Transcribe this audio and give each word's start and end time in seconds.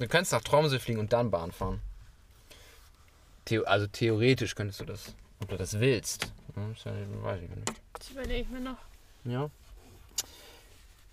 Du 0.00 0.08
könntest 0.08 0.32
nach 0.32 0.40
Tromsø 0.40 0.78
fliegen 0.78 0.98
und 0.98 1.12
dann 1.12 1.30
Bahn 1.30 1.52
fahren. 1.52 1.82
Theo 3.44 3.64
also 3.64 3.86
theoretisch 3.86 4.54
könntest 4.54 4.80
du 4.80 4.86
das, 4.86 5.12
ob 5.40 5.50
du 5.50 5.58
das 5.58 5.78
willst. 5.78 6.32
Ja, 6.56 6.70
weiß 7.22 7.42
ich 7.42 7.50
nicht. 7.50 7.72
Das 7.92 8.08
überlege 8.08 8.40
ich 8.40 8.48
mir 8.48 8.60
noch. 8.60 8.78
Ja. 9.24 9.50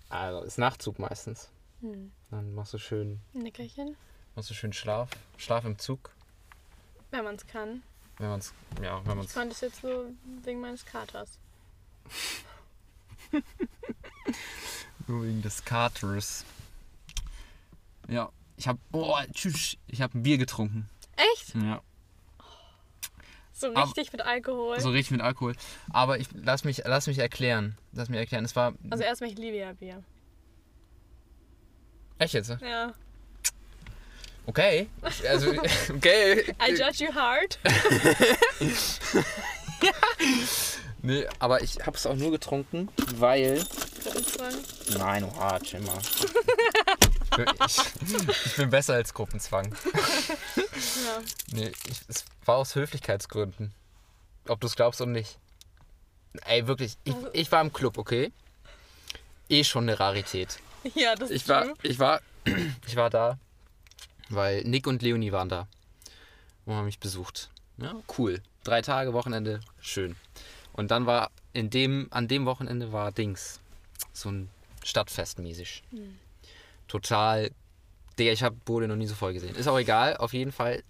Also 0.08 0.42
ist 0.42 0.56
Nachtzug 0.56 0.98
meistens. 0.98 1.50
Hm. 1.82 2.10
Dann 2.30 2.54
machst 2.54 2.72
du 2.72 2.78
schön, 2.78 3.20
Ein 3.34 3.42
Nickerchen, 3.42 3.94
machst 4.34 4.48
du 4.48 4.54
schön 4.54 4.72
Schlaf, 4.72 5.10
Schlaf 5.36 5.66
im 5.66 5.78
Zug, 5.78 6.10
wenn 7.10 7.24
man 7.24 7.34
es 7.34 7.46
kann. 7.46 7.82
wenn 8.16 8.28
man's, 8.30 8.54
ja, 8.82 9.04
wenn 9.04 9.10
Ich 9.10 9.16
man's. 9.16 9.34
konnte 9.34 9.52
es 9.52 9.60
jetzt 9.60 9.82
so 9.82 10.06
wegen 10.44 10.62
meines 10.62 10.86
Katers. 10.86 11.38
Nur 15.06 15.24
wegen 15.24 15.42
des 15.42 15.62
Katers. 15.62 16.46
Ja, 18.08 18.30
ich 18.58 18.68
hab, 18.68 18.76
oh, 18.92 19.16
tschüss, 19.32 19.76
ich 19.86 20.02
hab 20.02 20.14
ein 20.14 20.22
Bier 20.22 20.36
getrunken. 20.36 20.90
Echt? 21.16 21.54
Ja, 21.54 21.80
So 23.52 23.68
Aber- 23.68 23.84
richtig 23.84 24.12
mit 24.12 24.20
Alkohol. 24.20 24.78
so 24.80 24.90
richtig 24.90 25.12
mit 25.12 25.20
Alkohol. 25.20 25.54
Aber 25.92 26.18
ich 26.18 26.28
lass 26.34 26.64
mich, 26.64 26.82
lass 26.84 27.06
mich 27.06 27.18
erklären, 27.18 27.76
lass 27.92 28.08
mich 28.08 28.18
erklären. 28.18 28.44
Es 28.44 28.54
war 28.56 28.74
Also 28.90 29.02
erstmal, 29.04 29.30
ich 29.30 29.38
liebe 29.38 29.56
ja 29.56 29.72
Bier. 29.72 30.02
echt 32.18 32.34
jetzt. 32.34 32.50
Ja. 32.60 32.92
Okay, 34.46 34.88
also 35.28 35.50
okay. 35.94 36.54
I 36.66 36.70
judge 36.72 37.04
you 37.04 37.14
hard. 37.14 37.58
Nee, 41.00 41.26
aber 41.38 41.62
ich 41.62 41.76
hab's 41.86 42.06
auch 42.06 42.16
nur 42.16 42.32
getrunken, 42.32 42.88
weil. 43.14 43.62
Nein, 44.98 45.22
oha, 45.24 45.60
chill 45.60 45.80
mal. 45.80 45.98
Ich, 47.66 48.46
ich 48.46 48.56
bin 48.56 48.70
besser 48.70 48.94
als 48.94 49.14
Gruppenzwang. 49.14 49.74
Ja. 50.56 51.22
Nee, 51.52 51.72
ich, 51.86 52.00
es 52.08 52.24
war 52.44 52.56
aus 52.56 52.74
Höflichkeitsgründen. 52.74 53.72
Ob 54.46 54.60
du 54.60 54.66
es 54.66 54.76
glaubst 54.76 55.00
oder 55.00 55.10
nicht. 55.10 55.38
Ey, 56.44 56.66
wirklich, 56.66 56.96
ich, 57.04 57.14
ich 57.32 57.52
war 57.52 57.60
im 57.60 57.72
Club, 57.72 57.98
okay? 57.98 58.32
Eh 59.48 59.64
schon 59.64 59.84
eine 59.84 59.98
Rarität. 59.98 60.58
ja, 60.94 61.14
das 61.14 61.30
ist 61.30 61.42
Ich 61.42 61.48
war, 61.48 61.64
true. 61.64 61.74
ich 61.82 61.98
war, 61.98 62.20
ich 62.86 62.96
war 62.96 63.10
da, 63.10 63.38
weil 64.28 64.62
Nick 64.64 64.86
und 64.86 65.02
Leonie 65.02 65.32
waren 65.32 65.48
da 65.48 65.66
und 66.66 66.74
haben 66.74 66.84
mich 66.84 66.98
besucht. 67.00 67.50
Ja, 67.78 67.94
cool. 68.18 68.42
Drei 68.64 68.82
Tage 68.82 69.12
Wochenende, 69.12 69.60
schön. 69.80 70.16
Und 70.72 70.90
dann 70.90 71.06
war 71.06 71.30
in 71.52 71.70
dem, 71.70 72.08
an 72.10 72.28
dem 72.28 72.44
Wochenende 72.46 72.92
war 72.92 73.10
Dings. 73.12 73.60
So 74.12 74.30
ein 74.30 74.50
Stadtfest 74.84 75.38
mäßig. 75.38 75.82
Total. 76.88 77.50
Digga, 78.18 78.32
ich 78.32 78.42
habe 78.42 78.56
Bode 78.64 78.88
noch 78.88 78.96
nie 78.96 79.06
so 79.06 79.14
voll 79.14 79.32
gesehen. 79.32 79.54
Ist 79.54 79.68
auch 79.68 79.78
egal, 79.78 80.16
auf 80.16 80.32
jeden 80.32 80.50
Fall 80.52 80.82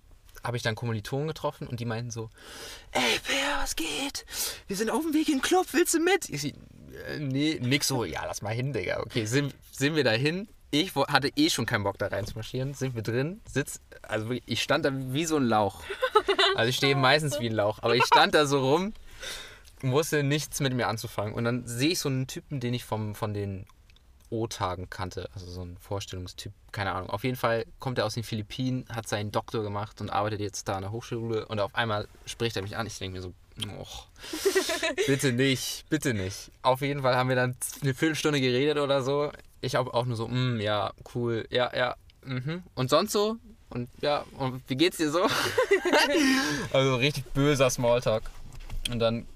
habe 0.45 0.57
ich 0.57 0.63
dann 0.63 0.75
Kommilitonen 0.75 1.29
getroffen 1.29 1.67
und 1.67 1.81
die 1.81 1.85
meinten 1.85 2.11
so, 2.11 2.31
ey 2.93 3.19
Per, 3.25 3.63
was 3.63 3.77
geht? 3.77 4.25
Wir 4.67 4.77
sind 4.77 4.91
auf 4.91 5.03
dem 5.03 5.13
Weg 5.13 5.29
in 5.29 5.37
den 5.37 5.43
Club, 5.43 5.67
willst 5.73 5.95
du 5.95 5.99
mit? 5.99 6.29
Ich, 6.29 6.55
äh, 6.55 7.19
nee, 7.19 7.59
nix 7.61 7.89
so, 7.89 8.05
ja, 8.05 8.25
lass 8.25 8.41
mal 8.41 8.55
hin, 8.55 8.73
Digga. 8.73 9.01
Okay, 9.01 9.25
sind, 9.25 9.55
sind 9.73 9.97
wir 9.97 10.05
da 10.05 10.13
hin? 10.13 10.49
Ich 10.71 10.95
hatte 10.95 11.31
eh 11.35 11.49
schon 11.49 11.67
keinen 11.67 11.85
Bock 11.85 11.97
da 11.99 12.09
reinzumarschieren. 12.09 12.75
Sind 12.75 12.95
wir 12.95 13.03
drin? 13.03 13.41
Sitz, 13.51 13.81
also 14.03 14.35
ich 14.45 14.63
stand 14.63 14.85
da 14.85 14.91
wie 14.93 15.25
so 15.25 15.37
ein 15.37 15.45
Lauch. 15.45 15.83
Also 16.57 16.69
ich 16.69 16.77
stehe 16.77 16.95
meistens 16.95 17.41
wie 17.41 17.49
ein 17.49 17.55
Lauch, 17.55 17.79
aber 17.83 17.95
ich 17.95 18.05
stand 18.05 18.35
da 18.35 18.45
so 18.45 18.61
rum, 18.61 18.93
wusste 19.81 20.23
nichts 20.23 20.61
mit 20.61 20.75
mir 20.75 20.89
anzufangen. 20.89 21.35
Und 21.35 21.45
dann 21.45 21.67
sehe 21.67 21.91
ich 21.91 22.01
so 22.01 22.09
einen 22.09 22.27
Typen, 22.27 22.61
den 22.61 22.75
ich 22.75 22.85
vom, 22.85 23.15
von 23.15 23.33
den 23.33 23.67
O-Tagen 24.31 24.91
kannte. 24.91 25.29
Also 25.35 25.47
so 25.51 25.63
ein 25.63 25.77
Vorstellungstyp, 25.79 26.53
keine 26.73 26.93
Ahnung. 26.93 27.11
Auf 27.11 27.25
jeden 27.25 27.37
Fall 27.37 27.65
kommt 27.79 27.99
er 27.99 28.07
aus 28.07 28.15
den 28.15 28.23
Philippinen, 28.23 28.87
hat 28.89 29.09
seinen 29.09 29.33
Doktor 29.33 29.63
gemacht 29.63 30.01
und 30.01 30.11
arbeitet 30.11 30.41
jetzt 30.41 30.69
da 30.69 30.77
an 30.77 30.83
der 30.83 30.93
Hochschule. 30.93 31.47
Und 31.47 31.61
auf 31.61 31.75
einmal 31.75 32.09
spricht 32.27 32.57
er 32.57 32.63
mich 32.63 32.77
an. 32.77 32.87
Ich 32.87 32.99
denke 32.99 33.17
mir 33.17 33.23
so, 33.23 33.33
och, 33.79 34.07
bitte 35.07 35.33
nicht, 35.33 35.85
bitte 35.89 36.15
nicht. 36.15 36.51
Auf 36.63 36.81
jeden 36.81 37.03
Fall 37.03 37.17
haben 37.17 37.29
wir 37.29 37.37
dann 37.37 37.57
eine 37.83 37.95
Viertelstunde 37.95 38.41
geredet 38.41 38.79
oder 38.79 39.03
so. 39.03 39.33
Ich 39.61 39.77
auch, 39.77 39.93
auch 39.93 40.05
nur 40.05 40.17
so, 40.17 40.29
mm, 40.29 40.61
ja, 40.61 40.93
cool, 41.15 41.47
ja, 41.51 41.75
ja. 41.77 41.97
Mhm. 42.25 42.63
Und 42.75 42.91
sonst 42.91 43.13
so? 43.13 43.37
Und 43.71 43.89
ja, 44.01 44.25
und 44.39 44.63
wie 44.69 44.77
geht's 44.77 44.97
dir 44.97 45.11
so? 45.11 45.27
also 46.73 46.97
richtig 46.97 47.25
böser 47.27 47.71
Smalltalk. 47.71 48.23
Und 48.91 48.99
dann 49.01 49.27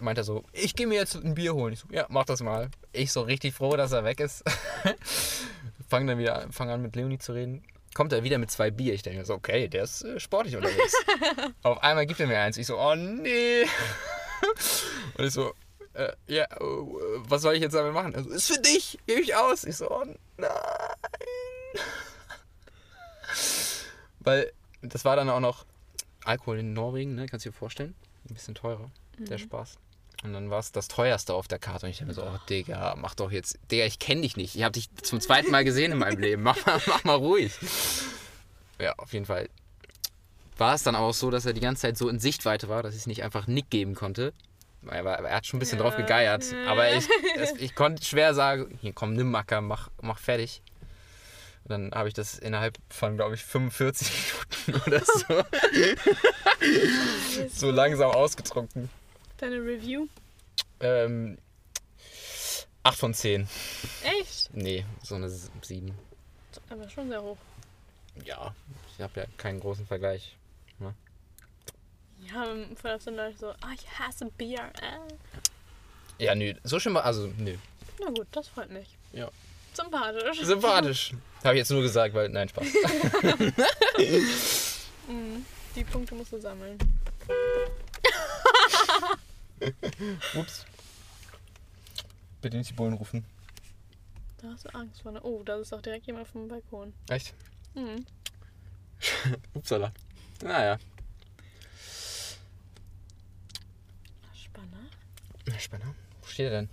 meint 0.00 0.18
er 0.18 0.24
so, 0.24 0.44
ich 0.52 0.74
gehe 0.74 0.86
mir 0.86 0.94
jetzt 0.94 1.14
ein 1.14 1.34
Bier 1.34 1.54
holen. 1.54 1.72
Ich 1.72 1.80
so, 1.80 1.88
ja, 1.90 2.06
mach 2.08 2.24
das 2.24 2.42
mal. 2.42 2.70
Ich 2.92 3.12
so 3.12 3.22
richtig 3.22 3.54
froh, 3.54 3.76
dass 3.76 3.92
er 3.92 4.04
weg 4.04 4.20
ist. 4.20 4.44
fang 5.88 6.06
dann 6.06 6.18
wieder 6.18 6.46
fang 6.50 6.70
an 6.70 6.82
mit 6.82 6.96
Leonie 6.96 7.18
zu 7.18 7.32
reden. 7.32 7.62
Kommt 7.94 8.12
er 8.12 8.22
wieder 8.22 8.38
mit 8.38 8.50
zwei 8.50 8.70
Bier. 8.70 8.94
Ich 8.94 9.02
denke 9.02 9.24
so, 9.24 9.34
okay, 9.34 9.68
der 9.68 9.84
ist 9.84 10.04
äh, 10.04 10.20
sportlich 10.20 10.56
unterwegs. 10.56 10.94
Auf 11.62 11.82
einmal 11.82 12.06
gibt 12.06 12.20
er 12.20 12.26
mir 12.26 12.38
eins. 12.38 12.56
Ich 12.56 12.66
so, 12.66 12.78
oh 12.78 12.94
nee. 12.94 13.62
Und 15.18 15.24
ich 15.24 15.32
so, 15.32 15.52
äh, 15.94 16.12
ja, 16.26 16.44
äh, 16.44 16.58
was 16.60 17.42
soll 17.42 17.54
ich 17.54 17.60
jetzt 17.60 17.74
damit 17.74 17.92
machen? 17.92 18.14
Also, 18.14 18.30
ist 18.30 18.52
für 18.52 18.60
dich, 18.60 18.98
gebe 19.06 19.20
ich 19.20 19.34
aus. 19.34 19.64
Ich 19.64 19.76
so, 19.76 19.90
oh 19.90 20.04
nein. 20.36 20.48
Weil 24.20 24.52
das 24.82 25.04
war 25.04 25.16
dann 25.16 25.30
auch 25.30 25.40
noch 25.40 25.64
Alkohol 26.24 26.58
in 26.58 26.74
Norwegen, 26.74 27.14
ne? 27.14 27.26
Kannst 27.26 27.46
du 27.46 27.50
dir 27.50 27.56
vorstellen? 27.56 27.94
Ein 28.28 28.34
bisschen 28.34 28.54
teurer, 28.54 28.90
der 29.18 29.38
Spaß. 29.38 29.78
Und 30.24 30.32
dann 30.32 30.50
war 30.50 30.58
es 30.58 30.72
das 30.72 30.88
teuerste 30.88 31.34
auf 31.34 31.46
der 31.46 31.58
Karte. 31.58 31.86
Und 31.86 31.90
ich 31.90 31.98
dachte 31.98 32.08
mir 32.08 32.14
so, 32.14 32.22
oh 32.22 32.38
Digga, 32.48 32.96
mach 32.96 33.14
doch 33.14 33.30
jetzt. 33.30 33.58
Digga, 33.70 33.84
ich 33.84 33.98
kenne 33.98 34.22
dich 34.22 34.36
nicht. 34.36 34.56
Ich 34.56 34.62
habe 34.64 34.72
dich 34.72 34.90
zum 35.02 35.20
zweiten 35.20 35.50
Mal 35.50 35.64
gesehen 35.64 35.92
in 35.92 35.98
meinem 35.98 36.20
Leben. 36.20 36.42
Mach 36.42 36.64
mal, 36.66 36.80
mach 36.86 37.04
mal 37.04 37.14
ruhig. 37.14 37.52
Ja, 38.80 38.94
auf 38.98 39.12
jeden 39.12 39.26
Fall 39.26 39.48
war 40.56 40.74
es 40.74 40.82
dann 40.82 40.96
auch 40.96 41.14
so, 41.14 41.30
dass 41.30 41.46
er 41.46 41.52
die 41.52 41.60
ganze 41.60 41.82
Zeit 41.82 41.96
so 41.96 42.08
in 42.08 42.18
Sichtweite 42.18 42.68
war, 42.68 42.82
dass 42.82 42.94
ich 42.94 43.00
es 43.02 43.06
nicht 43.06 43.22
einfach 43.22 43.46
Nick 43.46 43.70
geben 43.70 43.94
konnte. 43.94 44.32
Er, 44.90 45.04
war, 45.04 45.18
er 45.18 45.36
hat 45.36 45.46
schon 45.46 45.58
ein 45.58 45.60
bisschen 45.60 45.78
Ja, 45.78 45.84
drauf 45.84 45.96
gegeiert. 45.96 46.44
Aber 46.66 46.92
ich, 46.92 47.08
es, 47.36 47.52
ich 47.52 47.74
konnte 47.74 48.04
schwer 48.04 48.34
sagen, 48.34 48.78
hier 48.80 48.92
komm, 48.92 49.14
nimm 49.14 49.30
Macker, 49.30 49.60
mach, 49.60 49.88
mach 50.02 50.18
fertig. 50.18 50.62
Und 51.64 51.70
dann 51.70 51.92
habe 51.92 52.08
ich 52.08 52.14
das 52.14 52.38
innerhalb 52.38 52.78
von, 52.88 53.16
glaube 53.16 53.34
ich, 53.34 53.44
45 53.44 54.10
Minuten 54.66 54.88
oder 54.88 55.02
so, 55.04 55.44
so 57.52 57.70
langsam 57.70 58.10
ausgetrunken. 58.10 58.88
Deine 59.38 59.56
Review? 59.56 60.06
Ähm, 60.80 61.38
8 62.82 62.98
von 62.98 63.14
10. 63.14 63.48
Echt? 64.20 64.50
Nee, 64.52 64.84
so 65.02 65.14
eine 65.14 65.28
7. 65.28 65.94
Aber 66.70 66.88
schon 66.90 67.08
sehr 67.08 67.22
hoch. 67.22 67.38
Ja, 68.24 68.54
ich 68.96 69.02
habe 69.02 69.20
ja 69.20 69.26
keinen 69.36 69.60
großen 69.60 69.86
Vergleich. 69.86 70.36
Ja, 72.20 72.44
voll 72.80 72.90
auf 72.90 73.02
so 73.02 73.10
Leute 73.10 73.38
so, 73.38 73.50
ah, 73.50 73.72
ich 73.74 73.86
hasse 73.98 74.26
Bier. 74.36 74.70
Äh. 74.82 76.24
Ja, 76.24 76.34
nö, 76.34 76.52
so 76.64 76.80
schön 76.80 76.94
war, 76.94 77.04
also 77.04 77.32
nö. 77.38 77.54
Na 78.00 78.10
gut, 78.10 78.26
das 78.32 78.48
freut 78.48 78.70
mich. 78.70 78.88
Ja. 79.12 79.30
Sympathisch. 79.72 80.40
Sympathisch. 80.42 81.12
Habe 81.44 81.54
ich 81.54 81.58
jetzt 81.58 81.70
nur 81.70 81.82
gesagt, 81.82 82.14
weil, 82.14 82.28
nein, 82.28 82.48
Spaß. 82.48 82.66
Mhm. 85.08 85.46
Die 85.74 85.84
Punkte 85.84 86.14
musst 86.14 86.32
du 86.32 86.38
sammeln. 86.38 86.76
Ups. 90.34 90.66
Bitte 92.40 92.56
nicht 92.56 92.70
die 92.70 92.74
Bullen 92.74 92.94
rufen. 92.94 93.24
Da 94.40 94.48
hast 94.52 94.64
du 94.64 94.74
Angst 94.74 95.02
vor. 95.02 95.12
Oh, 95.24 95.42
da 95.44 95.56
ist 95.56 95.72
auch 95.72 95.82
direkt 95.82 96.06
jemand 96.06 96.28
vom 96.28 96.46
Balkon. 96.46 96.92
Echt? 97.08 97.34
Mhm. 97.74 98.06
Upsala. 99.54 99.92
Naja. 100.42 100.78
Spannend. 104.32 104.90
Spanner. 105.58 105.94
Wo 106.20 106.26
steht 106.28 106.46
er 106.46 106.60
denn? 106.60 106.68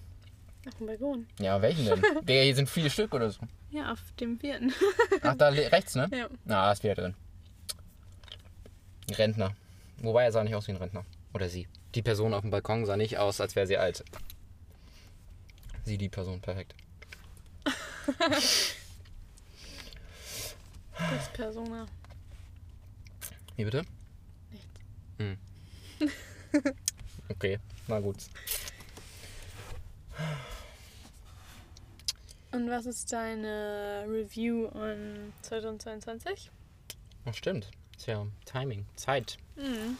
Auf 0.68 0.76
dem 0.76 0.88
Balkon. 0.88 1.28
Ja, 1.40 1.62
welchen 1.62 1.86
denn? 1.86 2.02
Der 2.26 2.44
hier 2.44 2.56
sind 2.56 2.70
vier 2.70 2.90
Stück 2.90 3.14
oder 3.14 3.32
so. 3.32 3.42
Ja, 3.72 3.92
auf 3.92 4.00
dem 4.20 4.40
vierten. 4.40 4.74
Ach, 5.22 5.36
da 5.36 5.50
rechts, 5.50 5.96
ne? 5.96 6.08
ja. 6.12 6.30
Na, 6.46 6.72
ist 6.72 6.84
wieder 6.84 6.96
drin. 6.96 7.16
Rentner. 9.12 9.56
Wobei 9.98 10.24
er 10.24 10.32
sah 10.32 10.44
nicht 10.44 10.56
aus 10.56 10.68
wie 10.68 10.72
ein 10.72 10.78
Rentner. 10.78 11.06
Oder 11.34 11.50
sie. 11.50 11.68
Die 11.96 12.02
Person 12.02 12.34
auf 12.34 12.42
dem 12.42 12.52
Balkon 12.52 12.86
sah 12.86 12.98
nicht 12.98 13.18
aus, 13.18 13.40
als 13.40 13.56
wäre 13.56 13.68
sie 13.68 13.78
alt. 13.78 14.04
Sie, 15.86 15.98
die 15.98 16.10
Person, 16.10 16.42
perfekt. 16.42 16.76
Das 20.98 21.32
Persona. 21.34 21.86
Wie 23.56 23.64
bitte? 23.64 23.84
Nichts. 24.52 24.70
Hm. 25.18 25.38
Okay, 27.28 27.60
na 27.88 28.00
gut. 28.00 28.18
Und 32.52 32.70
was 32.70 32.86
ist 32.86 33.12
deine 33.12 34.06
Review 34.08 34.68
on 34.68 35.34
2022? 35.42 36.52
Ach, 37.26 37.34
stimmt. 37.34 37.72
Tja, 37.98 38.28
Timing. 38.46 38.86
Zeit. 38.96 39.38
Mhm. 39.56 39.98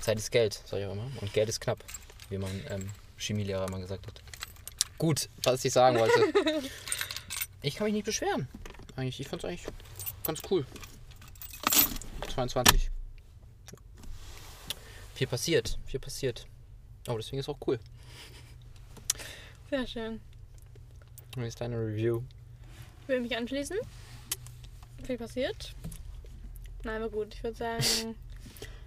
Zeit 0.00 0.18
ist 0.18 0.30
Geld, 0.30 0.60
sag 0.64 0.80
ich 0.80 0.86
auch 0.86 0.92
immer. 0.92 1.10
Und 1.20 1.32
Geld 1.32 1.48
ist 1.48 1.60
knapp, 1.60 1.82
wie 2.30 2.38
mein 2.38 2.64
ähm, 2.68 2.90
Chemielehrer 3.16 3.66
immer 3.66 3.80
gesagt 3.80 4.06
hat. 4.06 4.22
Gut, 4.96 5.28
was 5.42 5.64
ich 5.64 5.72
sagen 5.72 5.98
wollte. 5.98 6.20
ich 7.62 7.76
kann 7.76 7.86
mich 7.86 7.94
nicht 7.94 8.04
beschweren. 8.04 8.48
Eigentlich, 8.96 9.20
ich 9.20 9.28
fand's 9.28 9.44
eigentlich 9.44 9.66
ganz 10.24 10.42
cool. 10.50 10.66
22. 12.34 12.90
Viel 15.14 15.26
passiert, 15.26 15.78
viel 15.86 16.00
passiert. 16.00 16.46
Aber 17.06 17.18
deswegen 17.18 17.40
ist 17.40 17.48
auch 17.48 17.58
cool. 17.66 17.78
Sehr 19.70 19.86
schön. 19.86 20.20
Wie 21.36 21.46
ist 21.46 21.60
deine 21.60 21.76
Review? 21.76 22.22
Will 23.06 23.20
mich 23.20 23.36
anschließen? 23.36 23.76
Viel 25.04 25.18
passiert? 25.18 25.74
Nein, 26.84 27.00
war 27.00 27.08
gut. 27.08 27.34
Ich 27.34 27.42
würde 27.42 27.56
sagen. 27.56 28.14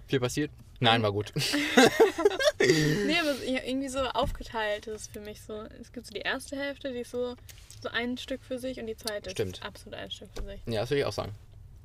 Viel 0.08 0.20
passiert? 0.20 0.50
Nein, 0.82 1.02
war 1.02 1.12
gut. 1.12 1.32
nee, 2.58 3.18
aber 3.18 3.42
irgendwie 3.44 3.88
so 3.88 4.00
aufgeteilt 4.00 4.86
ist 4.86 5.12
für 5.12 5.20
mich 5.20 5.40
so. 5.42 5.62
Es 5.80 5.92
gibt 5.92 6.06
so 6.06 6.12
die 6.12 6.20
erste 6.20 6.56
Hälfte, 6.56 6.92
die 6.92 6.98
ist 7.00 7.10
so, 7.12 7.36
so 7.80 7.88
ein 7.88 8.18
Stück 8.18 8.42
für 8.42 8.58
sich 8.58 8.78
und 8.80 8.86
die 8.86 8.96
zweite 8.96 9.30
Stimmt. 9.30 9.58
ist 9.58 9.64
absolut 9.64 9.98
ein 9.98 10.10
Stück 10.10 10.28
für 10.36 10.44
sich. 10.44 10.60
Ja, 10.66 10.80
das 10.80 10.90
würde 10.90 11.00
ich 11.00 11.06
auch 11.06 11.12
sagen. 11.12 11.32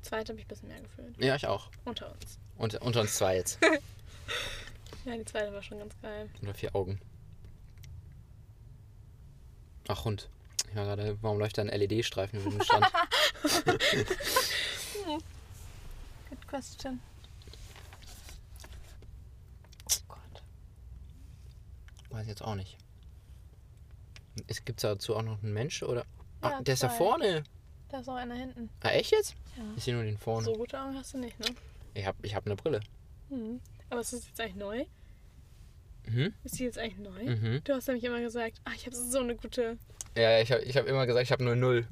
Zweite 0.02 0.32
habe 0.32 0.40
ich 0.40 0.46
ein 0.46 0.48
bisschen 0.48 0.68
mehr 0.68 0.80
gefühlt. 0.80 1.14
Ja, 1.18 1.36
ich 1.36 1.46
auch. 1.46 1.68
Unter 1.84 2.10
uns. 2.10 2.38
Und 2.56 2.74
unter 2.82 3.00
uns 3.00 3.14
zwei 3.14 3.36
jetzt. 3.36 3.58
Ja, 5.04 5.16
die 5.16 5.24
zweite 5.24 5.52
war 5.54 5.62
schon 5.62 5.78
ganz 5.78 5.94
geil. 6.02 6.28
Oder 6.42 6.52
vier 6.52 6.74
Augen. 6.74 7.00
Ach, 9.88 10.04
Hund. 10.04 10.28
Ich 10.68 10.76
war 10.76 10.84
gerade, 10.84 11.16
warum 11.22 11.38
läuft 11.38 11.56
da 11.56 11.62
ein 11.62 11.68
LED-Streifen 11.68 12.40
über 12.40 12.50
den 12.50 12.62
Strand? 12.62 12.86
Good 16.28 16.46
question. 16.46 17.00
Oh 19.90 19.96
Gott. 20.08 20.42
Weiß 22.10 22.22
ich 22.22 22.28
jetzt 22.28 22.42
auch 22.42 22.54
nicht. 22.54 22.76
Es 24.46 24.64
gibt 24.64 24.82
dazu 24.84 25.16
auch 25.16 25.22
noch 25.22 25.42
einen 25.42 25.52
Mensch 25.52 25.82
oder? 25.82 26.04
Ja, 26.42 26.58
ah, 26.58 26.62
der 26.62 26.74
ist 26.74 26.82
da 26.82 26.88
vorne. 26.88 27.42
Da 27.88 28.00
ist 28.00 28.08
auch 28.08 28.14
einer 28.14 28.34
hinten. 28.34 28.70
Ah, 28.80 28.90
echt 28.90 29.10
jetzt? 29.12 29.34
Ja. 29.56 29.62
Ich 29.76 29.84
sehe 29.84 29.94
nur 29.94 30.04
den 30.04 30.18
vorne. 30.18 30.44
So 30.44 30.52
gute 30.52 30.80
Augen 30.80 30.94
hast 30.96 31.14
du 31.14 31.18
nicht, 31.18 31.38
ne? 31.40 31.46
Ich 31.94 32.06
habe 32.06 32.16
ich 32.22 32.34
hab 32.34 32.46
eine 32.46 32.54
Brille. 32.54 32.80
Mhm. 33.30 33.60
Aber 33.90 34.00
ist 34.00 34.12
das 34.12 34.26
jetzt 34.26 34.40
eigentlich 34.40 34.54
neu? 34.56 34.84
Mhm. 36.06 36.32
Ist 36.44 36.58
die 36.58 36.64
jetzt 36.64 36.78
eigentlich 36.78 36.98
neu? 36.98 37.24
Mhm. 37.24 37.60
Du 37.64 37.74
hast 37.74 37.86
nämlich 37.88 38.04
immer 38.04 38.20
gesagt, 38.20 38.60
ah, 38.64 38.70
ich 38.76 38.86
habe 38.86 38.94
so 38.94 39.18
eine 39.18 39.34
gute 39.34 39.76
Ja, 40.14 40.40
ich 40.40 40.52
habe 40.52 40.62
ich 40.62 40.76
hab 40.76 40.86
immer 40.86 41.06
gesagt, 41.06 41.24
ich 41.24 41.32
habe 41.32 41.44
nur 41.44 41.56
null. 41.56 41.86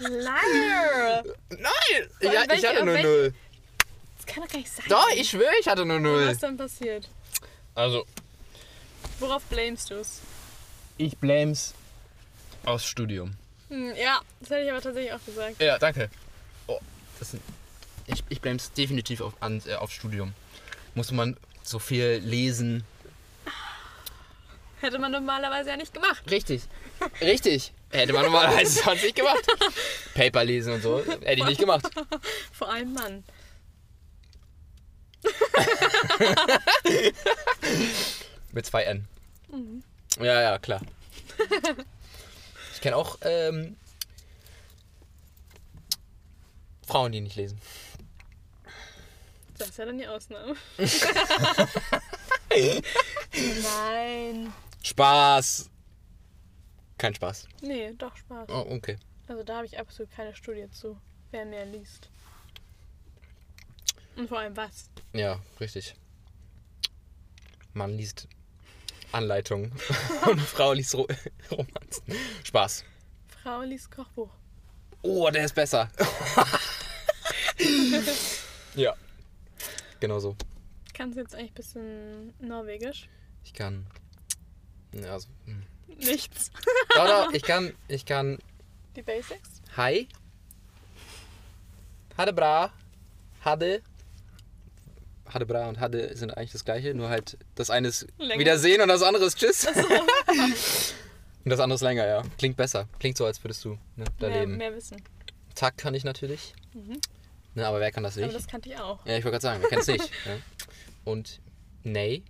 Liar! 0.00 1.24
Nein! 1.50 2.08
Ich 2.20 2.30
welche- 2.30 2.68
hatte 2.68 2.84
nur 2.84 2.94
welche- 2.94 3.06
null. 3.08 3.34
Das 4.16 4.26
kann 4.26 4.42
doch 4.42 4.50
gar 4.50 4.58
nicht 4.58 4.70
sein. 4.72 4.84
Doch, 4.88 5.08
ich 5.14 5.28
schwöre, 5.28 5.52
ich 5.60 5.66
hatte 5.68 5.84
nur 5.84 6.00
null. 6.00 6.26
Was 6.26 6.32
ist 6.34 6.42
dann 6.42 6.56
passiert? 6.56 7.08
Also, 7.74 8.04
Worauf 9.18 9.42
blamest 9.44 9.90
du 9.90 9.96
es? 9.96 10.20
ich 10.98 11.16
blames 11.16 11.74
aus 12.64 12.84
Studium. 12.84 13.34
Hm, 13.68 13.94
ja, 13.96 14.20
das 14.40 14.50
hätte 14.50 14.64
ich 14.64 14.70
aber 14.70 14.82
tatsächlich 14.82 15.12
auch 15.12 15.24
gesagt. 15.24 15.62
Ja, 15.62 15.78
danke. 15.78 16.10
Oh, 16.66 16.80
das 17.18 17.30
sind, 17.30 17.42
ich, 18.06 18.22
ich 18.28 18.40
blames 18.40 18.72
definitiv 18.72 19.20
auf, 19.20 19.34
an, 19.40 19.62
äh, 19.66 19.74
auf 19.74 19.92
Studium. 19.92 20.34
Musste 20.94 21.14
man 21.14 21.36
so 21.62 21.78
viel 21.78 22.20
lesen. 22.24 22.84
Hätte 24.80 24.98
man 24.98 25.12
normalerweise 25.12 25.70
ja 25.70 25.76
nicht 25.76 25.94
gemacht. 25.94 26.22
Richtig. 26.30 26.62
Richtig. 27.20 27.72
Hätte 27.90 28.12
man 28.12 28.24
normalerweise 28.24 28.82
sonst 28.82 29.02
nicht 29.02 29.16
gemacht. 29.16 29.44
Paper 30.14 30.44
lesen 30.44 30.74
und 30.74 30.82
so. 30.82 31.02
Hätte 31.04 31.40
ich 31.40 31.44
nicht 31.44 31.60
gemacht. 31.60 31.88
Vor 32.52 32.70
allem 32.70 32.92
Mann. 32.92 33.24
Mit 38.52 38.66
zwei 38.66 38.84
N. 38.84 39.06
Ja, 40.18 40.40
ja, 40.40 40.58
klar. 40.58 40.80
Ich 42.78 42.82
kenne 42.82 42.96
auch 42.96 43.18
ähm, 43.22 43.76
Frauen, 46.86 47.10
die 47.10 47.20
nicht 47.20 47.34
lesen. 47.34 47.60
Das 49.58 49.70
ist 49.70 49.78
ja 49.78 49.84
dann 49.84 49.98
die 49.98 50.06
Ausnahme. 50.06 50.54
Nein. 53.62 54.52
Spaß. 54.84 55.70
Kein 56.98 57.16
Spaß. 57.16 57.48
Nee, 57.62 57.94
doch 57.94 58.14
Spaß. 58.14 58.48
Oh, 58.48 58.64
okay. 58.70 58.96
Also 59.26 59.42
da 59.42 59.56
habe 59.56 59.66
ich 59.66 59.76
absolut 59.76 60.12
keine 60.12 60.32
Studie 60.36 60.70
zu, 60.70 60.96
wer 61.32 61.44
mehr 61.46 61.66
liest. 61.66 62.08
Und 64.14 64.28
vor 64.28 64.38
allem 64.38 64.56
was. 64.56 64.88
Ja, 65.12 65.40
richtig. 65.58 65.96
Mann 67.74 67.96
liest 67.96 68.28
Anleitungen 69.12 69.72
und 70.26 70.40
Frau 70.40 70.72
liest 70.72 70.94
Ro 70.94 71.06
Romanzen. 71.50 72.04
Spaß. 72.44 72.84
Frau 73.42 73.62
liest 73.62 73.90
Kochbuch. 73.90 74.30
Oh, 75.02 75.30
der 75.30 75.44
ist 75.44 75.54
besser. 75.54 75.88
ja. 78.74 78.94
Genau 80.00 80.18
so. 80.18 80.36
Kannst 80.92 81.16
du 81.16 81.22
jetzt 81.22 81.34
eigentlich 81.34 81.52
ein 81.52 81.54
bisschen 81.54 82.34
Norwegisch? 82.40 83.08
Ich 83.44 83.54
kann. 83.54 83.86
Ja, 84.92 85.12
also, 85.12 85.28
hm. 85.44 85.62
Nichts. 85.98 86.50
Doch, 86.94 87.06
doch, 87.06 87.32
ich 87.32 87.42
kann. 87.42 87.74
Ich 87.88 88.04
kann. 88.04 88.38
Die 88.96 89.02
Basics? 89.02 89.62
Hi. 89.76 90.08
Hade 92.16 92.32
bra. 92.32 92.72
Hade. 93.44 93.82
Hade 95.32 95.46
bra 95.46 95.68
und 95.68 95.80
Hade 95.80 96.16
sind 96.16 96.36
eigentlich 96.36 96.52
das 96.52 96.64
gleiche, 96.64 96.94
nur 96.94 97.08
halt 97.08 97.38
das 97.54 97.70
eine 97.70 97.88
ist 97.88 98.06
Länger. 98.18 98.38
Wiedersehen 98.40 98.80
und 98.80 98.88
das 98.88 99.02
andere 99.02 99.24
ist 99.24 99.38
Tschüss. 99.38 99.66
und 101.44 101.50
das 101.50 101.60
andere 101.60 101.74
ist 101.76 101.82
länger, 101.82 102.06
ja. 102.06 102.22
Klingt 102.38 102.56
besser. 102.56 102.88
Klingt 102.98 103.16
so, 103.16 103.24
als 103.26 103.42
würdest 103.42 103.64
du 103.64 103.78
ne, 103.96 104.04
da 104.18 104.28
Mehr, 104.28 104.40
leben. 104.40 104.56
mehr 104.56 104.74
Wissen. 104.74 105.02
Takt 105.54 105.78
kann 105.78 105.94
ich 105.94 106.04
natürlich. 106.04 106.54
Mhm. 106.74 107.00
Ne, 107.54 107.66
aber 107.66 107.80
wer 107.80 107.90
kann 107.90 108.02
das 108.04 108.16
Aber 108.16 108.26
nicht? 108.26 108.36
das 108.36 108.46
kannte 108.46 108.68
ich 108.68 108.78
auch. 108.78 109.04
Ja, 109.06 109.16
ich 109.16 109.24
wollte 109.24 109.38
gerade 109.38 109.42
sagen, 109.42 109.62
wer 109.62 109.68
kennt 109.68 109.82
es 109.82 109.88
nicht? 109.88 110.10
ne? 110.26 110.40
Und 111.04 111.40
Nay, 111.84 112.22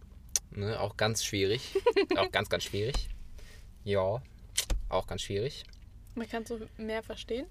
ne, 0.51 0.79
auch 0.81 0.97
ganz 0.97 1.25
schwierig. 1.25 1.75
auch 2.17 2.31
ganz, 2.31 2.49
ganz 2.49 2.65
schwierig. 2.65 3.09
Ja, 3.85 4.23
auch 4.89 5.07
ganz 5.07 5.23
schwierig. 5.23 5.65
Man 6.15 6.29
kann 6.29 6.45
so 6.47 6.59
mehr 6.77 7.03
verstehen. 7.03 7.47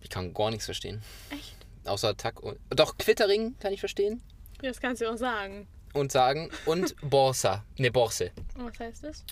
Ich 0.00 0.10
kann 0.10 0.34
gar 0.34 0.50
nichts 0.50 0.66
verstehen. 0.66 1.02
Echt? 1.30 1.56
Außer 1.84 2.16
Tack 2.16 2.40
und. 2.42 2.58
Doch, 2.70 2.96
Quittering 2.98 3.54
kann 3.58 3.72
ich 3.72 3.80
verstehen. 3.80 4.22
Das 4.62 4.80
kannst 4.80 5.02
du 5.02 5.10
auch 5.10 5.16
sagen. 5.16 5.66
Und 5.92 6.12
sagen. 6.12 6.50
Und 6.66 6.94
Borsa. 7.08 7.64
Ne, 7.76 7.90
Borse. 7.90 8.32
Und 8.56 8.66
was 8.72 8.78
heißt 8.80 9.04
das? 9.04 9.24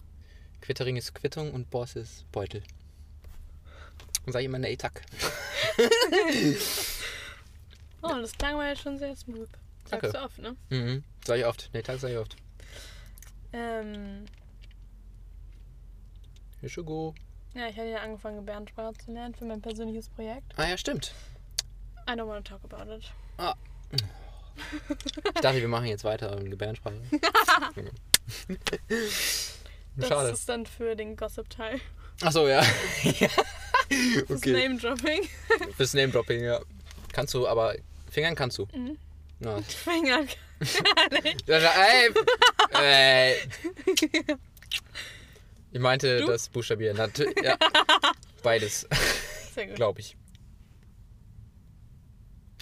Quittering 0.61 0.97
ist 0.97 1.15
Quittung 1.15 1.53
und 1.53 1.71
Borse 1.71 2.01
ist 2.01 2.31
Beutel. 2.31 2.63
Und 4.25 4.33
sage 4.33 4.45
ich 4.45 4.47
immer 4.47 4.59
Nee, 4.59 4.77
Tack. 4.77 5.03
Oh, 8.05 8.17
das 8.21 8.33
klang 8.37 8.57
mal 8.57 8.69
jetzt 8.69 8.83
schon 8.83 8.99
sehr 8.99 9.15
smooth. 9.15 9.49
Danke. 9.89 10.11
Sagst 10.11 10.15
du 10.15 10.25
oft, 10.25 10.39
ne? 10.39 10.57
Mhm. 10.71 11.05
Sag 11.25 11.39
ich 11.39 11.47
oft. 11.47 11.71
Nee, 11.73 11.83
Tack 11.83 12.01
sag 12.01 12.11
ich 12.11 12.19
oft. 12.19 12.37
Ähm, 13.53 14.25
schon 16.67 16.85
gut. 16.85 17.15
ja, 17.55 17.69
ich 17.69 17.77
hatte 17.77 17.89
ja 17.89 17.99
angefangen, 17.99 18.39
Gebärdensprache 18.39 18.95
zu 18.95 19.13
lernen 19.13 19.35
für 19.35 19.45
mein 19.45 19.61
persönliches 19.61 20.09
Projekt. 20.09 20.53
Ah 20.57 20.69
ja, 20.69 20.77
stimmt. 20.77 21.15
I 22.09 22.13
don't 22.13 22.27
want 22.27 22.47
to 22.47 22.59
talk 22.59 22.65
about 22.65 22.93
it. 22.93 23.13
Ich 25.35 25.41
dachte, 25.41 25.61
wir 25.61 25.69
machen 25.69 25.87
jetzt 25.87 26.05
weiter 26.05 26.37
in 26.39 26.51
Gebärdensprache. 26.51 26.97
Das 29.95 30.09
Schade. 30.09 30.31
ist 30.31 30.49
dann 30.49 30.65
für 30.65 30.97
den 30.97 31.17
Gossip-Teil. 31.17 31.79
Achso, 32.23 32.49
ja. 32.49 32.61
Das 33.11 34.39
okay. 34.39 34.53
Name-Dropping. 34.53 35.29
Fürs 35.77 35.93
Name-Dropping, 35.93 36.43
ja. 36.45 36.61
Kannst 37.13 37.35
du, 37.35 37.47
aber 37.47 37.75
Fingern 38.11 38.35
kannst 38.35 38.57
du. 38.57 38.67
Mhm. 38.73 38.97
Ja. 39.41 39.61
Finger. 39.69 40.25
Ey, 41.47 42.11
ey. 42.81 43.37
Ich 45.73 45.81
meinte 45.81 46.21
Du? 46.21 46.27
das 46.27 46.49
Buchstabieren. 46.49 46.97
Ja. 47.43 47.59
Beides, 48.43 48.87
Sehr 49.55 49.67
gut. 49.67 49.77
glaube 49.77 50.01
ich. 50.01 50.17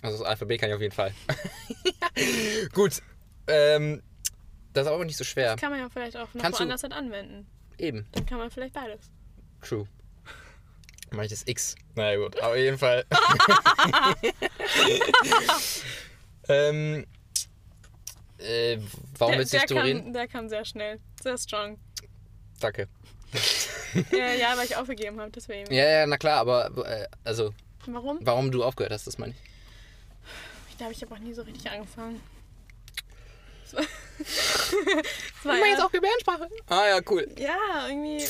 Also 0.02 0.18
das 0.18 0.26
Alphabet 0.26 0.60
kann 0.60 0.70
ich 0.70 0.74
auf 0.76 0.80
jeden 0.80 0.94
Fall. 0.94 1.12
Gut. 2.72 3.02
Ähm, 3.46 4.02
das 4.72 4.86
ist 4.86 4.92
aber 4.92 5.04
nicht 5.04 5.16
so 5.16 5.24
schwer. 5.24 5.56
Kann 5.56 5.70
man 5.70 5.80
ja 5.80 5.88
vielleicht 5.88 6.16
auch 6.16 6.32
noch 6.34 6.40
Kannst 6.42 6.58
du- 6.58 6.62
woanders 6.64 6.82
halt 6.82 6.92
anwenden. 6.92 7.46
Eben. 7.78 8.06
Dann 8.12 8.26
kann 8.26 8.38
man 8.38 8.50
vielleicht 8.50 8.74
beides. 8.74 9.10
True. 9.62 9.86
Meine 11.12 11.24
ich 11.26 11.30
das 11.32 11.42
X. 11.46 11.74
Na 11.96 12.12
ja, 12.12 12.18
gut, 12.18 12.38
aber 12.38 12.52
auf 12.52 12.56
jeden 12.56 12.78
Fall. 12.78 13.04
ähm, 16.48 17.04
äh, 18.38 18.78
warum 19.18 19.32
der, 19.32 19.38
willst 19.40 19.52
du 19.52 19.58
der, 19.58 19.66
kam, 19.94 20.12
der 20.12 20.28
kam 20.28 20.48
sehr 20.48 20.64
schnell. 20.64 21.00
Sehr 21.22 21.36
strong. 21.36 21.78
Danke. 22.60 22.88
ja, 24.12 24.32
ja, 24.34 24.56
weil 24.56 24.66
ich 24.66 24.76
aufgegeben 24.76 25.20
habe, 25.20 25.30
deswegen. 25.30 25.72
Ja, 25.72 25.84
ja, 25.84 26.06
na 26.06 26.16
klar, 26.16 26.38
aber 26.40 26.86
äh, 26.86 27.06
also, 27.24 27.52
Warum? 27.86 28.18
warum 28.22 28.50
du 28.52 28.62
aufgehört 28.64 28.92
hast, 28.92 29.06
das 29.06 29.18
meine 29.18 29.32
ich. 29.32 29.49
Ich 30.80 30.82
glaube, 30.82 30.94
ich 30.94 31.02
habe 31.02 31.14
auch 31.14 31.18
nie 31.18 31.34
so 31.34 31.42
richtig 31.42 31.70
angefangen. 31.70 32.22
Es 33.66 33.74
war, 33.74 33.82
es 33.84 35.44
war 35.44 35.56
eher- 35.58 35.88
Gebärdensprache. 35.92 36.48
Ah 36.68 36.86
ja, 36.88 37.00
cool. 37.10 37.28
ja, 37.38 37.86
irgendwie, 37.86 38.26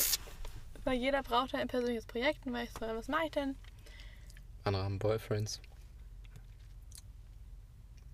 weil 0.83 0.97
jeder 0.99 1.23
braucht 1.23 1.53
halt 1.53 1.61
ein 1.61 1.67
persönliches 1.69 2.05
Projekt 2.05 2.45
und 2.45 2.51
weil 2.53 2.65
ich 2.65 2.71
so, 2.71 2.81
was 2.81 3.07
mache 3.07 3.23
ich 3.25 3.31
denn? 3.31 3.55
Andere 4.65 4.83
haben 4.83 4.99
Boyfriends. 4.99 5.61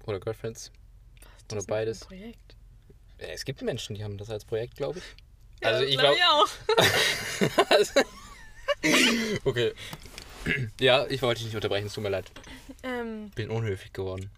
Oder 0.06 0.20
Girlfriends. 0.20 0.72
Was 1.20 1.32
ist 1.42 1.46
Oder 1.52 1.56
das 1.56 1.66
beides. 1.66 2.02
Ein 2.04 2.08
Projekt? 2.08 2.56
Ja, 3.20 3.28
es 3.30 3.44
gibt 3.44 3.62
Menschen, 3.64 3.96
die 3.96 4.04
haben 4.04 4.18
das 4.20 4.30
als 4.30 4.46
Projekt, 4.46 4.76
glaube 4.78 5.00
ich. 5.00 5.06
Ja, 5.64 5.70
Also 5.70 5.82
das 5.82 5.90
ich 5.92 5.98
glaub 5.98 6.16
glaube. 6.16 6.50
ich 7.74 7.90
auch. 7.90 8.06
okay. 9.46 9.74
Ja, 10.80 11.06
ich 11.08 11.22
wollte 11.22 11.40
dich 11.40 11.46
nicht 11.48 11.56
unterbrechen, 11.56 11.88
es 11.88 11.94
tut 11.94 12.04
mir 12.04 12.10
leid. 12.10 12.32
Ähm, 12.84 13.32
Bin 13.36 13.50
unhöflich 13.50 13.94
geworden. 13.94 14.30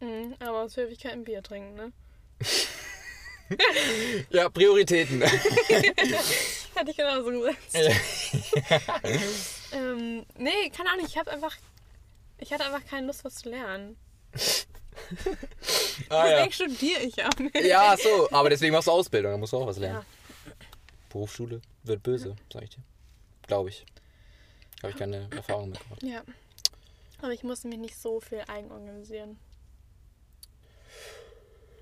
mh, 0.00 0.36
aber 0.40 0.62
aus 0.62 0.76
Höflichkeit 0.76 1.12
ein 1.12 1.24
Bier 1.24 1.42
trinken, 1.42 1.74
ne? 1.74 1.92
Ja, 4.30 4.48
Prioritäten. 4.48 5.20
Hätte 6.74 6.90
ich 6.90 6.96
genauso 6.96 7.30
gesagt. 7.30 7.58
Ja. 7.72 7.90
Ähm, 9.72 10.24
nee, 10.38 10.70
keine 10.74 10.90
Ahnung, 10.90 11.04
ich 11.06 11.18
habe 11.18 11.30
einfach. 11.32 11.56
Ich 12.38 12.52
hatte 12.52 12.64
einfach 12.64 12.84
keine 12.88 13.08
Lust, 13.08 13.24
was 13.24 13.34
zu 13.36 13.50
lernen. 13.50 13.96
ah, 16.08 16.26
ja. 16.28 16.46
Deswegen 16.46 16.52
studiere 16.52 17.00
ich 17.02 17.24
auch 17.24 17.36
nicht. 17.38 17.54
ja, 17.64 17.96
so. 17.96 18.28
Aber 18.30 18.50
deswegen 18.50 18.72
machst 18.72 18.86
du 18.86 18.92
Ausbildung, 18.92 19.32
da 19.32 19.36
musst 19.38 19.52
du 19.52 19.58
auch 19.58 19.66
was 19.66 19.78
lernen. 19.78 19.98
Ja. 19.98 20.52
Berufsschule 21.10 21.60
wird 21.82 22.02
böse, 22.02 22.36
sag 22.52 22.62
ich 22.62 22.70
dir. 22.70 22.82
Glaube 23.46 23.68
ich. 23.70 23.84
Habe 24.82 24.92
ich 24.92 24.96
keine 24.96 25.28
Erfahrung 25.30 25.70
mit 25.70 25.80
gemacht. 25.80 26.02
Ja. 26.02 26.22
Aber 27.20 27.32
ich 27.32 27.42
musste 27.42 27.68
mich 27.68 27.78
nicht 27.78 27.96
so 27.96 28.20
viel 28.20 28.42
eigenorganisieren. 28.48 29.38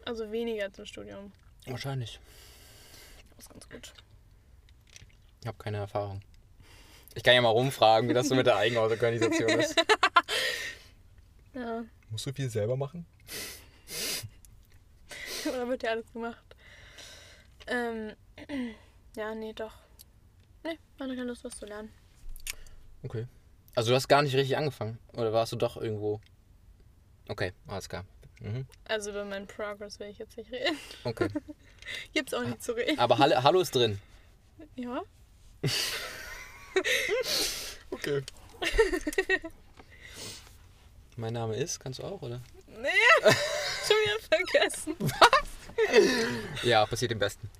Also 0.04 0.32
weniger 0.32 0.72
zum 0.72 0.84
Studium. 0.84 1.32
Wahrscheinlich. 1.66 2.18
Das 3.36 3.46
ist 3.46 3.50
ganz 3.50 3.68
gut. 3.68 3.92
Ich 5.40 5.46
habe 5.46 5.58
keine 5.58 5.76
Erfahrung. 5.78 6.22
Ich 7.14 7.22
kann 7.22 7.34
ja 7.34 7.40
mal 7.40 7.50
rumfragen, 7.50 8.08
wie 8.08 8.14
das 8.14 8.28
so 8.28 8.34
mit 8.34 8.46
der 8.46 8.56
Eigenorganisation 8.56 9.50
ist. 9.50 9.76
Ja. 11.54 11.82
Musst 12.10 12.26
du 12.26 12.32
viel 12.32 12.48
selber 12.48 12.76
machen? 12.76 13.04
Oder 15.48 15.66
wird 15.68 15.82
ja 15.82 15.90
alles 15.90 16.12
gemacht? 16.12 16.44
Ähm, 17.66 18.12
ja, 19.16 19.34
nee, 19.34 19.52
doch. 19.54 19.74
Nee, 20.62 20.78
hatte 21.00 21.16
keine 21.16 21.24
Lust, 21.24 21.42
was 21.42 21.58
zu 21.58 21.66
lernen. 21.66 21.92
Okay. 23.02 23.26
Also 23.74 23.90
du 23.90 23.96
hast 23.96 24.08
gar 24.08 24.22
nicht 24.22 24.34
richtig 24.34 24.56
angefangen? 24.56 24.98
Oder 25.12 25.32
warst 25.32 25.52
du 25.52 25.56
doch 25.56 25.76
irgendwo... 25.76 26.20
Okay, 27.28 27.52
alles 27.66 27.88
klar. 27.88 28.04
Mhm. 28.40 28.66
Also 28.86 29.10
über 29.10 29.24
meinen 29.24 29.46
Progress 29.46 29.98
will 30.00 30.08
ich 30.08 30.18
jetzt 30.18 30.36
nicht 30.36 30.50
reden. 30.50 30.76
Okay. 31.04 31.28
Gibt's 32.12 32.34
auch 32.34 32.44
nicht 32.44 32.62
zu 32.62 32.72
reden. 32.72 32.98
Aber 32.98 33.18
Hallo, 33.18 33.42
Hallo 33.42 33.60
ist 33.60 33.74
drin. 33.74 34.00
Ja? 34.76 35.02
Okay. 37.90 38.22
mein 41.16 41.32
Name 41.32 41.56
ist, 41.56 41.80
kannst 41.80 41.98
du 41.98 42.04
auch, 42.04 42.22
oder? 42.22 42.40
Nee, 42.68 42.88
schon 43.86 43.96
wieder 43.96 44.20
vergessen. 44.30 44.94
Ja, 46.62 46.86
passiert 46.86 47.10
im 47.12 47.18
Besten. 47.18 47.50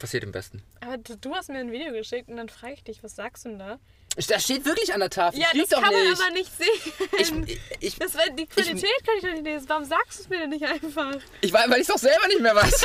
Passiert 0.00 0.24
im 0.24 0.32
Besten. 0.32 0.62
Aber 0.80 0.96
du 0.98 1.34
hast 1.34 1.50
mir 1.50 1.58
ein 1.58 1.70
Video 1.70 1.92
geschickt 1.92 2.28
und 2.30 2.36
dann 2.38 2.48
frage 2.48 2.72
ich 2.72 2.82
dich, 2.82 3.04
was 3.04 3.14
sagst 3.14 3.44
du 3.44 3.50
denn 3.50 3.58
da? 3.58 3.78
Das 4.16 4.42
steht 4.42 4.64
wirklich 4.64 4.92
an 4.92 5.00
der 5.00 5.10
Tafel. 5.10 5.38
Ja, 5.38 5.48
ich 5.52 5.60
das 5.60 5.68
doch 5.68 5.82
kann 5.82 5.92
man 5.92 6.02
nicht. 6.02 6.20
aber 6.20 6.30
nicht 6.32 6.50
sehen. 6.56 7.44
ich, 7.46 7.60
ich, 7.80 7.96
das 7.98 8.14
war, 8.14 8.22
die 8.30 8.46
Qualität 8.46 8.90
kann 9.06 9.14
ich 9.18 9.22
doch 9.22 9.30
nicht 9.30 9.44
lesen. 9.44 9.68
Warum 9.68 9.84
sagst 9.84 10.18
du 10.18 10.22
es 10.24 10.28
mir 10.30 10.38
denn 10.38 10.50
nicht 10.50 10.64
einfach? 10.64 11.14
ich 11.42 11.52
weiß, 11.52 11.70
weil 11.70 11.80
ich 11.82 11.86
doch 11.86 11.98
selber 11.98 12.26
nicht 12.28 12.40
mehr 12.40 12.56
weiß. 12.56 12.84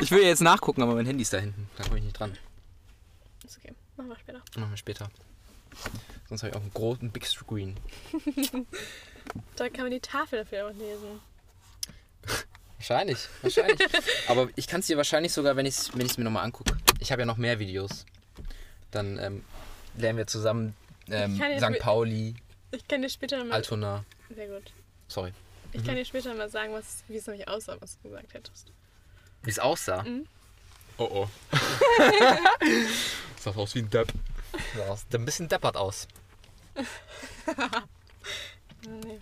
ich 0.00 0.10
will 0.10 0.22
jetzt 0.22 0.40
nachgucken, 0.40 0.82
aber 0.82 0.94
mein 0.94 1.04
Handy 1.06 1.22
ist 1.22 1.32
da 1.34 1.38
hinten. 1.38 1.68
Da 1.76 1.84
komme 1.84 1.98
ich 1.98 2.04
nicht 2.04 2.18
dran. 2.18 2.36
Ist 3.46 3.58
okay, 3.58 3.74
machen 3.96 4.08
wir 4.08 4.16
später. 4.16 4.42
Machen 4.56 4.70
wir 4.70 4.76
später. 4.78 5.10
Sonst 6.28 6.42
habe 6.42 6.50
ich 6.50 6.56
auch 6.56 6.62
einen 6.62 6.72
großen 6.74 7.10
Big 7.10 7.26
Screen. 7.26 7.76
Da 9.54 9.68
kann 9.68 9.82
man 9.82 9.92
die 9.92 10.00
Tafel 10.00 10.40
dafür 10.40 10.66
auch 10.66 10.72
lesen. 10.72 11.20
Wahrscheinlich, 12.80 13.28
wahrscheinlich. 13.42 13.78
Aber 14.28 14.48
ich 14.56 14.66
kann 14.66 14.80
es 14.80 14.86
dir 14.86 14.96
wahrscheinlich 14.96 15.34
sogar, 15.34 15.54
wenn 15.54 15.66
ich 15.66 15.74
es 15.76 15.90
wenn 15.96 16.06
ich's 16.06 16.16
mir 16.16 16.24
nochmal 16.24 16.44
angucke. 16.44 16.78
Ich 16.98 17.12
habe 17.12 17.20
ja 17.22 17.26
noch 17.26 17.36
mehr 17.36 17.58
Videos. 17.58 18.06
Dann 18.90 19.18
ähm, 19.18 19.44
lernen 19.98 20.16
wir 20.16 20.26
zusammen 20.26 20.74
ähm, 21.10 21.36
St. 21.58 21.78
Pauli, 21.78 22.34
Ich 22.70 22.88
kann 22.88 23.02
dir 23.02 23.10
später 23.10 23.44
mal. 23.44 23.52
Altona. 23.52 24.04
Sehr 24.34 24.46
gut. 24.48 24.72
Sorry. 25.08 25.32
Ich 25.72 25.84
kann 25.84 25.94
dir 25.96 26.06
später 26.06 26.32
mal 26.34 26.48
sagen, 26.48 26.72
was, 26.72 27.04
wie 27.08 27.16
es 27.16 27.26
nämlich 27.26 27.46
aussah, 27.48 27.76
was 27.80 27.98
du 27.98 28.08
gesagt 28.08 28.32
hättest. 28.32 28.72
Wie 29.42 29.50
es 29.50 29.58
aussah. 29.58 30.02
Mhm. 30.02 30.26
Oh 30.96 31.04
oh. 31.12 31.28
sah 33.40 33.50
aus 33.50 33.74
wie 33.74 33.80
ein 33.80 33.90
Depp. 33.90 34.10
Sah 34.76 34.86
aus- 34.88 35.06
ein 35.12 35.24
bisschen 35.26 35.48
deppert 35.48 35.76
aus. 35.76 36.08
Nee. 38.86 39.20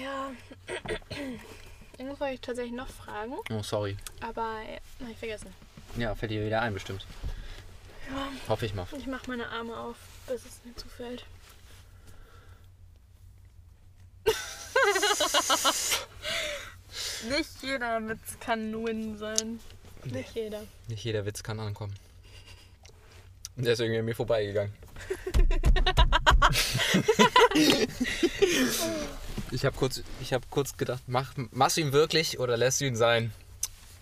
Ja. 0.00 0.30
Irgendwas 1.98 2.20
wollte 2.20 2.34
ich 2.34 2.40
tatsächlich 2.40 2.74
noch 2.74 2.88
fragen, 2.88 3.34
Oh, 3.50 3.62
sorry. 3.62 3.96
aber 4.20 4.60
äh, 4.68 4.78
hab 5.02 5.10
ich 5.10 5.16
vergessen. 5.16 5.48
Ja, 5.96 6.14
fällt 6.14 6.30
dir 6.32 6.44
wieder 6.44 6.60
ein, 6.60 6.74
bestimmt. 6.74 7.06
Ja. 8.10 8.28
Hoffe 8.48 8.66
ich 8.66 8.74
mal. 8.74 8.86
Ich 8.98 9.06
mache 9.06 9.28
meine 9.28 9.48
Arme 9.48 9.74
auf, 9.76 9.96
bis 10.26 10.44
es 10.44 10.60
mir 10.64 10.74
zufällt. 10.76 11.24
Nicht 17.28 17.50
jeder 17.62 18.08
Witz 18.08 18.38
kann 18.40 18.70
ein 18.70 18.86
Win 18.86 19.16
sein. 19.18 19.60
Nicht 20.04 20.34
jeder. 20.34 20.62
Nicht 20.88 21.04
jeder 21.04 21.24
Witz 21.24 21.42
kann 21.42 21.58
ankommen. 21.60 21.94
Der 23.56 23.72
ist 23.72 23.80
irgendwie 23.80 24.00
an 24.00 24.04
mir 24.04 24.14
vorbeigegangen. 24.14 24.74
ich 29.50 29.64
habe 29.64 29.76
kurz, 29.76 30.02
ich 30.20 30.32
hab 30.32 30.48
kurz 30.50 30.76
gedacht, 30.76 31.02
mach, 31.06 31.32
machst 31.50 31.76
du 31.76 31.80
ihn 31.82 31.92
wirklich 31.92 32.38
oder 32.38 32.56
lässt 32.56 32.80
du 32.80 32.86
ihn 32.86 32.96
sein? 32.96 33.32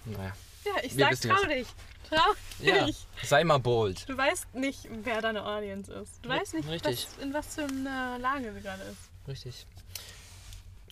Naja. 0.04 0.32
Ja, 0.64 0.72
ich 0.82 0.96
Wir 0.96 1.04
sag, 1.04 1.12
wissen 1.12 1.30
trau 1.30 1.42
es. 1.42 1.48
dich. 1.48 1.66
Trau 2.08 2.32
Ja, 2.60 2.84
dich. 2.86 3.06
sei 3.22 3.44
mal 3.44 3.58
bold. 3.58 4.08
Du 4.08 4.16
weißt 4.16 4.54
nicht, 4.54 4.88
wer 5.02 5.20
deine 5.22 5.44
Audience 5.44 5.92
ist. 5.92 6.12
Du 6.22 6.28
Ja, 6.28 6.36
weißt 6.36 6.54
nicht, 6.54 6.68
richtig. 6.68 7.06
was, 7.16 7.22
in 7.22 7.34
was 7.34 7.54
für 7.54 7.64
einer 7.64 8.18
Lage 8.18 8.52
sie 8.54 8.60
gerade 8.60 8.82
ist. 8.82 9.28
Richtig. 9.28 9.66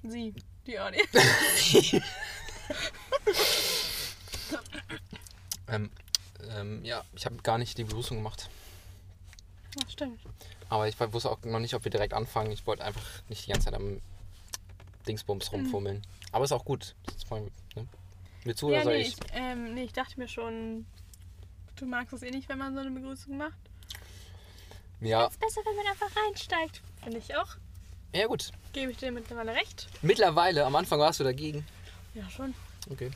Sie, 0.03 0.35
die 0.67 0.79
Audience. 0.81 1.09
Ähm, 5.69 5.91
ähm, 6.51 6.85
ja, 6.85 7.03
ich 7.15 7.25
habe 7.25 7.37
gar 7.37 7.57
nicht 7.57 7.79
die 7.79 7.85
Begrüßung 7.85 8.19
gemacht. 8.19 8.51
Ach, 9.83 9.91
stimmt. 9.91 10.21
Aber 10.69 10.87
ich 10.89 10.99
wusste 11.01 11.31
auch 11.31 11.41
noch 11.45 11.61
nicht, 11.61 11.75
ob 11.75 11.85
wir 11.85 11.91
direkt 11.91 12.13
anfangen. 12.13 12.51
Ich 12.53 12.67
wollte 12.67 12.85
einfach 12.85 13.05
nicht 13.29 13.47
die 13.47 13.53
ganze 13.53 13.67
Zeit 13.67 13.75
am 13.75 14.01
Dingsbums 15.07 15.51
Mhm. 15.51 15.59
rumfummeln. 15.59 16.03
Aber 16.33 16.45
ist 16.45 16.53
auch 16.53 16.65
gut. 16.65 16.95
Mal, 17.31 17.43
ne? 17.77 17.87
Willst 18.45 18.61
du 18.63 18.69
oder 18.69 18.79
Ja, 18.79 18.85
soll 18.85 18.93
nee 18.95 19.03
ich? 19.03 19.09
ich, 19.09 19.19
ähm, 19.35 19.75
nee, 19.75 19.85
ich 19.85 19.93
dachte 19.93 20.19
mir 20.19 20.29
schon, 20.29 20.85
du 21.77 21.87
magst 21.87 22.13
es 22.13 22.23
eh 22.23 22.31
nicht, 22.31 22.49
wenn 22.49 22.59
man 22.59 22.75
so 22.75 22.81
eine 22.81 22.91
Begrüßung 22.91 23.37
macht. 23.37 23.57
Ja, 25.01 25.27
ist 25.27 25.41
besser, 25.41 25.61
wenn 25.65 25.77
man 25.77 25.87
einfach 25.87 26.11
reinsteigt. 26.25 26.81
Finde 27.03 27.19
ich 27.19 27.35
auch. 27.37 27.57
ja 28.15 28.27
gut. 28.27 28.51
Gebe 28.73 28.93
ich 28.93 28.99
dir 28.99 29.11
mittlerweile 29.13 29.53
recht. 29.55 29.89
Mittlerweile, 30.03 30.65
am 30.65 30.77
Anfang 30.77 31.01
warst 31.01 31.19
du 31.21 31.25
dagegen. 31.25 31.67
Ja, 32.15 32.29
schon. 32.31 32.55
Okay. 32.91 33.11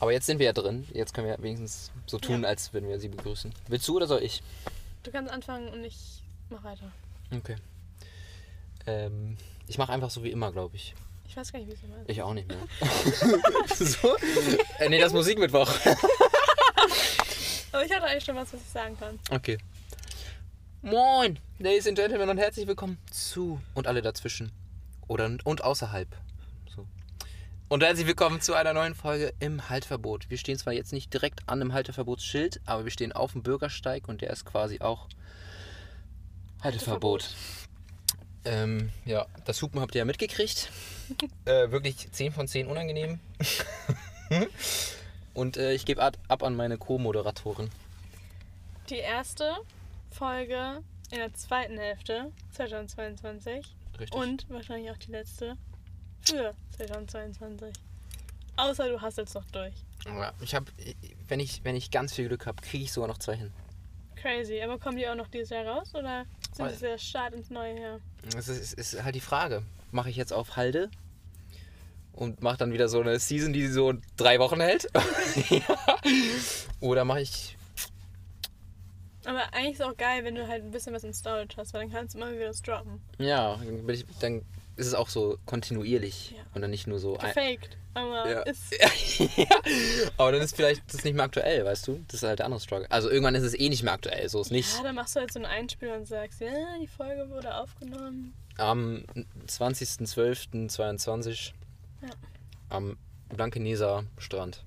Aber 0.00 0.12
jetzt 0.12 0.26
sind 0.26 0.38
wir 0.40 0.46
ja 0.46 0.52
drin. 0.52 0.86
Jetzt 0.92 1.14
können 1.14 1.28
wir 1.28 1.40
wenigstens 1.42 1.90
so 2.06 2.18
tun, 2.18 2.42
Ja. 2.42 2.48
als 2.48 2.72
würden 2.72 2.88
wir 2.88 2.98
sie 2.98 3.08
begrüßen. 3.08 3.52
Willst 3.68 3.86
du 3.86 3.96
oder 3.96 4.06
soll 4.08 4.22
ich? 4.22 4.42
Du 5.04 5.10
kannst 5.12 5.30
anfangen 5.32 5.68
und 5.68 5.84
ich 5.84 6.22
mach 6.50 6.62
weiter. 6.64 6.90
Okay. 7.32 7.56
Ähm, 8.86 9.36
ich 9.66 9.78
mache 9.78 9.92
einfach 9.92 10.10
so 10.10 10.22
wie 10.24 10.30
immer, 10.30 10.52
glaube 10.52 10.76
ich. 10.76 10.94
Ich 11.26 11.36
weiß 11.36 11.52
gar 11.52 11.60
nicht, 11.60 11.68
wie 11.68 11.74
es 11.74 11.82
immer 11.82 11.96
ist. 11.96 12.10
Ich 12.10 12.20
auch 12.22 12.34
nicht 12.34 12.46
mehr. 12.46 12.58
so? 13.74 14.16
Äh, 14.78 14.88
nee, 14.90 14.98
das 14.98 15.08
ist 15.08 15.14
Musikmittwoch. 15.14 15.70
Aber 17.72 17.84
ich 17.84 17.90
hatte 17.90 18.04
eigentlich 18.04 18.24
schon 18.24 18.36
was, 18.36 18.52
was 18.52 18.60
ich 18.60 18.68
sagen 18.68 18.98
kann. 18.98 19.18
Okay. 19.30 19.56
Moin, 20.82 21.38
Ladies 21.58 21.86
and 21.86 21.96
Gentlemen 21.96 22.28
und 22.28 22.36
herzlich 22.36 22.66
willkommen 22.66 22.98
zu 23.10 23.60
und 23.72 23.86
alle 23.86 24.02
dazwischen. 24.02 24.52
Oder 25.08 25.38
und 25.44 25.64
außerhalb. 25.64 26.08
So. 26.74 26.86
Und 27.68 27.82
herzlich 27.82 28.06
willkommen 28.06 28.42
zu 28.42 28.52
einer 28.54 28.74
neuen 28.74 28.94
Folge 28.94 29.32
im 29.38 29.70
Halteverbot. 29.70 30.28
Wir 30.28 30.36
stehen 30.36 30.58
zwar 30.58 30.74
jetzt 30.74 30.92
nicht 30.92 31.14
direkt 31.14 31.48
an 31.48 31.62
einem 31.62 31.72
Halteverbotsschild, 31.72 32.60
aber 32.66 32.84
wir 32.84 32.90
stehen 32.90 33.12
auf 33.12 33.32
dem 33.32 33.42
Bürgersteig 33.42 34.06
und 34.06 34.20
der 34.20 34.30
ist 34.30 34.44
quasi 34.44 34.80
auch 34.80 35.08
Halteverbot. 36.62 37.30
Ähm, 38.44 38.90
ja, 39.04 39.26
das 39.44 39.62
Hupen 39.62 39.80
habt 39.80 39.94
ihr 39.94 40.00
ja 40.00 40.04
mitgekriegt. 40.04 40.70
äh, 41.44 41.70
wirklich 41.70 42.10
10 42.10 42.32
von 42.32 42.48
10 42.48 42.66
unangenehm. 42.66 43.20
und 45.34 45.56
äh, 45.56 45.72
ich 45.72 45.84
gebe 45.84 46.02
ab, 46.02 46.42
an 46.42 46.56
meine 46.56 46.78
Co-Moderatorin. 46.78 47.70
Die 48.88 48.96
erste 48.96 49.52
Folge 50.10 50.82
in 51.10 51.18
der 51.18 51.32
zweiten 51.34 51.78
Hälfte 51.78 52.32
2022 52.52 53.64
Richtig. 53.98 54.12
und 54.12 54.48
wahrscheinlich 54.50 54.90
auch 54.90 54.96
die 54.96 55.12
letzte 55.12 55.56
für 56.22 56.54
2022. 56.76 57.72
Außer 58.56 58.88
du 58.88 59.00
hast 59.00 59.18
jetzt 59.18 59.34
noch 59.34 59.44
durch. 59.46 59.74
Ja, 60.04 60.32
ich 60.40 60.54
habe, 60.54 60.66
wenn 61.28 61.40
ich, 61.40 61.64
wenn 61.64 61.76
ich 61.76 61.90
ganz 61.90 62.12
viel 62.14 62.28
Glück 62.28 62.46
habe, 62.46 62.60
kriege 62.62 62.84
ich 62.84 62.92
sogar 62.92 63.08
noch 63.08 63.18
zwei 63.18 63.36
hin. 63.36 63.52
Crazy. 64.16 64.60
Aber 64.62 64.78
kommen 64.78 64.96
die 64.96 65.08
auch 65.08 65.14
noch 65.14 65.28
dieses 65.28 65.50
Jahr 65.50 65.66
raus? 65.66 65.94
Oder? 65.94 66.26
Ist 66.58 66.82
der 66.82 66.98
Start 66.98 67.34
ins 67.34 67.50
neue 67.50 67.80
Jahr. 67.80 68.00
Das 68.34 68.48
ist, 68.48 68.74
ist 68.74 69.02
halt 69.02 69.14
die 69.14 69.20
Frage. 69.20 69.62
Mache 69.90 70.10
ich 70.10 70.16
jetzt 70.16 70.32
auf 70.32 70.56
Halde 70.56 70.90
und 72.12 72.42
mache 72.42 72.58
dann 72.58 72.72
wieder 72.72 72.88
so 72.88 73.00
eine 73.00 73.18
Season, 73.18 73.52
die 73.52 73.66
so 73.66 73.94
drei 74.16 74.38
Wochen 74.38 74.60
hält? 74.60 74.88
Oder 76.80 77.04
mache 77.04 77.22
ich. 77.22 77.56
Aber 79.24 79.40
eigentlich 79.52 79.74
ist 79.74 79.80
es 79.80 79.86
auch 79.86 79.96
geil, 79.96 80.24
wenn 80.24 80.34
du 80.34 80.46
halt 80.46 80.64
ein 80.64 80.70
bisschen 80.70 80.92
was 80.94 81.04
in 81.04 81.14
Storage 81.14 81.56
hast, 81.56 81.72
weil 81.72 81.82
dann 81.82 81.92
kannst 81.92 82.14
du 82.14 82.18
immer 82.18 82.32
wieder 82.32 82.48
das 82.48 82.60
droppen. 82.60 83.00
Ja, 83.18 83.56
dann, 83.56 83.86
bin 83.86 83.94
ich, 83.94 84.04
dann 84.20 84.42
ist 84.82 84.88
es 84.88 84.94
auch 84.94 85.08
so 85.08 85.38
kontinuierlich 85.46 86.32
Ja. 86.36 86.42
und 86.54 86.60
dann 86.62 86.70
nicht 86.70 86.86
nur 86.86 86.98
so. 86.98 87.16
ein- 87.16 87.28
Gefaked. 87.28 87.76
Aber 87.94 88.30
Ja. 88.30 88.40
ist. 88.42 88.62
ja, 89.36 89.46
aber 90.16 90.32
dann 90.32 90.40
ist 90.40 90.56
vielleicht 90.56 90.82
das 90.92 91.04
nicht 91.04 91.14
mehr 91.14 91.24
aktuell, 91.24 91.64
weißt 91.64 91.88
du? 91.88 92.02
Das 92.08 92.16
ist 92.16 92.22
halt 92.22 92.38
der 92.38 92.46
andere 92.46 92.60
Struggle. 92.60 92.90
Also 92.90 93.10
irgendwann 93.10 93.34
ist 93.34 93.42
es 93.42 93.58
eh 93.58 93.68
nicht 93.68 93.82
mehr 93.82 93.92
aktuell, 93.92 94.28
so 94.28 94.40
ist 94.40 94.50
nicht. 94.50 94.74
Ja, 94.76 94.82
dann 94.82 94.94
machst 94.94 95.14
du 95.16 95.20
halt 95.20 95.32
so 95.32 95.38
ein 95.38 95.46
Einspiel 95.46 95.90
und 95.92 96.06
sagst, 96.06 96.40
ja, 96.40 96.48
die 96.80 96.86
Folge 96.86 97.28
wurde 97.30 97.54
aufgenommen. 97.54 98.34
Am 98.58 99.04
20.12.22 99.46 101.52
Ja. 102.02 102.08
am 102.70 102.96
Blankeneser 103.28 104.04
Strand. 104.18 104.64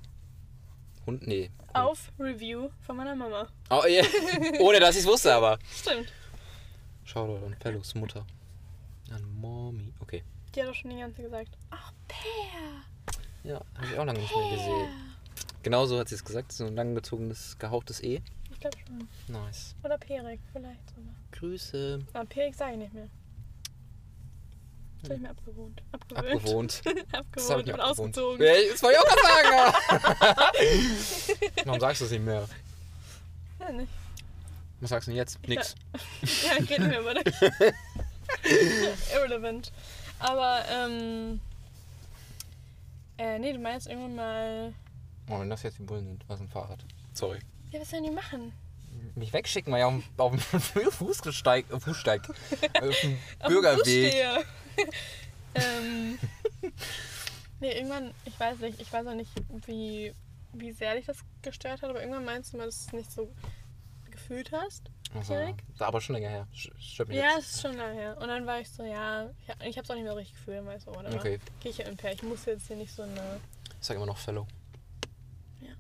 Hund, 1.05 1.27
nee. 1.27 1.51
Auf 1.74 2.12
Review 2.19 2.69
von 2.81 2.98
meiner 2.98 3.15
Mama. 3.15 3.48
Oh, 3.69 3.84
yeah. 3.88 4.05
Ohne 4.60 4.79
dass 4.79 4.95
ich 4.95 5.01
es 5.01 5.07
wusste, 5.07 5.34
aber. 5.34 5.60
Stimmt. 5.75 6.12
Shoutout 7.03 7.45
an 7.45 7.55
Fellows 7.62 7.93
Mutter. 7.95 8.25
An 9.12 9.24
Mommy. 9.39 9.93
Okay. 10.00 10.24
Die 10.53 10.62
hat 10.62 10.69
doch 10.69 10.75
schon 10.75 10.91
die 10.91 10.97
ganze 10.97 11.17
Zeit 11.17 11.25
gesagt. 11.25 11.57
Ach, 11.69 11.91
Peer. 12.07 12.81
Ja, 13.43 13.62
habe 13.75 13.88
ich 13.91 14.00
auch 14.00 14.05
lange 14.05 14.19
nicht 14.19 14.35
mehr 14.35 14.50
gesehen. 14.51 14.88
Genauso 15.63 16.00
hat 16.00 16.09
sie 16.09 16.15
es 16.15 16.24
gesagt. 16.24 16.51
So 16.51 16.65
ein 16.65 16.75
langgezogenes, 16.75 17.57
gehauchtes 17.59 18.01
E. 18.03 18.21
Ich 18.51 18.59
glaube 18.59 18.77
schon. 18.85 19.07
Nice. 19.27 19.75
Oder 19.83 19.97
Perik, 19.97 20.39
vielleicht 20.51 20.89
sogar. 20.89 21.13
Grüße. 21.31 22.05
Aber 22.13 22.25
Perik 22.25 22.55
sage 22.55 22.74
ich 22.74 22.77
nicht 22.79 22.93
mehr. 22.93 23.09
Das 25.01 25.09
habe 25.09 25.15
ich 25.15 25.21
mir 25.21 25.29
abgewohnt. 25.29 25.83
Abgewöhnt. 25.91 26.35
Abgewohnt. 26.35 26.81
Ich 26.85 27.15
Abgewohnt 27.15 27.65
mir 27.67 27.74
und 27.74 27.81
ausgezogen. 27.81 28.45
Ja, 28.45 28.53
das 28.71 28.81
wollte 28.81 28.97
ich 28.97 29.03
auch 29.03 29.15
gerade 29.15 29.74
sagen. 29.97 31.51
Warum 31.65 31.79
sagst 31.79 32.01
du 32.01 32.05
es 32.05 32.12
nicht 32.12 32.24
mehr? 32.25 32.47
Ja, 33.59 33.71
nicht. 33.71 33.91
Was 34.81 34.89
sagst 34.89 35.07
du 35.07 35.12
denn 35.12 35.17
jetzt? 35.17 35.47
Nix. 35.47 35.75
Ja, 36.45 36.57
geht 36.57 36.79
nicht 36.79 36.89
mehr 36.89 37.01
über 37.01 37.13
dich. 37.13 37.33
Irrelevant. 39.13 39.72
Aber, 40.20 40.63
ähm. 40.70 41.39
Äh, 43.18 43.39
nee, 43.39 43.54
du 43.54 43.60
meinst 43.60 43.88
irgendwann 43.88 44.15
mal. 44.15 44.74
Oh, 45.30 45.39
wenn 45.39 45.50
das 45.50 45.63
jetzt 45.63 45.80
die 45.80 45.84
Bullen 45.84 46.06
sind. 46.06 46.24
Was 46.27 46.39
ein 46.39 46.50
Fahrrad. 46.50 46.84
Sorry. 47.13 47.39
Ja, 47.72 47.80
was 47.80 47.89
sollen 47.89 48.04
die 48.04 48.12
machen? 48.12 48.51
Mich 49.15 49.34
wegschicken, 49.34 49.72
weil 49.72 49.80
ich 49.80 49.86
auf 49.86 49.94
dem, 49.94 50.04
auf 50.18 50.72
dem 50.74 50.92
Fußsteig, 50.92 51.65
äh, 51.72 51.80
Fußsteig, 51.80 52.30
auf 52.82 53.00
dem 53.01 53.18
Bürgerweg. 53.48 54.46
Ähm. 55.56 56.20
Nee, 57.60 57.72
irgendwann, 57.72 58.13
ich 58.25 58.38
weiß 58.39 58.60
nicht, 58.60 58.82
ich 58.82 58.92
weiß 58.92 59.08
auch 59.08 59.13
nicht, 59.13 59.32
wie, 59.65 60.13
wie 60.54 60.72
sehr 60.74 60.96
dich 60.96 61.06
das 61.06 61.18
gestört 61.42 61.82
hat, 61.82 61.89
aber 61.89 62.01
irgendwann 62.01 62.25
meinst 62.25 62.54
du 62.54 62.58
mal, 62.58 62.65
dass 62.65 62.86
du 62.86 62.88
es 62.88 62.94
nicht 62.94 63.12
so 63.12 63.32
gefühlt 64.27 64.51
hast. 64.51 64.89
Also, 65.13 65.34
Erik? 65.34 65.63
aber 65.79 66.01
schon 66.01 66.15
länger 66.15 66.29
her. 66.29 66.48
Stört 66.53 67.10
mich 67.10 67.17
Ja, 67.17 67.36
jetzt. 67.36 67.39
es 67.39 67.55
ist 67.55 67.62
schon 67.62 67.74
lange 67.77 67.94
her. 67.94 68.17
Und 68.20 68.27
dann 68.27 68.46
war 68.46 68.60
ich 68.60 68.70
so, 68.70 68.84
ja, 68.84 69.29
ich, 69.60 69.67
ich 69.67 69.77
hab's 69.77 69.89
auch 69.89 69.96
nicht 69.96 70.03
mehr 70.03 70.15
richtig 70.15 70.36
gefühlt, 70.36 70.63
ich 70.75 70.84
so, 70.84 70.91
oder? 70.91 71.13
Okay. 71.15 71.39
Geh 71.62 71.70
ich 71.70 71.77
ja 71.77 71.86
im 71.88 71.96
Pair. 71.96 72.13
Ich 72.13 72.24
muss 72.24 72.46
jetzt 72.46 72.67
hier 72.67 72.75
nicht 72.75 72.91
so 72.94 73.03
eine. 73.03 73.39
Ich 73.79 73.88
sag 73.88 73.96
immer 73.96 74.05
noch 74.05 74.17
Fellow. 74.17 74.46
Ja. 75.62 75.74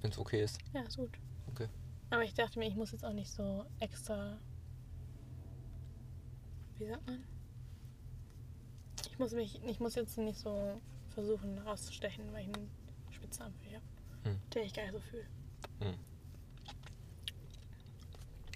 Wenn 0.00 0.10
es 0.10 0.18
okay 0.18 0.42
ist. 0.42 0.58
Ja, 0.72 0.80
ist 0.82 0.96
gut. 0.96 1.10
Okay. 1.52 1.68
Aber 2.10 2.22
ich 2.24 2.34
dachte 2.34 2.58
mir, 2.58 2.66
ich 2.66 2.74
muss 2.74 2.90
jetzt 2.92 3.04
auch 3.04 3.12
nicht 3.12 3.30
so 3.30 3.64
extra. 3.80 4.36
Wie 6.78 6.86
sagt 6.86 7.06
man? 7.06 7.22
Ich 9.10 9.18
muss 9.18 9.32
mich, 9.32 9.62
ich 9.64 9.78
muss 9.78 9.94
jetzt 9.94 10.18
nicht 10.18 10.38
so 10.40 10.80
versuchen 11.10 11.58
rauszustechen, 11.58 12.32
weil 12.32 12.48
ich 12.48 12.56
einen 12.56 12.70
Spitzenanfall 13.10 13.74
habe, 13.74 13.84
Hm. 14.24 14.40
den 14.52 14.62
ich 14.64 14.72
gar 14.74 14.82
nicht 14.82 14.94
so 14.94 15.00
fühle. 15.00 15.24
Hm. 15.80 15.94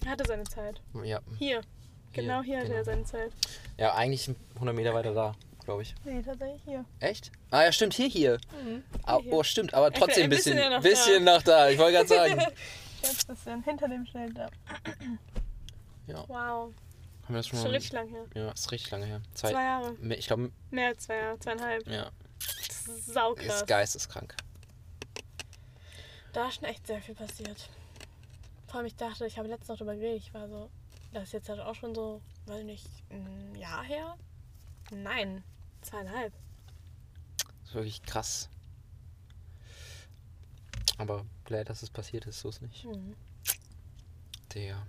Er 0.05 0.11
hatte 0.11 0.25
seine 0.27 0.43
Zeit. 0.45 0.81
Ja. 1.03 1.19
Hier. 1.37 1.61
Genau 2.13 2.41
hier, 2.41 2.57
hatte 2.57 2.67
genau. 2.67 2.79
er 2.79 2.85
seine 2.85 3.03
Zeit. 3.03 3.31
Ja, 3.77 3.93
eigentlich 3.95 4.29
100 4.55 4.75
Meter 4.75 4.93
weiter 4.93 5.13
da, 5.13 5.35
glaube 5.63 5.83
ich. 5.83 5.93
Nee, 6.03 6.21
tatsächlich 6.23 6.61
hier. 6.65 6.83
Echt? 6.99 7.31
Ah 7.51 7.63
ja, 7.63 7.71
stimmt, 7.71 7.93
hier, 7.93 8.07
hier. 8.07 8.39
Mhm. 8.63 8.83
Ah, 9.03 9.19
Hier. 9.21 9.33
oh, 9.33 9.43
stimmt, 9.43 9.73
aber 9.73 9.91
trotzdem 9.91 10.23
ein 10.23 10.23
ein 10.23 10.29
bisschen 10.31 10.55
bisschen, 10.55 10.71
ja 10.71 10.77
noch 10.77 10.83
bisschen 10.83 11.23
noch 11.23 11.41
da. 11.43 11.69
Ich 11.69 11.77
wollte 11.77 11.97
gerade 11.97 12.07
sagen. 12.09 12.39
Jetzt 13.03 13.29
ein 13.29 13.35
bisschen 13.35 13.63
hinter 13.63 13.87
dem 13.87 14.05
Schild 14.05 14.37
da. 14.37 14.49
Ja, 16.07 16.23
Wow. 16.27 16.73
haben 16.73 16.73
wir 17.27 17.35
das 17.37 17.47
schon 17.47 17.59
Schon 17.59 17.67
mal. 17.69 17.75
richtig 17.75 17.91
lang 17.93 18.07
her. 18.09 18.25
Ja, 18.33 18.51
ist 18.51 18.71
richtig 18.71 18.89
lange 18.91 19.05
her. 19.05 19.21
Zwei, 19.35 19.51
Zwei 19.51 19.63
Jahre. 19.63 19.95
Ich 20.17 20.27
glaube, 20.27 20.51
Mehr 20.71 20.87
als 20.87 21.03
zwei 21.05 21.15
Jahre. 21.15 21.39
Zweieinhalb. 21.39 21.87
ja, 21.87 22.09
Das 22.67 22.87
ist 22.87 23.13
saukrass. 23.13 23.61
ist 23.61 23.67
geisteskrank. 23.67 24.35
Da 26.33 26.47
ist 26.47 26.55
schon 26.55 26.63
echt 26.65 26.85
sehr 26.87 27.01
viel 27.01 27.15
passiert. 27.15 27.69
Vor 28.69 28.77
allem, 28.77 28.85
ich 28.85 28.95
dachte, 28.95 29.25
ich 29.25 29.37
habe 29.39 29.47
letztens 29.47 29.69
noch 29.69 29.77
drüber 29.77 29.95
geredet. 29.95 30.21
Ich 30.21 30.33
war 30.33 30.47
so, 30.47 30.69
das 31.11 31.23
ist 31.23 31.33
jetzt 31.33 31.49
halt 31.49 31.59
auch 31.59 31.73
schon 31.73 31.95
so, 31.95 32.21
weiß 32.45 32.63
nicht, 32.63 32.87
ein 33.09 33.55
Jahr 33.55 33.83
her? 33.83 34.15
Nein, 34.91 35.43
zweieinhalb. 35.81 36.31
Das 37.37 37.69
ist 37.69 37.73
wirklich 37.73 38.03
krass. 38.03 38.49
Aber 40.99 41.25
glad, 41.45 41.69
dass 41.69 41.81
es 41.81 41.89
passiert 41.89 42.27
ist, 42.27 42.41
so 42.41 42.49
ist 42.49 42.61
nicht. 42.61 42.85
Mhm. 42.85 43.15
Der. 44.53 44.85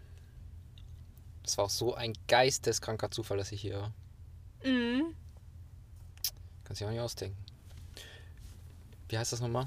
Das 1.42 1.56
war 1.56 1.64
auch 1.64 1.70
so 1.70 1.94
ein 1.94 2.12
geisteskranker 2.28 3.10
Zufall, 3.10 3.38
dass 3.38 3.50
ich 3.50 3.62
hier. 3.62 3.92
Mhm. 4.62 5.14
Kannst 6.64 6.80
du 6.80 6.84
dir 6.84 6.88
auch 6.88 6.92
nicht 6.92 7.00
ausdenken. 7.00 7.38
Wie 9.08 9.16
heißt 9.16 9.32
das 9.32 9.40
nochmal? 9.40 9.66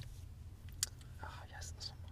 Ach, 1.20 1.48
wie 1.48 1.56
heißt 1.56 1.76
das 1.78 1.90
nochmal? 1.90 2.12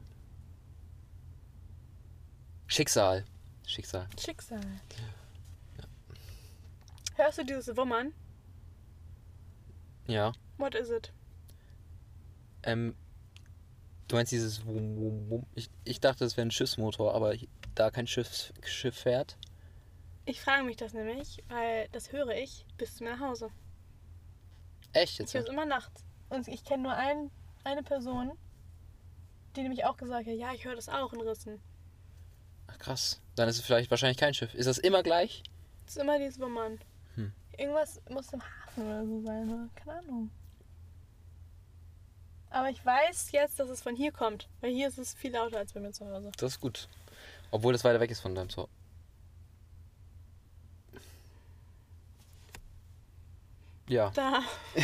Schicksal. 2.71 3.25
Schicksal. 3.67 4.07
Schicksal. 4.17 4.61
Hörst 7.15 7.37
du 7.37 7.43
dieses 7.43 7.75
Wummern? 7.75 8.13
Ja. 10.07 10.31
What 10.57 10.73
is 10.75 10.89
it? 10.89 11.11
Ähm, 12.63 12.95
du 14.07 14.15
meinst 14.15 14.31
dieses 14.31 14.65
Wum, 14.65 14.95
Wum, 14.95 15.29
Wum. 15.29 15.45
Ich, 15.53 15.69
ich 15.83 15.99
dachte, 15.99 16.23
das 16.23 16.37
wäre 16.37 16.47
ein 16.47 16.51
Schiffsmotor, 16.51 17.13
aber 17.13 17.35
da 17.75 17.91
kein 17.91 18.07
Schiff, 18.07 18.53
Schiff 18.63 18.95
fährt. 18.97 19.37
Ich 20.23 20.39
frage 20.39 20.63
mich 20.63 20.77
das 20.77 20.93
nämlich, 20.93 21.43
weil 21.49 21.89
das 21.91 22.13
höre 22.13 22.35
ich 22.35 22.65
bis 22.77 22.95
zu 22.95 23.03
mir 23.03 23.11
nach 23.17 23.19
Hause. 23.19 23.49
Echt 24.93 25.13
Ich 25.15 25.19
jetzt? 25.19 25.33
höre 25.33 25.41
es 25.41 25.49
immer 25.49 25.65
nachts. 25.65 26.05
Und 26.29 26.47
ich 26.47 26.63
kenne 26.63 26.83
nur 26.83 26.93
ein, 26.93 27.31
eine 27.65 27.83
Person, 27.83 28.31
die 29.57 29.61
nämlich 29.63 29.83
auch 29.83 29.97
gesagt 29.97 30.25
hat, 30.25 30.35
ja, 30.35 30.53
ich 30.53 30.63
höre 30.63 30.75
das 30.75 30.87
auch 30.87 31.11
in 31.11 31.19
Rissen. 31.19 31.59
Ach, 32.71 32.79
krass. 32.79 33.19
Dann 33.35 33.49
ist 33.49 33.57
es 33.57 33.65
vielleicht 33.65 33.91
wahrscheinlich 33.91 34.17
kein 34.17 34.33
Schiff. 34.33 34.53
Ist 34.53 34.67
das 34.67 34.77
immer 34.77 35.03
gleich? 35.03 35.43
Das 35.85 35.95
ist 35.95 36.01
immer 36.01 36.17
dieses 36.17 36.39
Wummern. 36.39 36.79
Hm. 37.15 37.31
Irgendwas 37.57 38.01
muss 38.09 38.31
im 38.33 38.41
Hafen 38.41 38.85
oder 38.85 39.05
so 39.05 39.21
sein, 39.21 39.49
oder? 39.49 39.69
Keine 39.75 39.99
Ahnung. 39.99 40.29
Aber 42.49 42.69
ich 42.69 42.85
weiß 42.85 43.31
jetzt, 43.31 43.59
dass 43.59 43.69
es 43.69 43.81
von 43.81 43.95
hier 43.95 44.11
kommt. 44.11 44.47
Weil 44.59 44.71
hier 44.71 44.87
ist 44.87 44.97
es 44.97 45.13
viel 45.13 45.31
lauter 45.31 45.57
als 45.57 45.73
bei 45.73 45.79
mir 45.79 45.91
zu 45.91 46.05
Hause. 46.05 46.31
Das 46.37 46.53
ist 46.53 46.59
gut. 46.59 46.87
Obwohl 47.49 47.73
das 47.73 47.83
weiter 47.83 47.99
weg 47.99 48.11
ist 48.11 48.19
von 48.19 48.35
deinem 48.35 48.49
Tor. 48.49 48.67
Ja, 53.87 54.09
Da. 54.11 54.41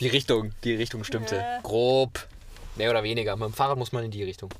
die 0.00 0.08
Richtung, 0.08 0.52
die 0.64 0.74
Richtung 0.74 1.04
stimmte. 1.04 1.36
Ja. 1.36 1.60
Grob. 1.60 2.26
Mehr 2.74 2.90
oder 2.90 3.02
weniger. 3.02 3.36
Mit 3.36 3.46
dem 3.48 3.54
Fahrrad 3.54 3.78
muss 3.78 3.92
man 3.92 4.04
in 4.04 4.10
die 4.10 4.24
Richtung. 4.24 4.50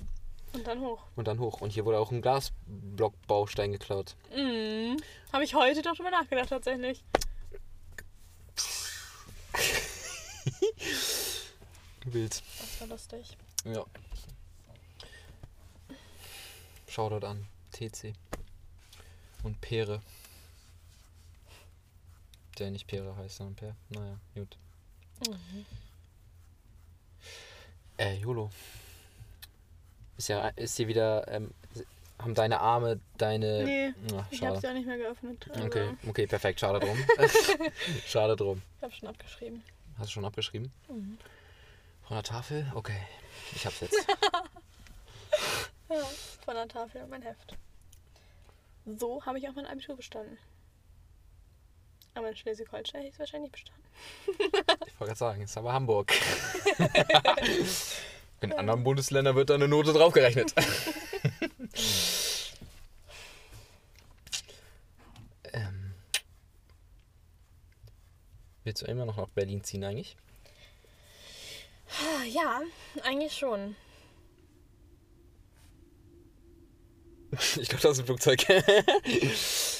Und 0.57 0.67
dann 0.67 0.81
hoch. 0.81 1.03
Und 1.17 1.29
dann 1.29 1.39
hoch. 1.39 1.61
Und 1.61 1.75
hier 1.75 1.85
wurde 1.85 1.99
auch 1.99 2.11
ein 2.11 2.23
Glasblockbaustein 2.23 3.73
geklaut. 3.73 4.17
Mhm. 4.35 4.97
Habe 5.31 5.45
ich 5.45 5.55
heute 5.55 5.83
doch 5.83 5.95
drüber 5.95 6.11
nachgedacht, 6.11 6.49
tatsächlich. 6.49 7.05
Wild. 12.07 12.43
Das 12.59 12.81
war 12.81 12.89
lustig. 12.89 13.37
Ja. 13.65 13.85
Shoutout 16.89 17.27
an 17.27 17.47
TC. 17.73 18.15
Und 19.43 19.61
Pere. 19.61 20.01
Der 22.59 22.71
nicht 22.71 22.87
Pere 22.87 23.15
heißt, 23.15 23.37
sondern 23.37 23.57
Per. 23.57 23.77
Naja, 23.91 24.19
gut. 24.35 24.57
Mhm. 25.29 25.67
Äh, 27.99 28.17
YOLO. 28.17 28.51
Ist 30.17 30.29
ja, 30.29 30.49
ist 30.57 30.77
hier 30.77 30.89
wieder, 30.89 31.27
ähm, 31.29 31.53
haben 32.19 32.35
deine 32.35 32.61
Arme 32.61 32.99
deine. 33.19 33.65
Nee, 33.65 33.93
Ach, 34.17 34.25
Ich 34.31 34.43
habe 34.43 34.59
sie 34.59 34.67
auch 34.69 34.73
nicht 34.73 34.87
mehr 34.87 34.97
geöffnet. 34.97 35.47
Also 35.53 35.67
Okay, 35.67 35.89
okay, 36.09 36.27
perfekt. 36.27 36.61
Schade 36.61 36.81
drum. 36.81 36.97
schade 38.07 38.37
drum. 38.37 38.63
Ich 38.79 38.83
habe 38.83 38.93
schon 38.95 39.09
abgeschrieben. 39.09 39.63
Hast 39.99 40.09
du 40.09 40.13
schon 40.15 40.25
abgeschrieben? 40.25 40.73
Mhm. 40.89 41.19
Von 42.07 42.17
der 42.17 42.23
Tafel? 42.25 42.71
Okay. 42.75 43.01
Ich 43.55 43.67
hab's 43.67 43.81
jetzt. 43.81 43.97
Ja, 45.89 46.03
von 46.45 46.55
der 46.55 46.67
Tafel 46.67 47.03
und 47.03 47.11
mein 47.11 47.23
Heft. 47.23 47.55
so 48.99 49.25
habe 49.25 49.39
ich 49.39 49.49
auch 49.49 49.53
mein 49.55 49.67
Abitur 49.67 49.95
bestanden. 49.95 50.37
Aber 52.15 52.29
in 52.29 52.35
Schleswig-Holstein 52.37 53.03
hätte 53.03 53.09
ich 53.09 53.15
es 53.15 53.21
wahrscheinlich 53.21 53.53
bestanden. 53.53 53.85
Ich 54.27 54.99
wollte 54.99 55.15
gerade 55.15 55.15
sagen, 55.15 55.43
ist 55.43 55.57
aber 55.57 55.73
Hamburg. 55.73 56.13
In 58.41 58.53
anderen 58.53 58.85
Bundesländern 58.85 59.35
wird 59.35 59.51
da 59.51 59.55
eine 59.55 59.67
Note 59.69 59.93
draufgerechnet. 59.93 60.55
ähm, 65.53 65.95
willst 68.65 68.83
du 68.83 68.87
immer 68.87 69.05
noch 69.07 69.17
nach 69.17 69.29
Berlin 69.29 69.65
ziehen 69.65 69.85
eigentlich? 69.85 70.17
Ah, 71.89 72.25
Ja, 72.25 72.61
eigentlich 73.03 73.35
schon. 73.35 73.75
Ich 77.61 77.69
glaube, 77.69 77.83
das 77.83 77.93
ist 77.93 78.01
ein 78.01 78.07
Flugzeug. 78.07 78.45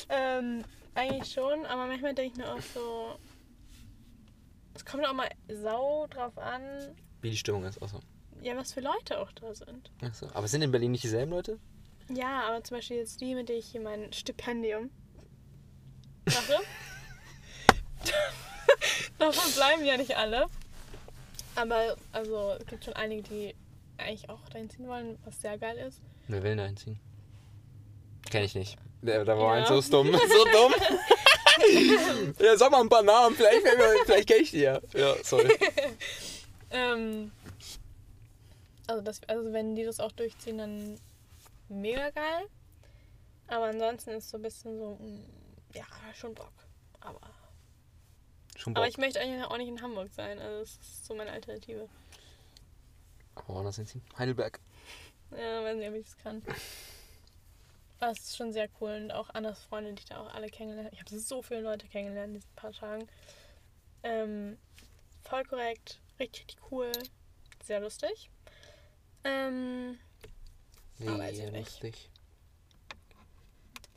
Ähm, 0.09 0.63
eigentlich 0.95 1.33
schon, 1.33 1.67
aber 1.67 1.87
manchmal 1.87 2.15
denke 2.15 2.31
ich 2.33 2.39
mir 2.39 2.53
auch 2.53 2.61
so. 2.73 3.19
Es 4.75 4.85
kommt 4.85 5.05
auch 5.05 5.13
mal 5.15 5.29
sau 5.49 6.07
drauf 6.07 6.39
an, 6.39 6.63
Wie 7.23 7.31
die 7.31 7.37
Stimmung 7.37 7.65
ist. 7.65 7.83
Achso. 7.83 7.99
Ja, 8.43 8.57
was 8.57 8.73
für 8.73 8.81
Leute 8.81 9.19
auch 9.21 9.33
da 9.33 9.55
sind. 9.55 9.91
Achso. 10.03 10.29
Aber 10.35 10.49
sind 10.49 10.63
in 10.63 10.71
Berlin 10.71 10.93
nicht 10.93 11.05
dieselben 11.05 11.33
Leute? 11.33 11.59
Ja, 12.09 12.43
aber 12.49 12.63
zum 12.63 12.77
Beispiel 12.77 12.99
jetzt 12.99 13.21
die, 13.21 13.35
mit 13.35 13.49
denen 13.49 13.59
ich 13.59 13.67
hier 13.67 13.81
mein 13.81 14.13
Stipendium 14.13 14.91
mache. 16.27 16.59
Davon 19.19 19.53
bleiben 19.53 19.85
ja 19.85 19.97
nicht 19.97 20.17
alle. 20.17 20.47
Aber 21.55 21.97
also 22.13 22.55
es 22.61 22.67
gibt 22.67 22.85
schon 22.85 22.95
einige, 22.95 23.23
die 23.23 23.55
eigentlich 23.99 24.29
auch 24.29 24.47
dahin 24.51 24.69
ziehen 24.71 24.87
wollen, 24.89 25.19
was 25.25 25.41
sehr 25.41 25.57
geil 25.59 25.77
ist. 25.79 26.01
Wer 26.29 26.43
will 26.43 26.57
da 26.57 26.67
hinziehen? 26.67 26.99
Kenn 28.31 28.45
ich 28.45 28.55
nicht. 28.55 28.77
Der, 29.03 29.25
der 29.25 29.39
war 29.39 29.57
Ja. 29.59 29.65
eins 29.65 29.87
so 29.87 30.03
dumm. 30.03 30.13
So 30.29 30.45
dumm. 30.45 30.75
ja, 32.41 32.57
sag 32.57 32.71
mal 32.71 32.81
ein 32.83 32.89
paar 32.89 33.03
Namen. 33.03 33.35
Vielleicht, 33.35 33.63
vielleicht 34.05 34.29
kenn 34.29 34.43
ich 34.43 34.51
die 34.51 34.61
ja. 34.61 34.81
Ja, 34.93 35.15
sorry. 35.23 35.49
Ähm, 36.71 37.31
also, 38.87 39.03
das, 39.03 39.23
also 39.29 39.53
wenn 39.53 39.75
die 39.75 39.85
das 39.85 40.01
auch 40.01 40.13
durchziehen, 40.13 40.59
dann 40.59 41.01
mega 41.69 42.11
geil. 42.11 42.47
Aber 43.49 43.67
ansonsten 43.67 44.11
ist 44.11 44.31
so 44.31 44.39
ein 44.39 44.43
bisschen 44.43 44.79
so, 44.79 44.97
mm, 44.97 45.25
ja, 45.75 45.85
schon 46.15 46.35
Bock. 46.35 46.53
Aber, 47.01 47.21
Schon 48.57 48.75
aber 48.75 48.85
Bock. 48.85 48.91
ich 48.91 48.99
möchte 48.99 49.21
eigentlich 49.21 49.45
auch 49.45 49.57
nicht 49.57 49.69
in 49.69 49.83
Hamburg 49.83 50.11
sein. 50.13 50.39
Also 50.39 50.61
das 50.61 50.71
ist 50.71 51.07
so 51.07 51.15
meine 51.15 51.31
Alternative. 51.31 51.89
Aber 53.35 53.49
woanders 53.55 53.77
hinziehen? 53.77 54.03
Heidelberg. 54.19 54.61
Ja, 55.31 55.63
weiß 55.63 55.77
nicht, 55.77 55.89
ob 55.89 55.95
ich 55.95 56.05
das 56.05 56.19
kann. 56.19 56.43
Aber 57.99 58.13
es 58.13 58.19
ist 58.21 58.37
schon 58.37 58.53
sehr 58.53 58.69
cool 58.81 58.91
und 58.91 59.11
auch 59.11 59.31
Annas 59.31 59.63
Freunde, 59.65 59.95
die 59.95 60.01
ich 60.01 60.09
da 60.09 60.21
auch 60.21 60.35
alle 60.35 60.49
kennengelernt 60.49 60.93
Ich 60.93 61.01
habe 61.01 61.19
so 61.19 61.43
viele 61.43 61.61
Leute 61.61 61.87
kennengelernt 61.87 62.35
in 62.35 62.41
diesen 62.41 62.55
paar 62.55 62.73
Tagen. 62.73 63.09
Ähm, 64.03 64.59
voll 65.25 65.45
korrekt, 65.45 66.01
richtig, 66.21 66.43
richtig 66.43 66.59
cool, 66.71 66.93
sehr 67.65 67.81
lustig. 67.81 68.31
Ähm, 69.27 69.99
Ah, 71.01 71.19
weiß 71.19 71.39
ich 71.39 71.51
nicht. 71.53 72.09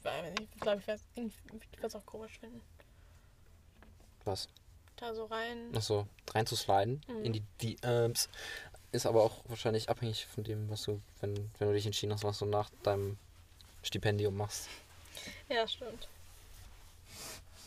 weil, 0.03 0.33
ich 0.39 0.59
glaube, 0.59 0.81
ich 0.81 0.87
werde 0.87 0.99
es 1.83 1.95
auch 1.95 2.05
komisch 2.05 2.37
finden. 2.39 2.61
Was? 4.25 4.47
Da 4.97 5.13
so 5.13 5.25
rein. 5.25 5.75
Achso, 5.75 6.07
reinzusliden 6.33 7.01
Mhm. 7.07 7.23
in 7.25 7.33
die 7.33 7.43
DMs. 7.61 8.29
Ist 8.91 9.05
aber 9.05 9.23
auch 9.23 9.43
wahrscheinlich 9.47 9.87
abhängig 9.89 10.25
von 10.25 10.43
dem, 10.43 10.69
was 10.69 10.83
du, 10.83 10.99
wenn, 11.21 11.35
wenn 11.59 11.67
du 11.67 11.73
dich 11.73 11.85
entschieden 11.85 12.11
hast, 12.13 12.23
was 12.23 12.39
du 12.39 12.45
nach 12.45 12.69
deinem 12.83 13.17
Stipendium 13.83 14.35
machst. 14.35 14.67
Ja, 15.47 15.67
stimmt. 15.67 16.07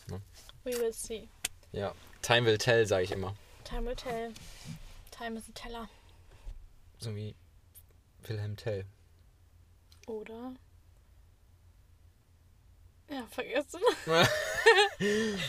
Ne? 0.07 0.21
We 0.63 0.71
will 0.79 0.93
see. 0.93 1.27
Ja. 1.71 1.95
Time 2.21 2.45
will 2.45 2.57
tell, 2.57 2.85
sage 2.85 3.03
ich 3.03 3.11
immer. 3.11 3.35
Time 3.63 3.85
will 3.87 3.95
tell. 3.95 4.31
Time 5.11 5.37
is 5.39 5.47
a 5.49 5.51
teller. 5.53 5.89
So 6.99 7.15
wie 7.15 7.33
Wilhelm 8.29 8.55
Tell. 8.55 8.85
Oder? 10.07 10.53
Ja, 13.09 13.27
vergessen. 13.29 13.79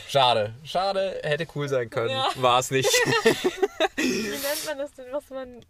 Schade, 0.09 0.55
schade, 0.65 1.21
hätte 1.23 1.47
cool 1.55 1.69
sein 1.69 1.89
können. 1.89 2.11
Ja. 2.11 2.31
War 2.37 2.59
es 2.59 2.71
nicht. 2.71 2.89
Wie 3.97 4.29
nennt 4.29 4.67
man 4.67 4.79
das 4.79 4.93
denn, 4.93 5.13
was 5.13 5.31
man. 5.31 5.65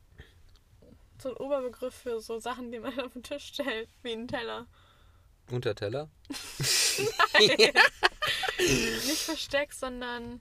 So 1.22 1.30
ein 1.30 1.36
Oberbegriff 1.36 1.94
für 1.94 2.20
so 2.20 2.38
Sachen, 2.38 2.72
die 2.72 2.80
man 2.80 2.98
auf 3.00 3.12
den 3.12 3.22
Tisch 3.22 3.46
stellt, 3.46 3.88
wie 4.02 4.12
ein 4.12 4.28
Teller. 4.28 4.66
Unterteller? 5.50 6.10
Nicht 8.58 9.20
Versteck, 9.20 9.72
sondern. 9.72 10.40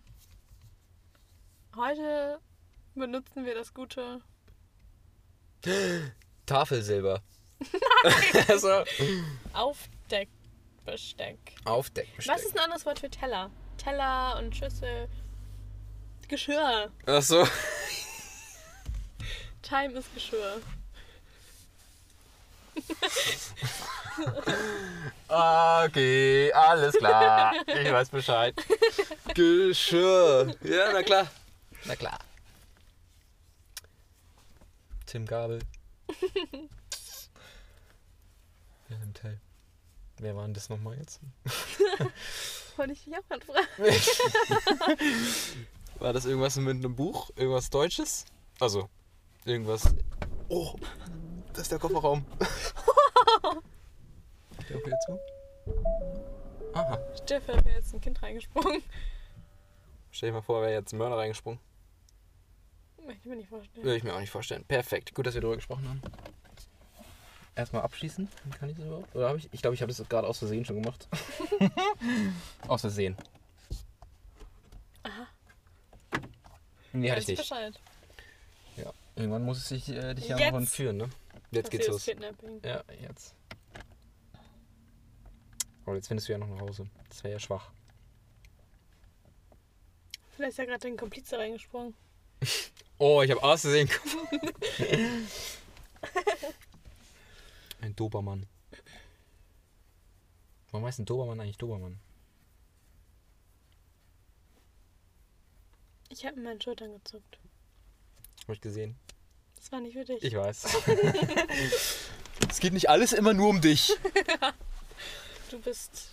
Heute 1.75 2.39
benutzen 2.95 3.45
wir 3.45 3.55
das 3.55 3.73
gute. 3.73 4.21
Tafelsilber. 6.45 7.21
also, 8.47 8.83
Aufdeckbesteck. 9.53 11.37
Aufdeckbesteck. 11.65 12.35
Was 12.35 12.43
ist 12.43 12.55
ein 12.57 12.63
anderes 12.63 12.85
Wort 12.85 12.99
für 12.99 13.09
Teller? 13.09 13.49
Teller 13.77 14.37
und 14.37 14.55
Schüssel. 14.55 15.07
Geschirr. 16.27 16.91
Achso. 17.05 17.47
Time 19.61 19.93
ist 19.93 20.13
Geschirr. 20.13 20.61
Okay, 25.27 26.51
alles 26.53 26.95
klar. 26.95 27.53
Ich 27.67 27.91
weiß 27.91 28.09
Bescheid. 28.09 28.53
Geschirr. 29.33 30.53
Ja, 30.61 30.91
na 30.93 31.01
klar. 31.01 31.27
Na 31.85 31.95
klar. 31.95 32.19
Tim 35.05 35.25
Gabel. 35.25 35.59
Wilhelm 38.87 39.13
Tell. 39.13 39.39
Wer 40.19 40.35
war 40.35 40.43
denn 40.43 40.53
das 40.53 40.69
nochmal 40.69 40.95
jetzt? 40.97 41.19
Wollte 42.77 42.93
ich 42.93 43.03
dich 43.03 43.13
auch 43.17 43.27
gerade 43.27 43.43
fragen. 43.45 43.67
War 45.99 46.13
das 46.13 46.25
irgendwas 46.25 46.55
mit 46.57 46.77
einem 46.77 46.95
Buch? 46.95 47.29
Irgendwas 47.35 47.69
Deutsches? 47.69 48.25
Also, 48.59 48.89
irgendwas. 49.45 49.93
Oh, 50.49 50.75
das 51.53 51.63
ist 51.63 51.71
der 51.71 51.79
Kofferraum. 51.79 52.25
der 54.69 54.77
auch 54.77 54.85
wieder 54.85 54.99
zu? 55.05 55.19
Aha. 56.73 56.97
Da 57.25 57.47
wäre 57.47 57.69
jetzt 57.69 57.93
ein 57.93 58.01
Kind 58.01 58.21
reingesprungen. 58.21 58.83
Stell 60.11 60.29
dir 60.29 60.33
mal 60.33 60.41
vor, 60.41 60.61
wäre 60.61 60.73
jetzt 60.73 60.93
ein 60.93 60.97
Mörder 60.97 61.17
reingesprungen. 61.17 61.59
Möchte 63.05 63.21
ich 63.21 63.25
mir 63.25 63.35
nicht 63.35 63.49
vorstellen. 63.49 63.83
Würde 63.83 63.97
ich 63.97 64.03
mir 64.03 64.13
auch 64.13 64.19
nicht 64.19 64.29
vorstellen. 64.29 64.63
Perfekt. 64.65 65.13
Gut, 65.13 65.25
dass 65.25 65.33
wir 65.33 65.41
darüber 65.41 65.57
gesprochen 65.57 65.87
haben. 65.87 66.01
Erstmal 67.55 67.83
abschließen. 67.83 68.27
Kann 68.59 68.69
ich 68.69 68.77
das 68.77 68.85
überhaupt? 68.85 69.15
Oder 69.15 69.27
habe 69.27 69.37
ich? 69.37 69.49
Ich 69.51 69.61
glaube, 69.61 69.75
ich 69.75 69.81
habe 69.81 69.93
das 69.93 70.07
gerade 70.09 70.27
aus 70.27 70.39
Versehen 70.39 70.65
schon 70.65 70.81
gemacht. 70.81 71.07
aus 72.67 72.81
Versehen. 72.81 73.15
Aha. 75.03 75.27
Nee, 76.93 77.11
hatte 77.11 77.21
ich 77.21 77.27
nicht. 77.27 77.39
Bescheid. 77.39 77.79
Ja. 78.77 78.91
Irgendwann 79.15 79.43
muss 79.43 79.69
ich 79.69 79.89
äh, 79.89 80.15
dich 80.15 80.27
ja 80.29 80.51
noch 80.51 80.59
entführen, 80.59 80.97
ne? 80.97 81.09
Jetzt 81.51 81.69
geht's 81.69 81.87
los. 81.87 82.05
Kidnapping. 82.05 82.61
Ja, 82.63 82.83
jetzt. 83.01 83.35
Aber 85.85 85.95
jetzt 85.95 86.07
findest 86.07 86.27
du 86.27 86.33
ja 86.33 86.39
noch 86.39 86.47
nach 86.47 86.61
Hause. 86.61 86.87
Das 87.09 87.23
wäre 87.23 87.33
ja 87.33 87.39
schwach. 87.39 87.71
Vielleicht 90.31 90.51
ist 90.51 90.57
ja 90.57 90.65
gerade 90.65 90.87
ein 90.87 90.97
Komplize 90.97 91.37
reingesprungen. 91.37 91.93
Oh, 92.97 93.21
ich 93.21 93.31
habe 93.31 93.43
aus 93.43 93.61
Versehen. 93.61 93.89
ein 97.81 97.95
Dobermann. 97.95 98.45
Warum 100.71 100.85
heißt 100.87 100.99
ein 100.99 101.05
Dobermann 101.05 101.39
eigentlich 101.39 101.57
Dobermann? 101.57 101.99
Ich 106.09 106.25
habe 106.25 106.35
mit 106.35 106.45
meinen 106.45 106.61
Schultern 106.61 106.93
gezuckt. 106.93 107.39
Habe 108.43 108.53
ich 108.53 108.61
gesehen. 108.61 108.95
Das 109.55 109.71
war 109.71 109.79
nicht 109.81 109.93
für 109.93 110.05
dich. 110.05 110.23
Ich 110.23 110.35
weiß. 110.35 110.65
es 112.49 112.59
geht 112.59 112.73
nicht 112.73 112.89
alles 112.89 113.13
immer 113.13 113.33
nur 113.33 113.49
um 113.49 113.61
dich. 113.61 113.93
Du 115.49 115.59
bist 115.59 116.09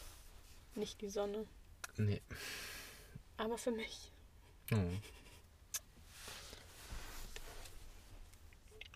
nicht 0.74 1.00
die 1.00 1.08
Sonne. 1.08 1.46
Nee. 1.96 2.20
Aber 3.38 3.56
für 3.56 3.70
mich. 3.70 4.12
Hm. 4.68 5.00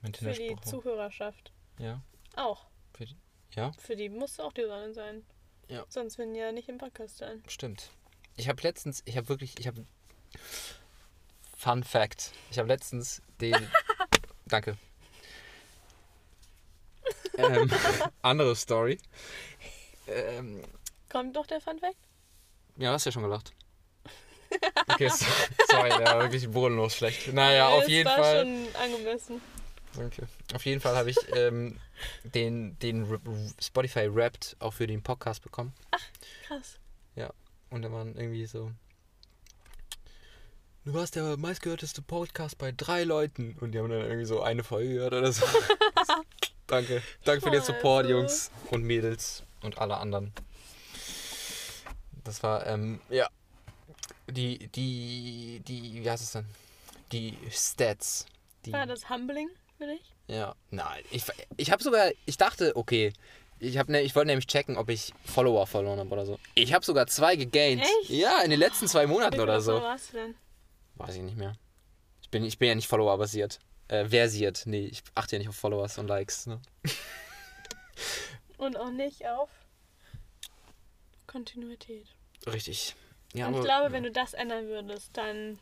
Mein 0.04 0.12
Für 0.14 0.32
die. 0.32 0.54
Zuhörerschaft. 0.64 1.50
Ja. 1.78 2.02
Auch. 2.36 2.66
Für 2.92 3.06
die, 3.06 3.16
ja, 3.54 3.72
Für 3.78 3.96
die 3.96 4.10
muss 4.10 4.38
auch 4.38 4.52
die 4.52 4.62
Sonne 4.66 4.92
sein. 4.92 5.24
Ja. 5.68 5.84
Sonst 5.88 6.18
würden 6.18 6.34
die 6.34 6.40
ja 6.40 6.52
nicht 6.52 6.68
im 6.68 6.76
Podcast 6.78 7.16
sein. 7.16 7.42
stimmt. 7.48 7.90
Ich 8.36 8.48
habe 8.48 8.60
letztens, 8.62 9.02
ich 9.06 9.16
habe 9.16 9.28
wirklich, 9.30 9.58
ich 9.58 9.66
habe 9.66 9.86
Fun 11.56 11.82
Fact. 11.84 12.32
Ich 12.50 12.58
habe 12.58 12.68
letztens 12.68 13.22
den 13.40 13.56
Danke. 14.46 14.76
Ähm, 17.38 17.70
andere 18.22 18.54
Story. 18.56 18.98
Ähm, 20.06 20.62
Kommt 21.08 21.34
doch 21.34 21.46
der 21.46 21.60
Fun 21.62 21.78
Fact? 21.78 21.96
ja, 22.76 22.92
hast 22.92 23.06
ja 23.06 23.12
schon 23.12 23.22
gelacht. 23.22 23.52
Okay, 24.86 25.08
so- 25.08 25.24
sorry, 25.70 25.88
ja, 25.88 26.20
wirklich 26.20 26.48
bodenlos 26.48 26.94
schlecht. 26.94 27.32
Naja, 27.32 27.68
auf 27.70 27.82
Es 27.84 27.88
jeden 27.88 28.08
war 28.08 28.18
Fall. 28.18 28.42
schon 28.44 28.76
angemessen. 28.76 29.40
Danke. 29.96 30.26
Auf 30.54 30.64
jeden 30.66 30.80
Fall 30.80 30.96
habe 30.96 31.10
ich 31.10 31.18
ähm, 31.34 31.78
den, 32.22 32.78
den 32.80 33.06
Spotify 33.60 34.14
Wrapped 34.14 34.56
auch 34.58 34.72
für 34.72 34.86
den 34.86 35.02
Podcast 35.02 35.42
bekommen. 35.42 35.72
Krass. 36.46 36.78
Und 37.74 37.82
da 37.82 37.90
waren 37.90 38.14
irgendwie 38.16 38.46
so. 38.46 38.70
Du 40.84 40.94
warst 40.94 41.16
der 41.16 41.36
meistgehörteste 41.36 42.02
Podcast 42.02 42.56
bei 42.56 42.70
drei 42.70 43.02
Leuten. 43.02 43.56
Und 43.60 43.72
die 43.72 43.80
haben 43.80 43.88
dann 43.88 44.02
irgendwie 44.02 44.26
so 44.26 44.42
eine 44.42 44.62
Folge 44.62 44.94
gehört 44.94 45.12
oder 45.12 45.32
so. 45.32 45.44
Danke. 46.68 47.02
Danke 47.24 47.42
für 47.42 47.50
den 47.50 47.62
Support. 47.62 48.06
Jungs 48.06 48.52
und 48.70 48.84
Mädels 48.84 49.42
und 49.62 49.78
alle 49.78 49.96
anderen. 49.96 50.32
Das 52.22 52.44
war, 52.44 52.64
ähm, 52.68 53.00
ja. 53.10 53.28
Die, 54.28 54.68
die, 54.68 55.60
die, 55.66 56.04
wie 56.04 56.08
heißt 56.08 56.22
es 56.22 56.30
denn? 56.30 56.46
Die 57.10 57.36
Stats. 57.50 58.26
Die, 58.66 58.72
War 58.72 58.86
das 58.86 59.10
humbling 59.10 59.48
für 59.78 59.86
dich? 59.86 60.14
ja, 60.28 60.54
nein. 60.70 61.02
Ich, 61.10 61.24
ich 61.56 61.70
habe 61.70 61.82
sogar, 61.82 62.10
ich 62.26 62.36
dachte, 62.36 62.76
okay, 62.76 63.12
ich, 63.58 63.78
hab 63.78 63.88
ne, 63.88 64.02
ich 64.02 64.14
wollte 64.14 64.26
nämlich 64.28 64.46
checken, 64.46 64.76
ob 64.76 64.88
ich 64.90 65.12
Follower 65.24 65.66
verloren 65.66 65.98
habe 65.98 66.10
oder 66.10 66.26
so. 66.26 66.38
Ich 66.54 66.72
habe 66.74 66.84
sogar 66.84 67.06
zwei 67.06 67.36
gegaint. 67.36 67.82
Echt? 67.82 68.10
Ja, 68.10 68.42
in 68.42 68.50
den 68.50 68.58
letzten 68.58 68.88
zwei 68.88 69.06
Monaten 69.06 69.40
oder 69.40 69.60
so. 69.60 69.78
Du 69.80 69.96
denn? 70.12 70.34
Weiß 70.96 71.14
ich 71.16 71.22
nicht 71.22 71.36
mehr. 71.36 71.54
Ich 72.22 72.30
bin, 72.30 72.44
ich 72.44 72.58
bin 72.58 72.68
ja 72.68 72.74
nicht 72.74 72.88
Follower-basiert. 72.88 73.58
Äh, 73.88 74.06
versiert. 74.06 74.62
Nee, 74.66 74.86
ich 74.86 75.02
achte 75.14 75.36
ja 75.36 75.38
nicht 75.40 75.48
auf 75.48 75.56
Followers 75.56 75.98
und 75.98 76.08
Likes. 76.08 76.46
Ne? 76.46 76.60
Und 78.56 78.76
auch 78.76 78.90
nicht 78.90 79.26
auf 79.26 79.50
Kontinuität. 81.26 82.06
Richtig. 82.46 82.94
Ja, 83.34 83.46
Und 83.46 83.52
ich 83.54 83.58
aber 83.58 83.66
glaube, 83.66 83.92
wenn 83.92 84.02
du 84.04 84.10
das 84.10 84.32
ändern 84.34 84.66
würdest, 84.68 85.10
dann 85.16 85.58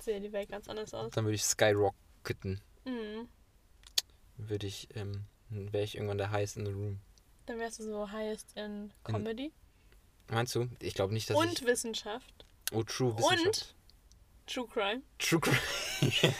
sähe 0.00 0.20
die 0.20 0.32
Welt 0.32 0.48
ganz 0.48 0.68
anders 0.68 0.94
aus. 0.94 1.10
dann 1.12 1.24
würde 1.24 1.34
ich 1.34 1.44
skyrocketen. 1.44 2.60
Mhm. 2.84 3.28
Würde 4.38 4.66
ich, 4.66 4.88
ähm, 4.94 5.24
wäre 5.50 5.84
ich 5.84 5.96
irgendwann 5.96 6.18
der 6.18 6.30
Highest 6.30 6.56
in 6.56 6.64
the 6.66 6.72
Room. 6.72 7.00
Dann 7.46 7.58
wärst 7.58 7.78
du 7.80 7.84
so 7.84 8.10
highest 8.10 8.56
in 8.56 8.92
Comedy 9.04 9.52
Meinst 10.30 10.54
du? 10.54 10.68
Ich 10.80 10.94
glaube 10.94 11.14
nicht, 11.14 11.28
dass 11.30 11.36
und 11.36 11.52
ich... 11.60 11.66
Wissenschaft. 11.66 12.44
Oh, 12.72 12.82
True 12.82 13.12
und- 13.12 13.18
Wissenschaft. 13.18 13.74
True 14.46 14.66
Crime, 14.66 15.02
True 15.18 15.40
Crime. 15.40 15.58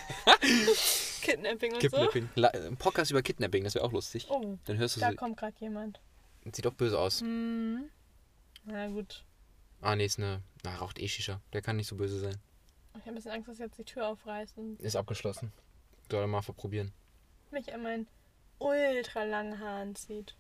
Kidnapping 1.21 1.75
und 1.75 1.81
Kidnapping. 1.81 2.29
La- 2.37 2.49
Ein 2.49 2.77
Podcast 2.79 3.11
über 3.11 3.21
Kidnapping, 3.23 3.65
das 3.65 3.75
wäre 3.75 3.85
auch 3.85 3.93
lustig. 3.93 4.25
so. 4.29 4.35
Oh, 4.35 4.59
Dann 4.65 4.79
hörst 4.79 4.97
du 4.97 5.01
da 5.01 5.11
so... 5.11 5.17
kommt 5.17 5.37
gerade 5.37 5.55
jemand. 5.61 6.01
Sieht 6.53 6.65
doch 6.65 6.73
böse 6.73 6.99
aus. 6.99 7.21
Mhm. 7.21 7.91
Na 8.65 8.89
gut. 8.89 9.25
Ah, 9.83 9.95
nee, 9.95 10.07
ist 10.07 10.19
eine... 10.19 10.43
Na, 10.65 10.77
raucht 10.77 10.99
eh 10.99 11.07
Shisha. 11.09 11.41
Der 11.53 11.61
kann 11.61 11.77
nicht 11.77 11.87
so 11.87 11.97
böse 11.97 12.19
sein. 12.19 12.37
Ich 12.95 13.01
habe 13.01 13.11
ein 13.11 13.15
bisschen 13.17 13.31
Angst, 13.33 13.49
dass 13.49 13.59
jetzt 13.59 13.79
die 13.79 13.85
Tür 13.85 14.09
aufreißt 14.09 14.57
und 14.57 14.81
Ist 14.81 14.97
abgeschlossen. 14.97 15.53
Soll 16.11 16.23
er 16.23 16.27
mal 16.27 16.41
verprobieren. 16.43 16.93
Mich 17.53 17.73
an 17.73 17.83
meinen 17.83 18.09
ultra 18.59 19.25
langen 19.25 19.59
Haaren 19.61 19.95
zieht. 19.95 20.35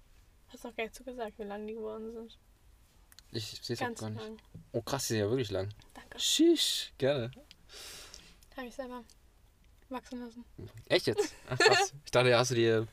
Hast 0.48 0.64
noch 0.64 0.74
gar 0.74 0.84
nicht 0.84 0.94
so 0.94 1.04
gesagt, 1.04 1.38
wie 1.38 1.44
lang 1.44 1.66
die 1.66 1.74
geworden 1.74 2.12
sind. 2.12 2.38
Ich 3.30 3.60
sehe 3.62 3.74
es 3.74 3.80
auch 3.82 3.86
Ganz 3.86 4.00
gar 4.00 4.10
nicht. 4.10 4.22
lang. 4.22 4.38
Oh, 4.72 4.80
krass, 4.82 5.06
die 5.06 5.14
sind 5.14 5.18
ja 5.20 5.28
wirklich 5.30 5.50
lang. 5.50 5.68
Danke. 5.94 6.18
Shish. 6.18 6.92
Gerne. 6.98 7.30
Habe 8.56 8.66
ich 8.66 8.74
selber 8.74 9.04
wachsen 9.90 10.20
lassen. 10.20 10.44
Echt 10.86 11.06
jetzt? 11.06 11.34
Ach, 11.48 11.58
krass. 11.58 11.92
Ich 12.04 12.10
dachte, 12.10 12.30
da 12.30 12.38
hast 12.38 12.50
du 12.50 12.54
dir 12.54 12.88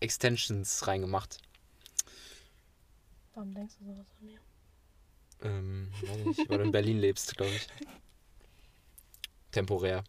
Extensions 0.00 0.86
reingemacht. 0.86 1.38
Warum 3.34 3.54
denkst 3.54 3.74
du 3.78 3.84
sowas 3.86 4.06
von 4.18 4.26
mir? 4.26 4.38
Ähm, 5.42 5.92
weiß 6.02 6.16
ich 6.18 6.26
nicht, 6.26 6.50
weil 6.50 6.58
du 6.58 6.64
in 6.64 6.72
Berlin 6.72 6.98
lebst, 6.98 7.36
glaube 7.36 7.52
ich. 7.52 7.66
Temporär. 9.52 10.04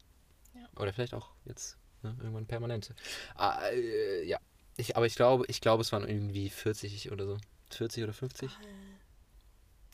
Ja. 0.55 0.81
Oder 0.81 0.93
vielleicht 0.93 1.13
auch 1.13 1.29
jetzt 1.45 1.77
ne, 2.03 2.15
irgendwann 2.19 2.45
permanent. 2.45 2.93
Ah, 3.35 3.67
äh, 3.67 4.25
ja. 4.25 4.39
Ich, 4.77 4.97
aber 4.97 5.05
ich 5.05 5.15
glaube, 5.15 5.45
ich 5.47 5.61
glaube, 5.61 5.81
es 5.81 5.91
waren 5.91 6.07
irgendwie 6.07 6.49
40 6.49 7.11
oder 7.11 7.25
so. 7.25 7.37
40 7.71 8.03
oder 8.03 8.13
50? 8.13 8.51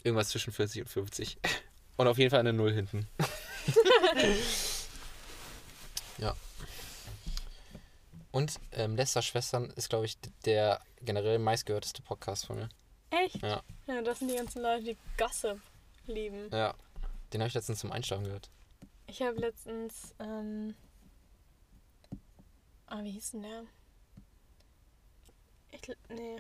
Irgendwas 0.04 0.30
zwischen 0.30 0.54
40 0.54 0.84
und 0.84 0.88
50. 0.88 1.38
Und 1.98 2.08
auf 2.08 2.18
jeden 2.18 2.32
Fall 2.32 2.40
eine 2.40 2.54
Null 2.54 2.74
hinten. 2.74 3.08
ja. 6.18 6.36
Und 8.32 8.60
ähm, 8.72 8.96
Lester 8.96 9.22
Schwestern 9.22 9.70
ist, 9.72 9.90
glaube 9.90 10.06
ich, 10.06 10.18
der 10.46 10.82
generell 11.02 11.40
meistgehörteste 11.40 12.02
Podcast 12.02 12.46
von 12.46 12.58
mir. 12.58 12.70
Echt? 13.10 13.42
Ja. 13.42 13.62
Ja, 13.88 14.02
das 14.02 14.20
sind 14.20 14.30
die 14.30 14.36
ganzen 14.36 14.62
Leute, 14.62 14.84
die 14.84 14.98
Gossip 15.18 15.60
lieben. 16.06 16.50
Ja. 16.52 16.76
Den 17.34 17.42
habe 17.42 17.48
ich 17.48 17.54
letztens 17.54 17.80
zum 17.80 17.92
Einschlafen 17.92 18.26
gehört. 18.26 18.50
Ich 19.08 19.22
habe 19.22 19.40
letztens, 19.40 20.14
ähm. 20.20 20.76
Ah, 22.90 23.04
wie 23.04 23.12
hieß 23.12 23.32
denn 23.32 23.44
der? 23.44 23.64
Ich, 25.72 25.82
gl- 25.82 25.96
nee. 26.10 26.38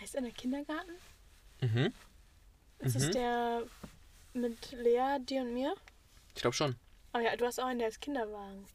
Heißt 0.00 0.14
der 0.14 0.22
der 0.22 0.32
Kindergarten? 0.32 0.90
Mhm. 1.60 1.92
Ist 2.80 2.96
Mhm. 2.96 3.02
es 3.02 3.10
der 3.10 3.62
mit 4.34 4.72
Lea, 4.72 5.18
dir 5.20 5.42
und 5.42 5.54
mir? 5.54 5.74
Ich 6.34 6.42
glaube 6.42 6.54
schon. 6.54 6.76
Oh 7.14 7.18
ja, 7.18 7.36
du 7.36 7.46
hast 7.46 7.58
auch 7.60 7.66
einen, 7.66 7.78
der 7.78 7.88
ist 7.88 8.00
Kinderwagen. 8.00 8.66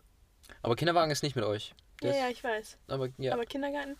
Aber 0.64 0.76
Kinderwagen 0.76 1.12
ist 1.12 1.22
nicht 1.24 1.36
mit 1.36 1.46
euch. 1.46 1.74
Der 2.02 2.14
Ja, 2.16 2.24
ja, 2.26 2.30
ich 2.30 2.44
weiß. 2.44 2.78
Aber 2.88 3.10
ja, 3.18 3.34
Aber 3.34 3.46
Kindergarten? 3.46 3.98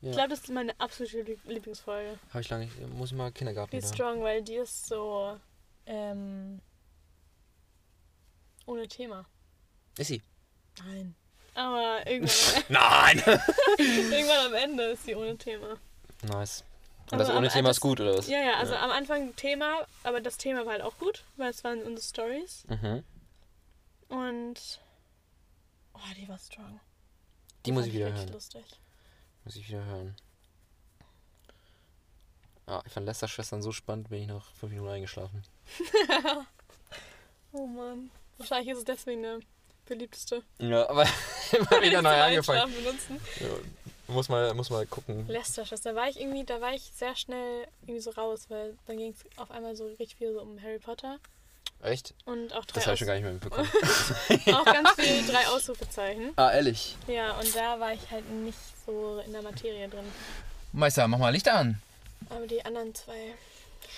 Ja. 0.00 0.10
Ich 0.10 0.16
glaube, 0.16 0.30
das 0.30 0.40
ist 0.40 0.50
meine 0.50 0.78
absolute 0.80 1.22
Lieb- 1.22 1.44
Lieblingsfolge. 1.46 2.18
habe 2.30 2.40
ich 2.40 2.48
lange 2.48 2.64
nicht. 2.64 2.80
Muss 2.94 3.10
ich 3.12 3.16
mal 3.16 3.30
Kindergarten 3.30 3.70
Die 3.70 3.76
ist 3.76 3.94
strong, 3.94 4.22
weil 4.22 4.42
die 4.42 4.56
ist 4.56 4.86
so, 4.86 5.38
ähm, 5.86 6.60
ohne 8.66 8.88
Thema. 8.88 9.26
Ist 9.98 10.08
sie? 10.08 10.22
Nein. 10.84 11.14
Aber 11.54 12.06
irgendwann, 12.06 12.64
Nein! 12.68 13.18
irgendwann 13.78 14.46
am 14.46 14.54
Ende 14.54 14.84
ist 14.84 15.04
sie 15.04 15.14
ohne 15.14 15.36
Thema. 15.36 15.76
nice. 16.22 16.64
Und 17.10 17.18
Also 17.20 17.30
das 17.32 17.36
ohne 17.38 17.48
Thema 17.48 17.68
das- 17.68 17.76
ist 17.76 17.80
gut, 17.82 18.00
oder 18.00 18.16
was? 18.16 18.28
Ja, 18.28 18.38
ja, 18.38 18.54
also 18.56 18.74
am 18.74 18.90
Anfang 18.90 19.36
Thema, 19.36 19.86
aber 20.02 20.20
das 20.22 20.38
Thema 20.38 20.64
war 20.64 20.72
halt 20.72 20.82
auch 20.82 20.96
gut, 20.98 21.24
weil 21.36 21.50
es 21.50 21.62
waren 21.62 21.82
unsere 21.82 22.02
Stories. 22.08 22.64
Mhm. 22.68 23.04
Und. 24.08 24.80
Oh, 25.94 25.98
die 26.16 26.26
war 26.28 26.38
strong. 26.38 26.80
Die 27.66 27.72
muss 27.72 27.82
fand 27.82 27.92
ich 27.94 28.00
wieder 28.00 28.12
hören. 28.14 28.32
lustig. 28.32 28.64
Muss 29.44 29.56
ich 29.56 29.68
wieder 29.68 29.84
hören. 29.84 30.16
Ah, 32.66 32.82
ich 32.86 32.92
fand 32.92 33.04
Lester 33.06 33.28
Schwestern 33.28 33.60
so 33.60 33.72
spannend, 33.72 34.08
bin 34.08 34.22
ich 34.22 34.28
nach 34.28 34.46
fünf 34.54 34.72
Minuten 34.72 34.90
eingeschlafen. 34.90 35.42
Oh 37.54 37.66
Mann. 37.66 38.10
Wahrscheinlich 38.42 38.70
ist 38.72 38.78
es 38.78 38.84
deswegen 38.84 39.22
der 39.22 39.38
beliebteste. 39.86 40.42
Ja, 40.58 40.88
aber 40.88 41.06
immer 41.52 41.82
wieder 41.82 42.02
neu 42.02 42.10
angefangen. 42.10 42.72
Ja, 43.40 43.46
muss, 44.08 44.28
mal, 44.28 44.52
muss 44.54 44.68
mal 44.68 44.84
gucken. 44.86 45.26
Lester-Schwester. 45.28 45.92
Da 45.92 45.96
war 45.96 46.08
ich 46.08 46.20
irgendwie, 46.20 46.44
da 46.44 46.60
war 46.60 46.74
ich 46.74 46.90
sehr 46.94 47.14
schnell 47.14 47.68
irgendwie 47.82 48.00
so 48.00 48.10
raus, 48.10 48.46
weil 48.48 48.76
dann 48.86 48.96
ging 48.98 49.12
es 49.12 49.38
auf 49.38 49.50
einmal 49.52 49.76
so 49.76 49.86
richtig 49.86 50.16
viel 50.16 50.32
so 50.32 50.40
um 50.40 50.60
Harry 50.60 50.78
Potter. 50.80 51.18
Echt? 51.82 52.14
Und 52.24 52.52
auch 52.52 52.64
drei, 52.64 52.74
Das 52.74 52.86
habe 52.86 52.94
ich 52.94 52.98
schon 52.98 53.06
gar 53.08 53.14
nicht 53.14 53.22
mehr 53.24 53.32
mitbekommen. 53.32 53.68
auch 54.54 54.64
ganz 54.64 54.90
viel 54.92 55.26
drei 55.26 55.46
Ausrufezeichen. 55.48 56.32
ah, 56.36 56.50
ehrlich? 56.52 56.96
Ja, 57.06 57.38
und 57.38 57.54
da 57.54 57.78
war 57.78 57.92
ich 57.92 58.10
halt 58.10 58.28
nicht 58.30 58.58
so 58.86 59.22
in 59.24 59.32
der 59.32 59.42
Materie 59.42 59.88
drin. 59.88 60.04
Meister, 60.72 61.06
mach 61.08 61.18
mal 61.18 61.30
Lichter 61.30 61.54
an. 61.54 61.80
Aber 62.28 62.46
die 62.46 62.64
anderen 62.64 62.94
zwei 62.94 63.34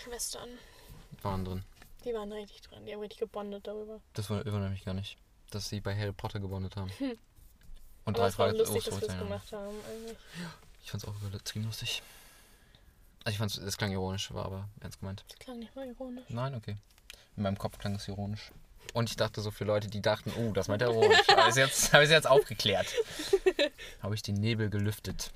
Schwestern, 0.02 0.48
Waren 1.22 1.44
drin. 1.44 1.62
Die 2.04 2.14
waren 2.14 2.32
richtig 2.32 2.62
dran. 2.62 2.84
Die 2.86 2.92
haben 2.92 3.00
richtig 3.00 3.20
gebondet 3.20 3.66
darüber. 3.66 4.00
Das 4.12 4.30
wundert 4.30 4.46
mich 4.70 4.84
gar 4.84 4.94
nicht, 4.94 5.16
dass 5.50 5.68
sie 5.68 5.80
bei 5.80 5.96
Harry 5.96 6.12
Potter 6.12 6.40
gebondet 6.40 6.76
haben. 6.76 6.90
Und 8.04 8.16
Aber 8.16 8.18
drei 8.18 8.26
es 8.28 8.38
war 8.38 8.46
Frage 8.48 8.58
lustig, 8.58 8.84
dass 8.84 8.84
wir 8.84 8.90
es 8.90 8.96
Ausrufezeichen. 8.96 9.28
gemacht 9.28 9.52
haben. 9.52 9.76
Eigentlich. 9.90 10.18
Ich 10.82 10.90
fand's 10.90 11.06
auch 11.06 11.14
übertrieben 11.22 11.64
lustig. 11.64 12.02
Also 13.24 13.32
ich 13.32 13.38
fand's, 13.38 13.56
es 13.56 13.78
klang 13.78 13.92
ironisch, 13.92 14.32
war 14.34 14.44
aber 14.44 14.68
ernst 14.80 15.00
gemeint. 15.00 15.24
Das 15.28 15.38
klang 15.38 15.58
nicht 15.58 15.74
mal 15.74 15.86
ironisch. 15.86 16.24
Nein, 16.28 16.54
okay. 16.54 16.76
In 17.36 17.42
meinem 17.42 17.56
Kopf 17.56 17.78
klang 17.78 17.94
es 17.94 18.06
ironisch. 18.06 18.52
Und 18.92 19.08
ich 19.08 19.16
dachte 19.16 19.40
so 19.40 19.50
für 19.50 19.64
Leute, 19.64 19.88
die 19.88 20.02
dachten, 20.02 20.30
oh, 20.36 20.52
das 20.52 20.68
meint 20.68 20.82
er 20.82 20.88
ironisch. 20.90 21.26
Habe 21.28 21.48
ich 21.48 21.56
jetzt, 21.56 21.92
hab 21.94 22.02
jetzt 22.02 22.26
aufgeklärt. 22.26 22.86
Habe 24.02 24.14
ich 24.14 24.20
den 24.20 24.34
Nebel 24.34 24.68
gelüftet. 24.68 25.32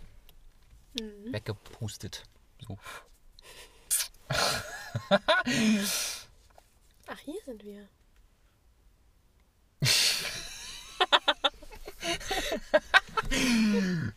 Mhm. 1.01 1.33
Weggepustet. 1.33 2.25
So. 2.67 2.79
Ach, 7.11 7.19
hier 7.21 7.41
sind 7.45 7.65
wir. 7.65 7.89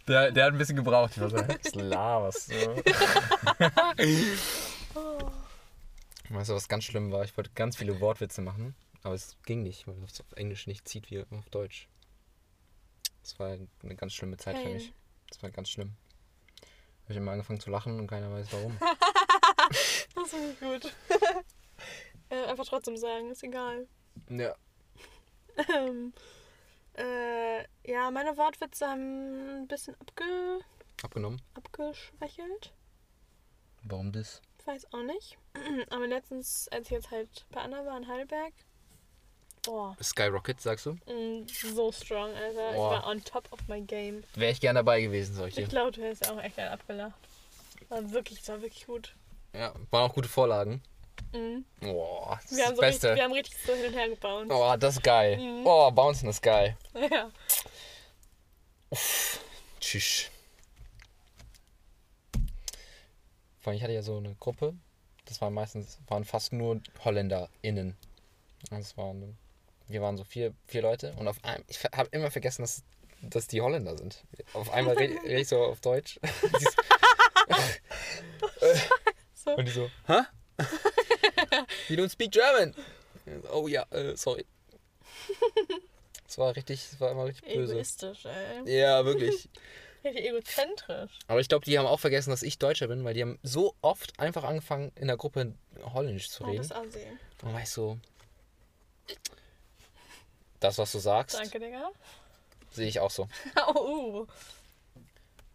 Der, 0.07 0.31
der 0.31 0.45
hat 0.45 0.53
ein 0.53 0.57
bisschen 0.57 0.75
gebraucht. 0.75 1.11
Ich 1.15 1.21
war 1.21 1.29
so, 1.29 1.37
was 1.37 1.75
laberst 1.75 2.51
du? 2.51 2.83
Weißt 6.29 6.49
du, 6.49 6.53
was 6.53 6.67
ganz 6.67 6.85
schlimm 6.85 7.11
war? 7.11 7.23
Ich 7.23 7.35
wollte 7.37 7.51
ganz 7.53 7.75
viele 7.77 7.99
Wortwitze 7.99 8.41
machen, 8.41 8.75
aber 9.03 9.13
es 9.15 9.37
ging 9.45 9.63
nicht, 9.63 9.87
weil 9.87 9.95
es 10.05 10.19
auf 10.21 10.31
Englisch 10.35 10.67
nicht 10.67 10.87
zieht 10.87 11.11
wie 11.11 11.19
auf 11.19 11.49
Deutsch. 11.49 11.87
Das 13.21 13.37
war 13.39 13.57
eine 13.83 13.95
ganz 13.95 14.13
schlimme 14.13 14.37
Zeit 14.37 14.57
für 14.57 14.63
Geil. 14.63 14.73
mich. 14.75 14.93
Das 15.29 15.43
war 15.43 15.49
ganz 15.51 15.69
schlimm. 15.69 15.93
Habe 17.03 17.13
ich 17.13 17.17
immer 17.17 17.31
angefangen 17.31 17.59
zu 17.59 17.69
lachen 17.69 17.99
und 17.99 18.07
keiner 18.07 18.31
weiß 18.31 18.47
warum. 18.51 18.77
Das 20.15 20.29
finde 20.29 20.51
ich 20.51 20.59
gut. 20.59 20.93
äh, 22.31 22.45
einfach 22.45 22.65
trotzdem 22.65 22.97
sagen, 22.97 23.29
ist 23.29 23.43
egal. 23.43 23.87
ja. 24.29 24.55
Ähm, 25.75 26.13
äh, 26.97 27.59
ja, 27.83 28.09
meine 28.09 28.35
Wortwitze 28.37 28.87
haben 28.87 29.61
ein 29.63 29.67
bisschen 29.67 29.95
abge 29.99 30.59
Abgenommen. 31.03 31.41
abgeschwächelt. 31.55 32.73
Warum 33.83 34.11
das? 34.11 34.41
Ich 34.59 34.67
weiß 34.67 34.93
auch 34.93 35.03
nicht. 35.03 35.37
Aber 35.89 36.07
letztens, 36.07 36.67
als 36.69 36.85
ich 36.87 36.91
jetzt 36.91 37.11
halt 37.11 37.45
bei 37.51 37.61
Anna 37.61 37.85
war 37.85 37.97
in 37.97 38.07
Heidelberg, 38.07 38.53
oh, 39.67 39.93
Skyrocket, 40.01 40.61
sagst 40.61 40.85
du? 40.85 40.91
mm, 41.11 41.47
so 41.47 41.91
strong, 41.91 42.31
Alter. 42.33 42.71
Boah. 42.73 42.95
Ich 42.95 43.03
war 43.03 43.07
on 43.07 43.23
top 43.23 43.51
of 43.51 43.59
my 43.67 43.81
game. 43.81 44.23
Wäre 44.35 44.51
ich 44.51 44.61
gern 44.61 44.75
dabei 44.75 45.01
gewesen, 45.01 45.35
sag 45.35 45.57
ich 45.57 45.67
glaube, 45.69 45.91
du 45.91 46.01
hättest 46.01 46.29
auch 46.29 46.41
echt 46.41 46.55
geil 46.55 46.69
abgelacht. 46.69 47.19
War 47.89 48.09
wirklich, 48.11 48.47
war 48.47 48.61
wirklich 48.61 48.85
gut. 48.85 49.15
Ja, 49.53 49.73
waren 49.89 50.09
auch 50.09 50.13
gute 50.13 50.29
Vorlagen. 50.29 50.81
Mhm. 51.33 51.65
Boah, 51.79 52.39
das 52.41 52.51
Wir, 52.51 52.57
ist 52.57 52.65
haben 52.65 52.69
das 52.69 52.75
so 52.75 52.81
Beste. 52.81 53.07
richtig, 53.07 53.15
wir 53.15 53.23
haben 53.23 53.33
richtig 53.33 53.57
so 53.65 53.73
hin 53.73 53.85
und 53.87 53.93
her 53.93 54.09
gebaut. 54.09 54.47
Oh, 54.49 54.75
das 54.77 54.95
ist 54.95 55.03
geil. 55.03 55.37
Mhm. 55.37 55.65
Oh, 55.65 55.91
Bouncen 55.91 56.29
ist 56.29 56.41
geil. 56.41 56.77
Ja. 56.93 57.31
Tschüss. 59.79 60.29
Vor 63.59 63.71
allem, 63.71 63.77
ich 63.77 63.83
hatte 63.83 63.93
ja 63.93 64.01
so 64.01 64.17
eine 64.17 64.35
Gruppe. 64.35 64.73
Das 65.25 65.39
waren 65.39 65.53
meistens, 65.53 65.99
waren 66.07 66.25
fast 66.25 66.51
nur 66.51 66.81
HolländerInnen. 67.05 67.95
Das 68.69 68.97
waren, 68.97 69.37
wir 69.87 70.01
waren 70.01 70.17
so 70.17 70.23
vier, 70.23 70.53
vier 70.67 70.81
Leute 70.81 71.13
und 71.17 71.27
auf 71.27 71.43
einmal, 71.43 71.63
ich 71.67 71.81
habe 71.83 72.09
immer 72.11 72.31
vergessen, 72.31 72.63
dass, 72.63 72.83
dass 73.21 73.47
die 73.47 73.61
Holländer 73.61 73.97
sind. 73.97 74.23
Auf 74.53 74.69
einmal 74.71 74.97
rede 74.97 75.15
red 75.23 75.39
ich 75.41 75.47
so 75.47 75.63
auf 75.63 75.79
Deutsch. 75.79 76.19
Und 79.45 79.67
die 79.67 79.71
so, 79.71 79.89
hä? 80.07 80.21
You 81.91 81.97
don't 81.97 82.09
speak 82.09 82.31
German. 82.31 82.73
Oh 83.51 83.67
ja, 83.67 83.85
äh, 83.91 84.15
sorry. 84.15 84.45
Es 86.27 86.37
war 86.37 86.55
richtig, 86.55 86.79
es 86.93 87.01
war 87.01 87.11
immer 87.11 87.25
richtig 87.25 87.53
böse. 87.53 87.73
Egoistisch, 87.73 88.23
ey. 88.23 88.79
Ja, 88.79 89.03
wirklich. 89.03 89.49
Richtig 90.05 90.25
egozentrisch. 90.29 91.11
Aber 91.27 91.41
ich 91.41 91.49
glaube, 91.49 91.65
die 91.65 91.77
haben 91.77 91.85
auch 91.85 91.99
vergessen, 91.99 92.29
dass 92.29 92.41
ich 92.41 92.57
Deutscher 92.57 92.87
bin, 92.87 93.03
weil 93.03 93.13
die 93.13 93.21
haben 93.21 93.37
so 93.43 93.75
oft 93.81 94.17
einfach 94.17 94.45
angefangen, 94.45 94.93
in 94.95 95.07
der 95.07 95.17
Gruppe 95.17 95.53
Holländisch 95.93 96.29
zu 96.29 96.45
reden. 96.45 96.57
das 96.59 96.71
ansehen. 96.71 97.19
Und 97.43 97.53
war 97.53 97.61
ich 97.61 97.69
so, 97.69 97.99
das, 100.61 100.77
was 100.77 100.93
du 100.93 100.99
sagst, 100.99 101.37
Danke, 101.37 101.59
Digga. 101.59 101.91
sehe 102.71 102.87
ich 102.87 103.01
auch 103.01 103.11
so. 103.11 103.27
Oh, 103.75 104.21
uh. 104.21 104.27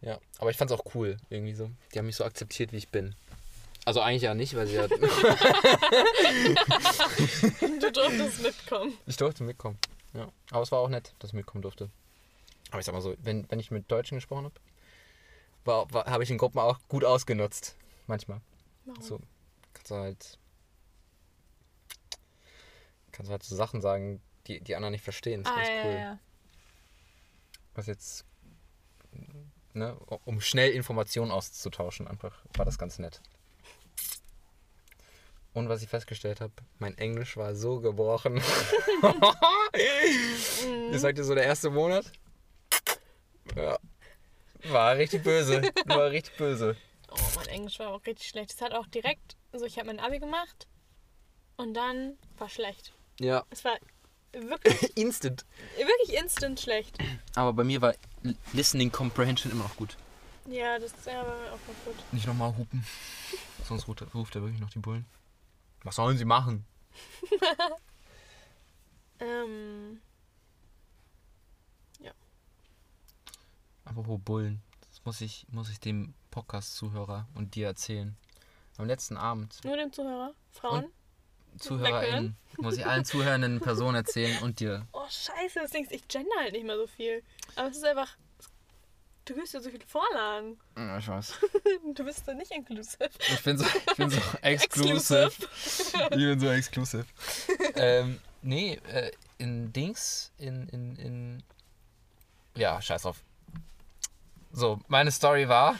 Ja, 0.01 0.19
aber 0.37 0.51
ich 0.51 0.57
fand 0.57 0.69
es 0.69 0.79
auch 0.79 0.85
cool, 0.93 1.17
irgendwie 1.31 1.55
so. 1.55 1.71
Die 1.91 1.97
haben 1.97 2.05
mich 2.05 2.17
so 2.17 2.23
akzeptiert, 2.23 2.71
wie 2.71 2.77
ich 2.77 2.89
bin. 2.89 3.15
Also 3.87 4.01
eigentlich 4.01 4.23
ja 4.23 4.33
nicht, 4.33 4.53
weil 4.53 4.67
sie 4.67 4.75
ja... 4.75 4.85
Du 7.79 7.91
durftest 7.91 8.41
mitkommen. 8.41 8.97
ich 9.05 9.15
durfte 9.15 9.43
mitkommen. 9.43 9.77
Ja, 10.13 10.29
aber 10.51 10.61
es 10.63 10.73
war 10.73 10.79
auch 10.79 10.89
nett, 10.89 11.13
dass 11.19 11.29
ich 11.29 11.33
mitkommen 11.33 11.61
durfte. 11.61 11.89
Aber 12.69 12.79
ich 12.79 12.85
sag 12.85 12.91
mal 12.93 12.99
so, 13.01 13.15
wenn, 13.19 13.49
wenn 13.49 13.61
ich 13.61 13.71
mit 13.71 13.89
Deutschen 13.89 14.17
gesprochen 14.17 14.43
habe, 14.43 14.55
war, 15.63 15.89
war, 15.93 16.05
habe 16.05 16.21
ich 16.23 16.29
in 16.29 16.37
Gruppen 16.37 16.59
auch 16.59 16.79
gut 16.89 17.05
ausgenutzt. 17.05 17.77
Manchmal. 18.07 18.41
Warum? 18.83 19.01
So, 19.01 19.21
kannst 19.73 19.91
du 19.91 19.95
halt. 19.95 20.37
Kannst 23.13 23.29
du 23.29 23.31
halt 23.31 23.43
so 23.43 23.55
Sachen 23.55 23.79
sagen, 23.79 24.21
die 24.47 24.59
die 24.59 24.75
anderen 24.75 24.91
nicht 24.91 25.03
verstehen. 25.05 25.43
Das 25.43 25.51
ist 25.53 25.57
Ah, 25.57 25.61
ganz 25.61 25.69
ja, 25.69 25.83
cool. 25.85 25.91
ja, 25.93 25.99
ja. 25.99 26.19
Was 27.75 27.87
jetzt. 27.87 28.25
Ne, 29.73 29.95
um 30.25 30.41
schnell 30.41 30.71
Informationen 30.71 31.31
auszutauschen, 31.31 32.05
einfach 32.07 32.43
war 32.55 32.65
das 32.65 32.77
ganz 32.77 32.99
nett. 32.99 33.21
Und 35.57 35.69
was 35.69 35.81
ich 35.81 35.89
festgestellt 35.89 36.39
habe, 36.39 36.53
mein 36.77 36.95
Englisch 36.99 37.35
war 37.35 37.55
so 37.55 37.79
gebrochen. 37.79 38.35
ich 39.73 40.99
sagte 40.99 41.23
so, 41.23 41.33
der 41.33 41.45
erste 41.45 41.71
Monat. 41.71 42.05
Ja. 43.55 43.79
War 44.65 44.95
richtig 44.97 45.23
böse. 45.23 45.63
War 45.87 46.11
richtig 46.11 46.37
böse. 46.37 46.77
Oh, 47.09 47.15
mein 47.37 47.47
Englisch 47.47 47.79
war 47.79 47.87
auch 47.87 48.05
richtig 48.05 48.27
schlecht. 48.27 48.53
Es 48.53 48.61
hat 48.61 48.71
auch 48.71 48.85
direkt, 48.85 49.35
also 49.51 49.65
ich 49.65 49.79
habe 49.79 49.87
mein 49.87 49.99
Abi 49.99 50.19
gemacht 50.19 50.67
und 51.55 51.73
dann 51.73 52.19
war 52.37 52.49
schlecht. 52.49 52.93
Ja. 53.19 53.43
Es 53.49 53.65
war 53.65 53.79
wirklich, 54.33 54.95
Instant. 54.95 55.43
wirklich 55.75 56.19
instant 56.19 56.59
schlecht. 56.59 56.99
Aber 57.33 57.51
bei 57.53 57.63
mir 57.63 57.81
war 57.81 57.95
Listening 58.53 58.91
Comprehension 58.91 59.51
immer 59.51 59.63
noch 59.63 59.75
gut. 59.75 59.97
Ja, 60.45 60.77
das 60.77 60.93
ja, 61.07 61.13
war 61.13 61.33
auch 61.47 61.67
noch 61.67 61.83
gut. 61.83 61.95
Nicht 62.11 62.27
nochmal 62.27 62.55
hupen. 62.55 62.85
Sonst 63.63 63.87
ruft 63.87 64.03
ruft 64.13 64.35
er 64.35 64.43
wirklich 64.43 64.61
noch 64.61 64.69
die 64.69 64.77
Bullen. 64.77 65.07
Was 65.83 65.95
sollen 65.95 66.17
sie 66.17 66.25
machen? 66.25 66.65
Ähm, 69.19 69.99
Apropos 73.87 74.19
Bullen. 74.23 74.61
Das 74.81 75.05
muss 75.05 75.21
ich, 75.21 75.47
muss 75.49 75.69
ich 75.69 75.79
dem 75.79 76.13
Podcast-Zuhörer 76.29 77.27
und 77.35 77.55
dir 77.55 77.67
erzählen. 77.67 78.17
Am 78.77 78.85
letzten 78.85 79.15
Abend, 79.15 79.63
nur 79.63 79.77
dem 79.77 79.93
Zuhörer. 79.93 80.33
Frauen. 80.51 80.91
ZuhörerInnen, 81.57 82.35
muss 82.57 82.77
ich 82.77 82.85
allen 82.85 83.05
zuhörenden 83.05 83.59
Personen 83.61 83.95
erzählen 83.95 84.43
und 84.43 84.59
dir. 84.59 84.85
Oh, 84.91 85.05
scheiße, 85.09 85.59
das 85.61 85.71
Ding 85.71 85.85
ist, 85.85 85.91
ich 85.91 86.07
gender 86.07 86.35
halt 86.39 86.51
nicht 86.51 86.65
mehr 86.65 86.77
so 86.77 86.85
viel. 86.85 87.23
Aber 87.55 87.69
es 87.69 87.77
ist 87.77 87.85
einfach, 87.85 88.17
du 89.27 89.33
gibst 89.33 89.53
ja 89.53 89.59
so 89.59 89.69
viele 89.69 89.85
Vorlagen. 89.85 90.57
Ja, 90.75 90.97
ich 90.97 91.07
weiß. 91.07 91.33
Du 91.93 92.03
bist 92.03 92.27
da 92.27 92.33
nicht 92.33 92.51
inclusive. 92.51 93.09
Ich 93.19 93.43
bin 93.43 93.57
so, 93.57 93.65
ich 93.65 93.95
bin 93.95 94.09
so 94.09 94.21
exclusive. 94.41 95.31
Ich 96.11 96.15
bin 96.15 96.39
so 96.39 96.49
exclusive. 96.49 97.05
ähm, 97.75 98.19
nee, 98.41 98.79
äh, 98.91 99.11
in 99.37 99.71
Dings, 99.73 100.31
in, 100.37 100.67
in, 100.69 100.95
in. 100.97 101.43
Ja, 102.55 102.81
scheiß 102.81 103.03
drauf. 103.03 103.23
So, 104.51 104.79
meine 104.87 105.11
Story 105.11 105.47
war. 105.47 105.75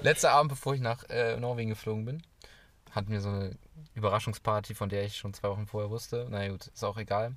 Letzter 0.00 0.32
Abend, 0.32 0.50
bevor 0.50 0.74
ich 0.74 0.80
nach 0.80 1.04
äh, 1.08 1.36
Norwegen 1.36 1.70
geflogen 1.70 2.04
bin, 2.04 2.22
hatten 2.90 3.10
wir 3.10 3.20
so 3.20 3.28
eine 3.28 3.56
Überraschungsparty, 3.94 4.74
von 4.74 4.88
der 4.88 5.04
ich 5.04 5.16
schon 5.16 5.34
zwei 5.34 5.48
Wochen 5.48 5.66
vorher 5.66 5.90
wusste. 5.90 6.26
Na 6.30 6.48
gut, 6.48 6.66
ist 6.66 6.84
auch 6.84 6.96
egal. 6.96 7.36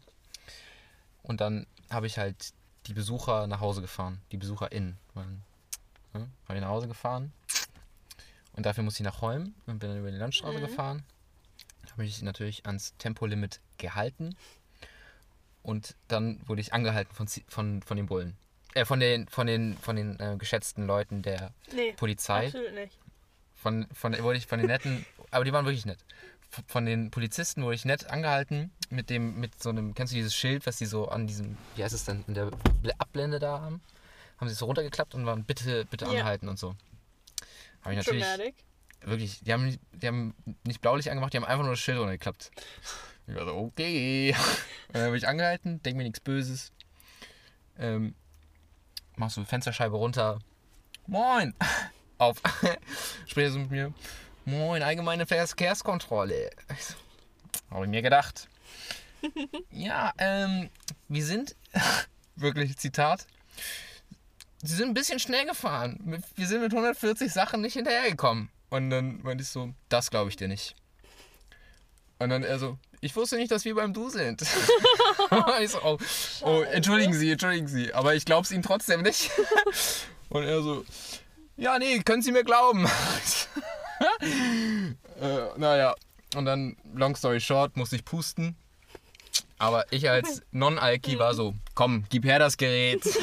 Und 1.21 1.41
dann 1.41 1.67
habe 1.89 2.07
ich 2.07 2.17
halt 2.17 2.53
die 2.87 2.93
Besucher 2.93 3.47
nach 3.47 3.59
Hause 3.59 3.81
gefahren. 3.81 4.21
Die 4.31 4.37
BesucherInnen. 4.37 4.97
Ne? 6.13 6.27
Habe 6.47 6.55
ich 6.55 6.61
nach 6.61 6.69
Hause 6.69 6.87
gefahren. 6.87 7.31
Und 8.53 8.65
dafür 8.65 8.83
musste 8.83 9.03
ich 9.03 9.05
nach 9.05 9.21
Holm 9.21 9.53
und 9.67 9.79
bin 9.79 9.89
dann 9.89 9.99
über 9.99 10.09
die 10.11 10.17
Landstraße 10.17 10.57
Mhm. 10.57 10.61
gefahren. 10.61 11.03
Habe 11.91 12.01
mich 12.01 12.21
natürlich 12.21 12.65
ans 12.65 12.93
Tempolimit 12.97 13.59
gehalten. 13.77 14.35
Und 15.63 15.95
dann 16.07 16.39
wurde 16.47 16.61
ich 16.61 16.73
angehalten 16.73 17.13
von, 17.13 17.27
von, 17.47 17.81
von 17.81 17.97
den 17.97 18.05
Bullen. 18.07 18.37
Äh, 18.73 18.85
von 18.85 18.99
den, 18.99 19.27
von 19.27 19.47
den, 19.47 19.77
von 19.77 19.95
den 19.95 20.19
äh, 20.19 20.35
geschätzten 20.37 20.87
Leuten 20.87 21.21
der 21.21 21.51
Nee, 21.73 21.93
Polizei. 21.93 22.45
absolut 22.47 22.73
nicht. 22.73 22.97
Von, 23.55 23.87
von, 23.93 24.17
wurde 24.23 24.37
ich 24.37 24.47
von 24.47 24.59
den 24.59 24.67
netten, 24.67 25.05
aber 25.31 25.43
die 25.43 25.51
waren 25.51 25.65
wirklich 25.65 25.85
nett. 25.85 25.99
Von 26.67 26.85
den 26.85 27.11
Polizisten 27.11 27.63
wurde 27.63 27.75
ich 27.75 27.85
nett 27.85 28.09
angehalten 28.09 28.71
mit 28.89 29.09
dem, 29.09 29.39
mit 29.39 29.61
so 29.61 29.69
einem, 29.69 29.93
kennst 29.93 30.13
du 30.13 30.15
dieses 30.15 30.33
Schild, 30.33 30.65
was 30.65 30.77
die 30.77 30.85
so 30.85 31.07
an 31.09 31.27
diesem, 31.27 31.57
wie 31.75 31.83
heißt 31.83 31.93
es 31.93 32.05
denn, 32.05 32.23
in 32.27 32.33
der 32.33 32.47
Bl- 32.47 32.93
Abblende 32.97 33.37
da 33.39 33.59
haben? 33.59 33.81
Haben 34.37 34.47
sie 34.47 34.53
es 34.53 34.59
so 34.59 34.65
runtergeklappt 34.65 35.13
und 35.13 35.25
waren 35.25 35.43
bitte, 35.43 35.85
bitte 35.85 36.05
Ja. 36.05 36.11
anhalten 36.21 36.47
und 36.47 36.57
so. 36.57 36.75
Habe 37.81 37.93
ich 37.93 37.97
natürlich, 37.97 38.23
Dramatic. 38.23 38.55
wirklich, 39.01 39.39
die 39.41 39.53
haben, 39.53 39.65
nicht- 39.65 39.81
die 39.93 40.07
haben 40.07 40.33
nicht 40.65 40.81
Blaulicht 40.81 41.09
angemacht, 41.09 41.33
die 41.33 41.37
haben 41.37 41.45
einfach 41.45 41.63
nur 41.63 41.73
das 41.73 41.79
Schild 41.79 41.97
runtergeklappt. 41.99 42.49
Ich 43.27 43.35
war 43.35 43.45
so, 43.45 43.55
okay. 43.55 44.33
Und 44.87 44.95
dann 44.95 45.03
habe 45.07 45.17
ich 45.17 45.27
angehalten, 45.27 45.81
denk 45.83 45.97
mir 45.97 46.03
nichts 46.03 46.21
Böses. 46.21 46.71
Ähm, 47.77 48.15
mach 49.17 49.29
so 49.29 49.43
Fensterscheibe 49.43 49.95
runter. 49.97 50.39
Moin! 51.07 51.53
Auf. 52.19 52.41
Spricht 53.27 53.45
er 53.47 53.51
so 53.51 53.59
mit 53.59 53.69
mir. 53.71 53.93
Moin, 54.47 54.81
allgemeine 54.81 55.25
Verkehrskontrolle. 55.25 56.49
So, 56.79 56.93
Habe 57.69 57.83
ich 57.83 57.91
mir 57.91 58.01
gedacht. 58.01 58.47
ja, 59.71 60.13
ähm, 60.19 60.69
wir 61.09 61.25
sind, 61.25 61.53
wirklich 62.37 62.77
Zitat, 62.77 63.27
Sie 64.63 64.73
sind 64.73 64.87
ein 64.87 64.93
bisschen 64.93 65.19
schnell 65.19 65.45
gefahren. 65.45 66.23
Wir 66.37 66.47
sind 66.47 66.61
mit 66.61 66.71
140 66.71 67.29
Sachen 67.29 67.59
nicht 67.59 67.73
hinterhergekommen. 67.73 68.47
Und 68.69 68.89
dann 68.89 69.21
meinte 69.21 69.41
ich 69.41 69.49
so, 69.49 69.73
das 69.89 70.11
glaube 70.11 70.29
ich 70.29 70.37
dir 70.37 70.47
nicht. 70.47 70.75
Und 72.17 72.29
dann 72.29 72.43
er 72.43 72.57
so, 72.57 72.77
ich 73.01 73.13
wusste 73.17 73.35
nicht, 73.35 73.51
dass 73.51 73.65
wir 73.65 73.75
beim 73.75 73.93
Du 73.93 74.09
sind. 74.09 74.43
ich 75.61 75.71
so, 75.71 75.83
oh, 75.83 75.97
oh, 76.43 76.61
entschuldigen 76.61 77.13
Sie, 77.13 77.31
entschuldigen 77.31 77.67
Sie, 77.67 77.93
aber 77.93 78.15
ich 78.15 78.23
glaube 78.23 78.45
es 78.45 78.51
Ihnen 78.51 78.63
trotzdem 78.63 79.01
nicht. 79.01 79.29
Und 80.29 80.43
er 80.43 80.61
so, 80.61 80.85
ja, 81.57 81.77
nee, 81.79 81.99
können 81.99 82.21
Sie 82.21 82.31
mir 82.31 82.45
glauben. 82.45 82.87
äh, 85.21 85.57
naja, 85.57 85.95
und 86.35 86.45
dann, 86.45 86.77
long 86.93 87.15
story 87.15 87.39
short, 87.39 87.77
musste 87.77 87.95
ich 87.95 88.05
pusten. 88.05 88.55
Aber 89.59 89.91
ich 89.91 90.09
als 90.09 90.41
Non-Alki 90.51 91.17
war 91.19 91.33
so, 91.33 91.55
komm, 91.73 92.05
gib 92.09 92.25
her 92.25 92.39
das 92.39 92.57
Gerät. 92.57 93.01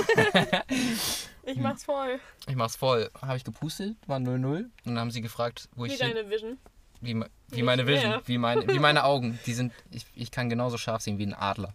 Ich 1.47 1.59
mach's 1.59 1.85
voll. 1.85 2.19
Ich 2.49 2.57
mach's 2.57 2.75
voll. 2.75 3.11
Habe 3.21 3.37
ich 3.37 3.45
gepustet, 3.45 3.97
war 4.07 4.19
0-0. 4.19 4.47
Und 4.47 4.71
dann 4.87 4.99
haben 4.99 5.11
sie 5.11 5.21
gefragt, 5.21 5.69
wo 5.77 5.85
Wie 5.85 5.89
ich 5.93 6.01
hin, 6.01 6.15
deine 6.15 6.31
Vision. 6.31 6.57
wie, 7.03 7.23
wie 7.49 7.63
meine 7.63 7.87
Vision, 7.87 8.11
mehr. 8.13 8.23
wie 8.25 8.39
meine, 8.39 8.67
wie 8.67 8.79
meine 8.79 9.05
Augen. 9.05 9.39
Die 9.45 9.53
sind, 9.53 9.71
ich, 9.91 10.07
ich 10.15 10.31
kann 10.31 10.49
genauso 10.49 10.79
scharf 10.79 11.03
sehen 11.03 11.19
wie 11.19 11.27
ein 11.27 11.35
Adler. 11.35 11.75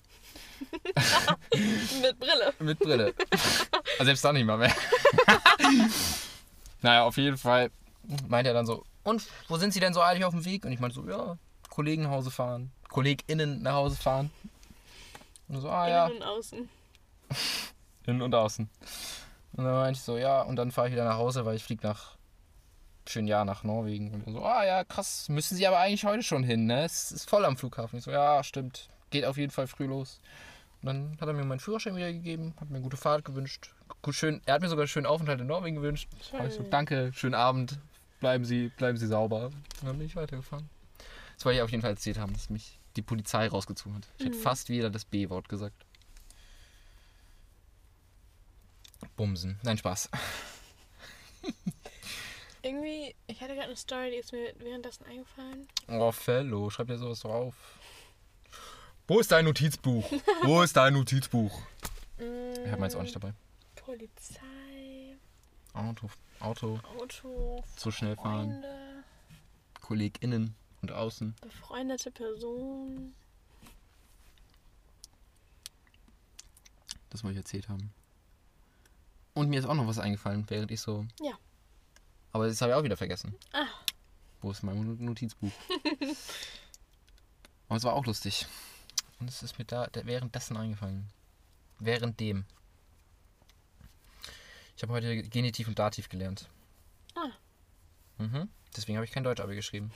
Mit 2.02 2.20
Brille. 2.20 2.54
Mit 2.58 2.80
Brille. 2.80 3.14
selbst 4.00 4.26
dann 4.26 4.34
nicht 4.34 4.46
mal 4.46 4.58
mehr. 4.58 4.74
naja, 6.82 7.04
auf 7.04 7.18
jeden 7.18 7.38
Fall 7.38 7.70
meint 8.28 8.48
er 8.48 8.54
dann 8.56 8.66
so, 8.66 8.84
und 9.04 9.26
wo 9.48 9.58
sind 9.58 9.74
sie 9.74 9.80
denn 9.80 9.94
so 9.94 10.02
eilig 10.02 10.24
auf 10.26 10.34
dem 10.34 10.46
Weg? 10.46 10.66
Und 10.66 10.72
ich 10.72 10.80
meinte 10.80 10.96
so, 10.96 11.08
ja, 11.08 11.38
Kollegen 11.70 12.04
nach 12.04 12.12
Hause 12.12 12.32
fahren, 12.32 12.72
KollegInnen 12.90 13.62
nach 13.62 13.74
Hause 13.74 13.96
fahren. 13.96 14.32
Und 15.48 15.62
so, 15.62 15.70
ah 15.70 15.88
ja, 15.88 16.08
Innen 16.08 16.18
und 16.18 16.24
außen. 16.28 16.70
innen 18.06 18.22
und 18.22 18.36
außen. 18.36 18.70
Und 19.54 19.64
dann 19.64 19.74
meinte 19.74 19.98
ich 19.98 20.04
so, 20.04 20.18
ja, 20.18 20.42
und 20.42 20.56
dann 20.56 20.72
fahre 20.72 20.88
ich 20.88 20.94
wieder 20.94 21.06
nach 21.06 21.18
Hause, 21.18 21.46
weil 21.46 21.56
ich 21.56 21.64
fliege 21.64 21.86
nach 21.88 22.18
schön 23.08 23.28
Jahr 23.28 23.46
nach 23.46 23.64
Norwegen. 23.64 24.24
Und 24.26 24.34
so, 24.34 24.44
ah 24.44 24.64
ja, 24.64 24.84
krass, 24.84 25.30
müssen 25.30 25.58
sie 25.58 25.66
aber 25.66 25.80
eigentlich 25.80 26.06
heute 26.06 26.24
schon 26.24 26.44
hin, 26.44 26.66
ne? 26.66 26.86
Es 26.86 27.12
ist 27.12 27.30
voll 27.30 27.46
am 27.46 27.58
Flughafen. 27.58 27.98
Ich 27.98 28.06
so, 28.06 28.12
ja, 28.12 28.44
stimmt. 28.44 28.90
Geht 29.10 29.26
auf 29.26 29.38
jeden 29.38 29.52
Fall 29.52 29.68
früh 29.68 29.86
los. 29.86 30.22
Und 30.82 30.88
dann 30.88 31.18
hat 31.20 31.28
er 31.28 31.34
mir 31.34 31.44
meinen 31.44 31.60
Führerschein 31.60 31.96
wieder 31.96 32.12
gegeben, 32.14 32.54
hat 32.60 32.70
mir 32.70 32.76
eine 32.76 32.84
gute 32.84 32.98
Fahrt 32.98 33.26
gewünscht. 33.26 33.74
Gut, 34.02 34.16
schön, 34.16 34.42
er 34.46 34.54
hat 34.54 34.62
mir 34.62 34.70
sogar 34.70 34.84
einen 34.84 34.88
schönen 34.88 35.08
Aufenthalt 35.08 35.42
in 35.42 35.48
Norwegen 35.48 35.76
gewünscht. 35.76 36.08
Ich 36.20 36.28
so, 36.54 36.62
Schön. 36.62 36.70
danke, 36.70 37.12
schönen 37.14 37.36
Abend, 37.36 37.80
bleiben 38.20 38.46
Sie, 38.46 38.70
bleiben 38.70 38.98
Sie 38.98 39.08
sauber. 39.08 39.46
Und 39.48 39.84
dann 39.84 39.98
bin 39.98 40.08
ich 40.08 40.16
weitergefahren. 40.16 40.70
Das 41.36 41.46
wollte 41.46 41.58
ich 41.58 41.64
auf 41.64 41.70
jeden 41.72 41.82
Fall 41.82 41.92
erzählt 41.92 42.18
haben, 42.18 42.34
dass 42.34 42.50
mich 42.50 42.80
die 42.96 43.02
Polizei 43.02 43.48
rausgezogen 43.48 43.96
hat. 43.98 44.08
Ich 44.18 44.26
hätte 44.26 44.38
Mhm. 44.38 44.42
fast 44.42 44.70
wieder 44.70 44.90
das 44.90 45.06
B-Wort 45.06 45.48
gesagt. 45.50 45.86
Bumsen. 49.16 49.60
Nein, 49.64 49.78
Spaß. 49.78 50.10
Irgendwie, 52.62 53.16
ich 53.28 53.40
hatte 53.40 53.54
gerade 53.54 53.68
eine 53.68 53.78
Story, 53.78 54.12
die 54.12 54.18
ist 54.18 54.34
mir 54.34 54.54
währenddessen 54.60 55.06
eingefallen. 55.06 55.68
Oh, 55.88 56.12
Fellow, 56.12 56.70
schreib 56.70 56.88
dir 56.88 56.98
sowas 56.98 57.22
drauf. 57.22 57.56
Wo 59.08 59.20
ist 59.20 59.32
dein 59.32 59.46
Notizbuch? 59.46 60.12
Wo 60.44 60.62
ist 60.62 60.76
dein 60.76 60.94
Notizbuch? 60.94 61.62
Ich 62.22 62.70
habe 62.70 62.82
meins 62.82 62.96
auch 62.96 63.02
nicht 63.02 63.16
dabei. 63.16 63.32
Polizei, 63.78 64.42
Auto, 65.74 66.10
Auto, 66.40 66.80
Auto, 67.00 67.64
zu 67.76 67.92
schnell 67.92 68.16
fahren. 68.16 68.50
Freunde, 68.62 69.04
KollegInnen 69.82 70.56
und 70.82 70.92
außen. 70.92 71.36
befreundete 71.42 72.12
Person. 72.12 73.14
Das 77.10 77.24
wollte 77.24 77.40
ich 77.40 77.46
erzählt 77.46 77.70
haben. 77.70 77.92
Und 79.34 79.50
mir 79.50 79.60
ist 79.60 79.66
auch 79.66 79.74
noch 79.74 79.88
was 79.88 80.00
eingefallen, 80.00 80.46
während 80.50 80.72
ich 80.72 80.82
so. 80.82 81.06
Ja. 81.22 81.34
Aber 82.32 82.48
das 82.48 82.62
habe 82.62 82.72
ich 82.72 82.78
auch 82.78 82.84
wieder 82.84 82.98
vergessen. 82.98 83.36
Ah. 83.54 83.66
Wo 84.42 84.52
ist 84.52 84.64
mein 84.64 84.98
Notizbuch? 85.04 85.52
Aber 87.68 87.78
es 87.78 87.84
war 87.84 87.94
auch 87.94 88.06
lustig. 88.06 88.46
Und 89.20 89.30
es 89.30 89.44
ist 89.44 89.58
mir 89.60 89.66
da 89.66 89.88
da 89.88 90.06
währenddessen 90.06 90.56
eingefallen. 90.58 91.10
Währenddem. 91.80 92.46
Ich 94.80 94.84
habe 94.84 94.94
heute 94.94 95.24
Genitiv 95.24 95.68
und 95.68 95.78
Dativ 95.78 96.08
gelernt. 96.08 96.48
Ah. 97.14 97.32
Mhm. 98.18 98.48
Deswegen 98.78 98.96
habe 98.96 99.04
ich 99.04 99.12
kein 99.12 99.26
Deutsch-Abi 99.26 99.54
geschrieben. 99.54 99.92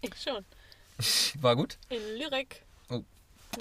Ich 0.00 0.20
schon. 0.20 0.44
War 1.40 1.54
gut? 1.54 1.78
In 1.90 2.02
Lyrik. 2.18 2.64
Oh. 2.90 3.04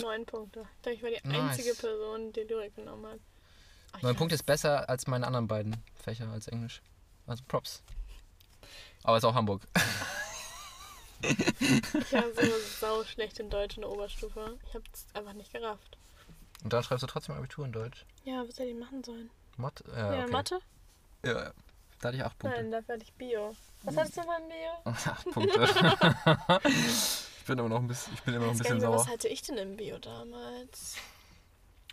Neun 0.01 0.25
Punkte. 0.25 0.61
Ich 0.61 0.81
glaube, 0.81 0.95
ich 0.95 1.03
war 1.03 1.09
die 1.11 1.27
Nice. 1.27 1.51
einzige 1.51 1.75
Person, 1.75 2.33
die 2.33 2.39
Lyrik 2.39 2.75
genommen 2.75 3.05
hat. 3.05 3.19
Ich 3.95 4.01
Neun 4.01 4.15
Punkte 4.15 4.33
ist 4.33 4.47
besser 4.47 4.89
als 4.89 5.05
meine 5.05 5.27
anderen 5.27 5.47
beiden 5.47 5.77
Fächer 5.93 6.27
als 6.31 6.47
Englisch. 6.47 6.81
Also 7.27 7.43
Props. 7.47 7.83
Aber 9.03 9.17
ist 9.17 9.25
auch 9.25 9.35
Hamburg. 9.35 9.67
Ich 11.21 12.11
war 12.11 12.23
so 12.33 12.51
sau 12.79 13.03
schlecht 13.03 13.39
in 13.39 13.51
Deutsch 13.51 13.75
in 13.75 13.81
der 13.81 13.91
Oberstufe. 13.91 14.57
Ich 14.67 14.73
habe 14.73 14.83
es 14.91 15.05
einfach 15.13 15.33
nicht 15.33 15.53
gerafft. 15.53 15.95
Und 16.63 16.73
dann 16.73 16.81
schreibst 16.81 17.03
du 17.03 17.07
trotzdem 17.07 17.35
Abitur 17.35 17.65
in 17.65 17.71
Deutsch. 17.71 18.07
Ja, 18.25 18.43
was 18.47 18.57
hätte 18.57 18.71
ich 18.71 18.75
machen 18.75 19.03
sollen? 19.03 19.29
Mathe? 19.57 19.83
Ja, 19.95 20.13
Ja, 20.15 20.21
okay. 20.23 20.31
Mathe? 20.31 20.59
Ja, 21.25 21.31
ja. 21.31 21.51
Da 21.99 22.07
hatte 22.09 22.17
ich 22.17 22.23
acht 22.23 22.37
Punkte. 22.37 22.59
Nein, 22.61 22.71
dafür 22.71 22.95
hatte 22.95 23.03
ich 23.05 23.13
Bio. 23.13 23.55
Was 23.83 23.95
hattest 23.97 24.17
du 24.17 24.21
von 24.23 24.41
Bio? 24.49 24.91
Acht 24.91 25.25
Punkte. 25.31 26.59
ich 26.69 27.45
bin 27.45 27.59
immer 27.59 27.69
noch 27.69 27.79
ein 27.79 27.87
bisschen, 27.87 28.13
ich 28.13 28.21
bin 28.23 28.33
immer 28.33 28.45
noch 28.45 28.51
ein 28.51 28.55
Ich 28.55 28.61
bisschen 28.63 28.77
mehr, 28.77 28.87
sauer. 28.87 28.99
was 28.99 29.07
hatte 29.07 29.27
ich 29.29 29.41
denn 29.41 29.57
im 29.57 29.77
Bio 29.77 29.97
damals? 29.99 30.95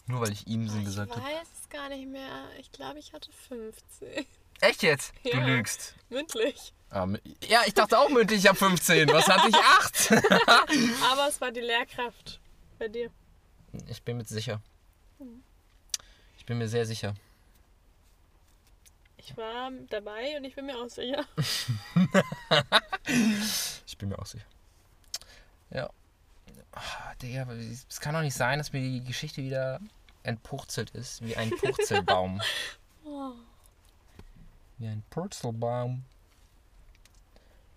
Nur 0.06 0.20
weil 0.20 0.32
ich 0.32 0.46
ihm 0.48 0.68
Sinn 0.68 0.80
ich 0.80 0.86
gesagt 0.86 1.12
habe. 1.14 1.22
weiß 1.22 1.46
es 1.62 1.68
gar 1.68 1.88
nicht 1.88 2.08
mehr. 2.08 2.48
Ich 2.58 2.72
glaube, 2.72 2.98
ich 2.98 3.12
hatte 3.12 3.30
15. 3.48 4.26
Echt 4.60 4.82
jetzt? 4.82 5.12
Du 5.22 5.30
Ja. 5.30 5.44
lügst. 5.46 5.94
Mündlich. 6.08 6.72
Ah, 6.90 7.06
ja, 7.48 7.60
ich 7.66 7.74
dachte 7.74 7.96
auch 7.98 8.08
mündlich, 8.08 8.40
ich 8.40 8.48
habe 8.48 8.58
15. 8.58 9.08
Was 9.12 9.28
hatte 9.28 9.48
ich? 9.48 9.54
8? 9.54 10.10
Aber 11.12 11.28
es 11.28 11.40
war 11.40 11.52
die 11.52 11.60
Lehrkraft 11.60 12.40
bei 12.80 12.88
dir. 12.88 13.10
Ich 13.88 14.02
bin 14.02 14.16
mir 14.16 14.24
sicher. 14.24 14.60
Ich 16.36 16.44
bin 16.46 16.58
mir 16.58 16.66
sehr 16.68 16.84
sicher. 16.84 17.14
Ich 19.22 19.36
war 19.36 19.70
dabei 19.90 20.36
und 20.36 20.44
ich 20.44 20.54
bin 20.54 20.66
mir 20.66 20.76
auch 20.78 20.88
sicher. 20.88 21.24
Ich 23.86 23.98
bin 23.98 24.08
mir 24.08 24.18
auch 24.18 24.26
sicher. 24.26 24.46
Ja. 25.70 25.90
Ah, 26.72 27.14
Digga, 27.20 27.50
es 27.52 28.00
kann 28.00 28.14
doch 28.14 28.22
nicht 28.22 28.36
sein, 28.36 28.58
dass 28.58 28.72
mir 28.72 28.80
die 28.80 29.02
Geschichte 29.04 29.42
wieder 29.42 29.80
entpurzelt 30.22 30.90
ist, 30.90 31.22
wie 31.22 31.36
ein 31.36 31.50
Purzelbaum. 31.50 32.40
Oh. 33.02 33.32
wie 34.78 34.86
ein 34.86 35.02
Purzelbaum. 35.10 36.04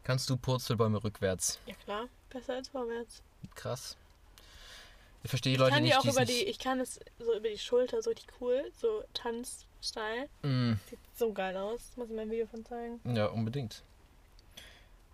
Kannst 0.04 0.30
du 0.30 0.36
Purzelbäume 0.38 1.02
rückwärts? 1.02 1.60
Ja 1.66 1.76
klar, 1.76 2.08
besser 2.30 2.56
als 2.56 2.68
vorwärts. 2.68 3.24
Krass. 3.56 3.96
Ich 5.24 5.30
verstehe 5.30 5.52
die 5.52 5.56
Ich 5.56 5.60
Leute 5.60 5.76
kann 5.76 5.84
nicht, 5.84 5.98
auch 5.98 6.02
die 6.02 6.10
es 6.10 6.16
über 6.16 6.26
die, 6.26 6.44
ich 6.44 6.60
kann 6.60 6.82
es 6.82 7.00
so 7.18 7.34
über 7.36 7.48
die 7.50 7.58
Schulter, 7.58 8.02
so 8.02 8.10
richtig 8.10 8.28
cool, 8.42 8.70
so 8.80 9.04
Tanzstyle. 9.84 10.30
Mm, 10.44 10.74
Sieht 10.90 11.00
so 11.16 11.34
geil 11.34 11.56
aus. 11.58 11.82
Muss 11.96 12.10
ich 12.10 12.16
mal 12.16 12.22
ein 12.24 12.32
Video 12.32 12.48
von 12.48 12.66
zeigen. 12.66 13.00
ja, 13.16 13.26
unbedingt. 13.28 13.84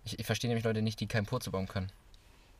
Ich, 0.04 0.18
ich 0.18 0.26
verstehe 0.26 0.48
nämlich 0.48 0.64
Leute 0.64 0.82
nicht, 0.82 1.00
die 1.00 1.06
keinen 1.06 1.26
Purzelbaum 1.26 1.66
können. 1.68 1.90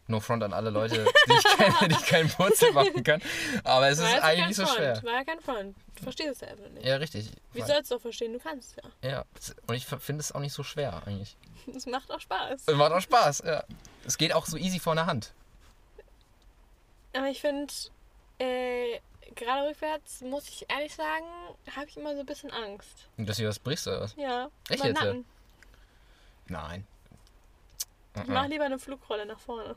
No 0.09 0.19
front 0.19 0.43
an 0.43 0.53
alle 0.53 0.71
Leute, 0.71 1.05
die 1.29 1.33
ich 1.33 1.57
kenne, 1.57 1.89
die 1.89 1.95
keinen 2.05 2.29
Purzelbaum 2.29 3.05
können. 3.05 3.23
Aber 3.63 3.89
es 3.89 3.99
ist 3.99 4.05
War 4.05 4.11
jetzt 4.15 4.25
eigentlich 4.25 4.47
nicht 4.49 4.57
so 4.57 4.65
Front. 4.67 4.77
schwer. 4.79 5.03
War 5.05 5.13
ja 5.13 5.25
kein 5.25 5.41
Front. 5.41 5.77
Du 5.97 6.03
verstehst 6.03 6.31
es 6.33 6.41
ja 6.41 6.49
einfach 6.49 6.69
nicht. 6.71 6.85
Ja, 6.85 6.97
richtig. 6.97 7.31
Wie 7.53 7.63
sollst 7.63 7.91
du 7.91 7.95
auch 7.97 8.01
verstehen? 8.01 8.33
Du 8.33 8.41
kannst 8.41 8.77
es 8.77 8.85
ja. 9.03 9.11
Ja, 9.11 9.25
und 9.69 9.75
ich 9.77 9.87
finde 9.87 10.21
es 10.21 10.33
auch 10.33 10.41
nicht 10.41 10.53
so 10.53 10.63
schwer 10.63 11.03
eigentlich. 11.07 11.37
Es 11.77 11.85
macht 11.87 12.11
auch 12.11 12.19
Spaß. 12.21 12.63
Es 12.67 12.75
macht 12.75 12.91
auch 12.91 13.01
Spaß, 13.03 13.43
ja. 13.47 13.63
Es 14.07 14.17
geht 14.19 14.33
auch 14.33 14.47
so 14.47 14.57
easy 14.57 14.81
vor 14.81 14.95
der 14.95 15.05
Hand. 15.07 15.33
Aber 17.13 17.27
ich 17.29 17.41
finde, 17.41 17.73
äh, 18.39 18.99
gerade 19.37 19.69
rückwärts, 19.69 20.21
muss 20.23 20.49
ich 20.49 20.67
ehrlich 20.69 20.95
sagen, 20.95 21.25
habe 21.75 21.87
ich 21.89 21.97
immer 21.97 22.15
so 22.15 22.21
ein 22.21 22.27
bisschen 22.27 22.51
Angst. 22.51 23.09
Und 23.17 23.29
dass 23.29 23.37
du 23.37 23.47
was 23.47 23.59
brichst 23.59 23.87
oder 23.89 24.01
was? 24.03 24.15
Ja. 24.17 24.51
Echt 24.69 24.85
jetzt? 24.85 24.95
Nacken. 24.95 25.25
Nein. 26.49 26.87
Ich 28.17 28.27
mach 28.27 28.49
lieber 28.49 28.65
eine 28.65 28.79
Flugrolle 28.79 29.25
nach 29.25 29.39
vorne. 29.39 29.77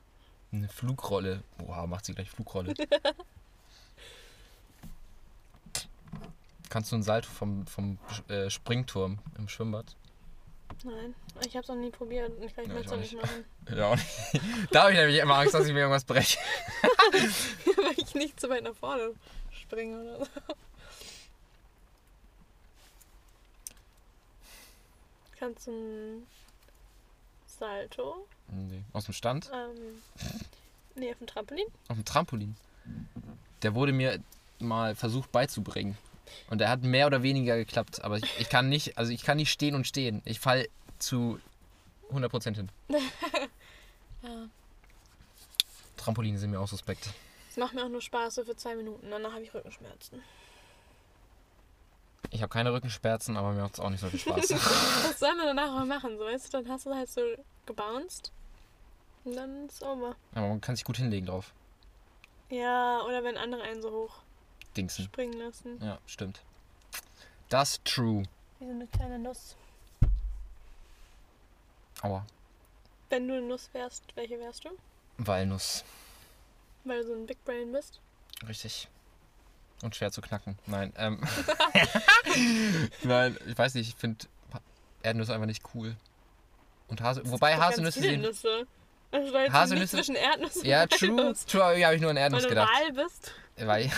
Eine 0.51 0.68
Flugrolle. 0.68 1.43
Boah, 1.58 1.88
macht 1.88 2.06
sie 2.06 2.14
gleich 2.14 2.30
Flugrolle. 2.30 2.74
Kannst 6.70 6.91
du 6.91 6.95
einen 6.95 7.04
Salto 7.04 7.30
vom, 7.30 7.68
vom 7.68 7.99
äh, 8.30 8.49
Springturm 8.49 9.20
im 9.38 9.47
Schwimmbad? 9.47 9.95
Nein, 10.84 11.14
ich 11.45 11.56
habe 11.56 11.62
es 11.62 11.68
noch 11.68 11.76
nie 11.76 11.91
probiert 11.91 12.32
und 12.32 12.43
ich, 12.43 12.51
ich 12.58 12.68
Ja, 12.68 12.74
möchte 12.74 12.88
es 12.88 12.91
auch 12.91 12.95
auch 12.95 12.99
nicht 12.99 13.16
machen. 13.16 13.45
Ja, 13.76 13.88
auch 13.89 13.95
nicht. 13.95 14.10
Da 14.72 14.82
habe 14.82 14.91
ich 14.91 14.97
nämlich 14.97 15.20
immer 15.20 15.36
Angst, 15.36 15.54
dass 15.54 15.68
ich 15.68 15.74
mir 15.74 15.82
irgendwas 15.82 16.04
breche. 16.04 16.39
Weil 16.82 17.93
ich 17.97 18.16
nicht 18.16 18.39
zu 18.39 18.49
weit 18.49 18.64
nach 18.64 18.74
vorne 18.76 19.14
springe 19.74 20.01
oder 20.01 20.26
so. 20.26 20.32
Kannst 25.39 25.67
du 25.67 25.71
ein 25.71 26.28
Salto? 27.47 28.28
Nee. 28.47 28.84
Aus 28.93 29.05
dem 29.05 29.13
Stand? 29.13 29.49
Ähm, 29.53 30.01
nee, 30.95 31.11
auf 31.11 31.17
dem 31.17 31.28
Trampolin? 31.28 31.65
Auf 31.88 31.97
dem 31.97 32.05
Trampolin. 32.05 32.55
Der 33.61 33.76
wurde 33.76 33.91
mir 33.91 34.19
mal 34.59 34.95
versucht 34.95 35.32
beizubringen. 35.32 35.97
Und 36.49 36.59
der 36.59 36.69
hat 36.69 36.84
mehr 36.84 37.07
oder 37.07 37.24
weniger 37.24 37.57
geklappt. 37.57 38.03
Aber 38.03 38.17
ich, 38.17 38.39
ich 38.39 38.49
kann 38.49 38.69
nicht, 38.69 38.97
also 38.97 39.11
ich 39.11 39.24
kann 39.24 39.38
nicht 39.38 39.51
stehen 39.51 39.76
und 39.76 39.86
stehen. 39.86 40.21
Ich 40.26 40.39
fall 40.39 40.67
zu 40.99 41.39
100% 42.11 42.55
hin. 42.55 42.69
Ja. 44.26 44.47
Trampoline 45.97 46.38
sind 46.38 46.51
mir 46.51 46.61
auch 46.61 46.69
suspekt. 46.69 47.09
Es 47.54 47.58
macht 47.58 47.76
mir 47.76 47.86
auch 47.86 47.89
nur 47.89 48.01
Spaß, 48.01 48.34
so 48.34 48.43
für 48.45 48.56
zwei 48.56 48.76
Minuten. 48.76 49.12
Danach 49.12 49.34
habe 49.34 49.43
ich 49.43 49.54
Rückenschmerzen. 49.54 50.24
Ich 52.32 52.41
habe 52.41 52.49
keine 52.51 52.74
Rückenschmerzen, 52.74 53.38
aber 53.38 53.51
mir 53.51 53.62
macht 53.62 53.76
es 53.76 53.80
auch 53.80 53.91
nicht 53.91 53.99
so 53.99 54.10
viel 54.10 54.18
Spaß. 54.22 54.49
Was 54.54 55.20
soll 55.20 55.36
man 55.36 55.45
danach 55.45 55.80
auch 55.80 55.86
machen? 55.86 56.18
So, 56.18 56.26
weißt 56.26 56.51
du, 56.51 56.58
dann 56.64 56.72
hast 56.72 56.88
du 56.88 56.95
halt 56.95 57.12
so 57.12 57.22
gebounced. 57.68 58.32
Und 59.24 59.36
dann 59.36 59.68
ist 59.68 59.84
over. 59.84 60.16
aber 60.34 60.47
man 60.47 60.62
kann 60.62 60.76
sich 60.76 60.84
gut 60.84 60.97
hinlegen 60.97 61.28
drauf. 61.28 61.54
Ja, 62.49 63.04
oder 63.04 63.24
wenn 63.24 63.38
andere 63.38 63.62
einen 63.62 63.84
so 63.84 63.91
hoch 63.91 64.16
Dingsen. 64.76 65.06
springen 65.06 65.34
lassen. 65.39 65.80
Ja, 65.80 65.99
stimmt. 66.08 66.41
Das 67.49 67.82
true. 67.84 68.24
Wie 68.58 68.66
so 68.66 68.72
eine 68.72 68.88
kleine 68.88 69.20
Nuss. 69.20 69.56
Aua. 72.01 72.26
Wenn 73.12 73.28
du 73.28 73.36
eine 73.36 73.45
Nuss 73.45 73.70
wärst, 73.74 74.04
welche 74.16 74.39
wärst 74.39 74.66
du? 74.66 74.70
Walnuss. 75.20 75.84
Weil 76.84 77.01
du 77.01 77.07
so 77.07 77.13
ein 77.13 77.25
Big 77.25 77.43
Brain 77.45 77.71
bist. 77.71 77.99
Richtig. 78.47 78.88
Und 79.81 79.95
schwer 79.95 80.11
zu 80.11 80.21
knacken. 80.21 80.57
Nein, 80.65 80.93
ähm. 80.97 81.21
Nein, 83.03 83.38
ich 83.47 83.57
weiß 83.57 83.73
nicht, 83.75 83.89
ich 83.89 83.95
finde 83.95 84.25
Erdnüsse 85.01 85.34
einfach 85.34 85.45
nicht 85.47 85.63
cool. 85.73 85.95
Und 86.88 87.01
Hase 87.01 87.21
wobei 87.25 87.57
Haselnüsse 87.57 87.99
sehen. 87.99 88.21
Nüsse. 88.21 88.67
Also 89.11 89.36
Haselnüsse- 89.36 89.88
zwischen 89.97 90.15
Erdnüsse 90.15 90.65
Ja, 90.65 90.88
true. 90.88 91.34
True, 91.47 91.63
aber 91.63 91.86
habe 91.86 91.95
ich 91.95 92.01
nur 92.01 92.09
an 92.09 92.15
Weil 92.15 92.23
Erdnuss 92.23 92.43
du 92.43 92.49
gedacht. 92.49 92.69
Wal 92.73 92.91
bist. 92.93 93.34
Weil, 93.57 93.91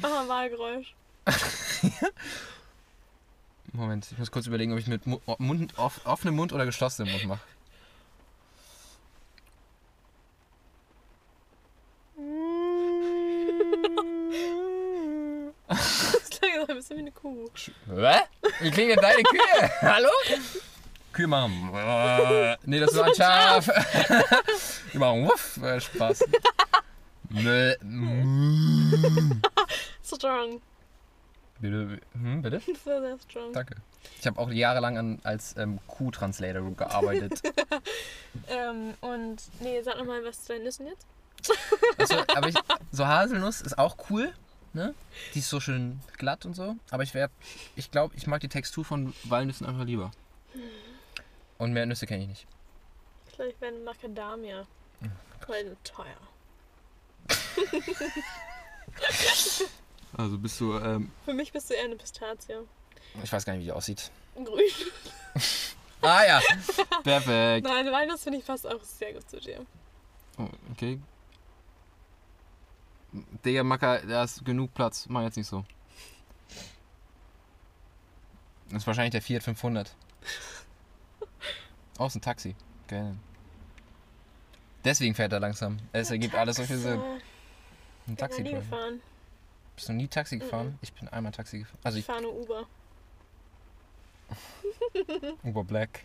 Mach 0.00 0.08
mal 0.10 0.28
Wahlgeräusch. 0.28 0.94
Moment, 3.72 4.06
ich 4.10 4.18
muss 4.18 4.30
kurz 4.30 4.46
überlegen, 4.46 4.72
ob 4.72 4.78
ich 4.78 4.86
mit 4.86 5.06
Mu 5.06 5.20
Mund, 5.38 5.78
off, 5.78 6.00
offenem 6.04 6.34
Mund 6.36 6.52
oder 6.52 6.66
geschlossenem 6.66 7.12
Mund 7.12 7.24
mache. 7.26 7.40
Das 15.68 16.30
klang 16.30 16.50
so 16.66 16.72
ein 16.72 16.76
bisschen 16.90 16.96
wie 16.96 17.00
eine 17.00 17.12
Kuh. 17.12 17.48
Hä? 17.86 18.20
Wie 18.60 18.70
klingen 18.70 18.90
denn 18.90 19.00
deine 19.00 19.22
Kühe? 19.22 19.70
Hallo? 19.82 20.08
Kühe 21.12 21.26
machen. 21.26 22.58
Nee, 22.64 22.80
das 22.80 22.96
war 22.96 23.06
ein 23.06 23.14
Schaf. 23.14 23.68
Die 24.92 24.98
machen 24.98 25.26
wuff. 25.26 25.58
Äh, 25.62 25.80
Spaß. 25.80 26.24
Strong. 30.04 30.62
Bitte, 31.60 32.00
hm, 32.12 32.42
bitte? 32.42 32.60
War 32.84 33.00
sehr 33.00 33.18
strong. 33.18 33.52
Danke. 33.52 33.76
Ich 34.18 34.26
habe 34.26 34.40
auch 34.40 34.50
jahrelang 34.50 34.96
an, 34.96 35.20
als 35.24 35.54
ähm, 35.58 35.78
Q-Translator 35.86 36.62
gearbeitet. 36.74 37.42
Ähm, 38.48 38.94
und 39.02 39.42
nee, 39.60 39.82
sag 39.82 39.98
nochmal 39.98 40.24
was 40.24 40.44
zu 40.44 40.54
deinen 40.54 40.64
Nüssen 40.64 40.86
jetzt. 40.86 41.06
Also, 41.98 42.16
aber 42.34 42.48
ich, 42.48 42.54
so 42.92 43.06
Haselnuss 43.06 43.60
ist 43.60 43.78
auch 43.78 43.96
cool. 44.08 44.32
Ne? 44.72 44.94
Die 45.34 45.40
ist 45.40 45.50
so 45.50 45.60
schön 45.60 46.00
glatt 46.16 46.46
und 46.46 46.54
so. 46.54 46.76
Aber 46.90 47.02
ich 47.02 47.14
werde, 47.14 47.32
ich 47.76 47.90
glaube, 47.90 48.14
ich 48.16 48.26
mag 48.26 48.40
die 48.40 48.48
Textur 48.48 48.84
von 48.84 49.12
Walnüssen 49.24 49.66
einfach 49.66 49.84
lieber. 49.84 50.10
Und 51.58 51.72
mehr 51.72 51.86
Nüsse 51.86 52.06
kenne 52.06 52.22
ich 52.22 52.28
nicht. 52.28 52.46
Ich 53.28 53.34
glaube, 53.34 53.50
ich 53.50 53.60
werde 53.60 53.78
Macadamia. 53.78 54.66
Weil 55.46 55.70
so 55.70 55.76
teuer. 55.84 56.16
Also 60.16 60.38
bist 60.38 60.60
du, 60.60 60.76
ähm, 60.78 61.10
Für 61.24 61.32
mich 61.32 61.52
bist 61.52 61.70
du 61.70 61.74
eher 61.74 61.84
eine 61.84 61.96
Pistazie. 61.96 62.54
ich 63.22 63.32
weiß 63.32 63.44
gar 63.44 63.52
nicht, 63.52 63.60
wie 63.60 63.66
die 63.66 63.72
aussieht. 63.72 64.10
Grün. 64.34 64.64
Ah 66.02 66.24
ja, 66.24 66.40
perfekt. 67.04 67.66
Nein, 67.66 67.92
Walnuss 67.92 68.22
finde 68.22 68.38
ich 68.38 68.44
fast 68.44 68.66
auch 68.66 68.82
sehr 68.82 69.12
gut 69.12 69.28
zu 69.28 69.38
dir. 69.38 69.66
Oh, 70.38 70.48
okay. 70.72 70.98
Digga, 73.44 73.62
Macker, 73.64 74.00
da 74.06 74.24
ist 74.24 74.44
genug 74.44 74.72
Platz. 74.74 75.06
Mach 75.08 75.22
jetzt 75.22 75.36
nicht 75.36 75.46
so. 75.48 75.64
Das 78.68 78.82
ist 78.82 78.86
wahrscheinlich 78.86 79.12
der 79.12 79.22
Fiat 79.22 79.42
500. 79.42 79.94
Oh, 81.98 82.06
ist 82.06 82.14
ein 82.14 82.20
Taxi. 82.20 82.54
Geil. 82.88 83.16
Deswegen 84.84 85.14
fährt 85.14 85.32
er 85.32 85.40
langsam. 85.40 85.78
Es 85.92 86.10
ergibt 86.10 86.34
alles 86.34 86.56
so 86.56 86.62
viel 86.64 86.78
Sinn. 86.78 87.00
Ein 87.00 87.20
ich 88.02 88.06
bin 88.06 88.16
Taxi. 88.16 88.38
noch 88.42 88.44
nie 88.44 88.54
Driver. 88.54 88.62
gefahren. 88.70 89.00
Bist 89.76 89.88
du 89.88 89.92
nie 89.92 90.08
Taxi 90.08 90.38
gefahren? 90.38 90.66
Mhm. 90.68 90.78
Ich 90.82 90.92
bin 90.92 91.08
einmal 91.08 91.32
Taxi 91.32 91.58
gefahren. 91.58 91.78
Also 91.82 91.98
Ich 91.98 92.02
ich 92.02 92.06
fahre 92.06 92.22
nur 92.22 92.34
Uber. 92.34 92.66
Uber 95.44 95.64
Black. 95.64 96.04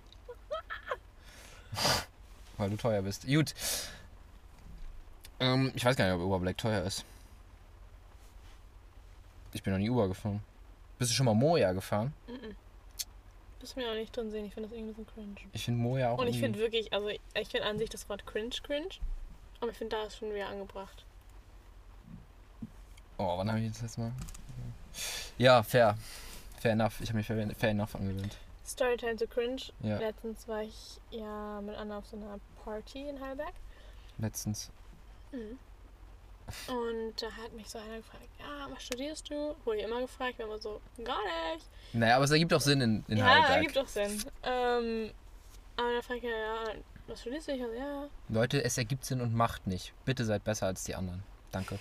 Weil 2.58 2.70
du 2.72 2.78
teuer 2.78 3.02
bist. 3.02 3.26
Gut. 3.28 3.54
Ähm, 5.40 5.72
ich 5.76 5.84
weiß 5.84 5.96
gar 5.96 6.06
nicht, 6.06 6.14
ob 6.14 6.22
Uber 6.22 6.40
Black 6.40 6.58
teuer 6.58 6.84
ist. 6.84 7.06
Ich 9.54 9.64
bin 9.64 9.74
noch 9.74 9.80
nie 9.80 9.90
Uber 9.90 10.08
gefahren. 10.08 10.42
Bist 10.98 11.12
du 11.12 11.16
schon 11.16 11.26
mal 11.26 11.34
Moja 11.34 11.72
gefahren? 11.74 12.14
Mhm. 12.28 12.56
Das 13.60 13.76
mir 13.76 13.90
auch 13.90 13.96
nicht 13.96 14.16
drin 14.16 14.32
sehen. 14.32 14.46
Ich 14.46 14.54
finde 14.54 14.70
das 14.70 14.78
irgendwie 14.78 14.94
bisschen 14.94 15.08
cringe. 15.08 15.50
Ich 15.54 15.66
finde 15.66 15.82
Moja 15.82 16.12
auch 16.12 16.20
Und 16.20 16.28
ich 16.28 16.40
finde 16.40 16.60
wirklich, 16.60 16.94
also 16.94 17.10
ich 17.10 17.48
finde 17.50 17.66
an 17.66 17.78
sich 17.80 17.90
das 17.90 18.08
Wort 18.10 18.26
cringe 18.26 18.56
cringe. 18.64 18.90
Aber 19.60 19.72
ich 19.72 19.78
finde, 19.78 19.96
da 19.96 20.04
ist 20.04 20.18
schon 20.18 20.34
wieder 20.34 20.48
angebracht. 20.48 21.06
Oh, 23.18 23.38
wann 23.38 23.50
habe 23.50 23.62
ich 23.62 23.72
das 23.72 23.82
letzte 23.82 24.02
Mal? 24.02 24.12
Ja, 25.38 25.64
fair. 25.64 25.98
Fair 26.60 26.74
enough. 26.74 27.00
Ich 27.02 27.10
habe 27.10 27.18
mich 27.18 27.28
fair, 27.28 27.56
fair 27.56 27.70
enough 27.70 27.96
angewöhnt. 27.96 28.38
Storytime 28.66 29.16
to 29.16 29.28
cringe. 29.28 29.62
Ja, 29.82 30.00
Letztens 30.00 30.48
war 30.48 30.64
ich 30.64 31.00
ja 31.12 31.62
mit 31.62 31.76
Anna 31.76 32.00
auf 32.00 32.08
so 32.08 32.18
einer 32.18 32.40
Party 32.64 33.08
in 33.08 33.20
Heidelberg. 33.22 33.54
letztens. 34.18 34.70
Mhm. 35.36 35.60
Und 36.68 37.22
da 37.22 37.32
hat 37.32 37.54
mich 37.54 37.68
so 37.68 37.80
einer 37.80 37.98
gefragt, 37.98 38.28
ja, 38.40 38.68
was 38.70 38.84
studierst 38.84 39.30
du? 39.30 39.56
Wurde 39.66 39.80
ich 39.80 39.84
immer 39.84 40.02
gefragt, 40.02 40.38
war 40.38 40.46
immer 40.46 40.60
so, 40.60 40.80
gar 41.04 41.18
nicht. 41.54 41.66
Naja, 41.94 42.16
aber 42.18 42.26
es 42.26 42.32
ergibt 42.32 42.54
auch 42.54 42.62
Sinn 42.62 42.82
in, 42.82 43.04
in 43.08 43.18
ja, 43.18 43.26
Heidelberg. 43.26 43.56
ergibt 43.56 43.78
auch 43.80 43.88
Sinn. 43.88 44.24
Ähm, 44.44 45.12
aber 45.76 45.92
dann 45.94 46.04
fragt 46.04 46.24
er, 46.24 46.38
ja, 46.38 46.64
was 47.08 47.22
studierst 47.22 47.48
du? 47.48 47.54
Ich 47.54 47.62
so, 47.62 47.72
ja. 47.74 48.08
Leute, 48.30 48.64
es 48.64 48.78
ergibt 48.78 49.06
Sinn 49.06 49.22
und 49.22 49.34
macht 49.34 49.66
nicht. 49.66 49.94
Bitte 50.06 50.24
seid 50.24 50.44
besser 50.44 50.68
als 50.68 50.84
die 50.84 50.94
anderen. 50.94 51.24
Danke. 51.52 51.80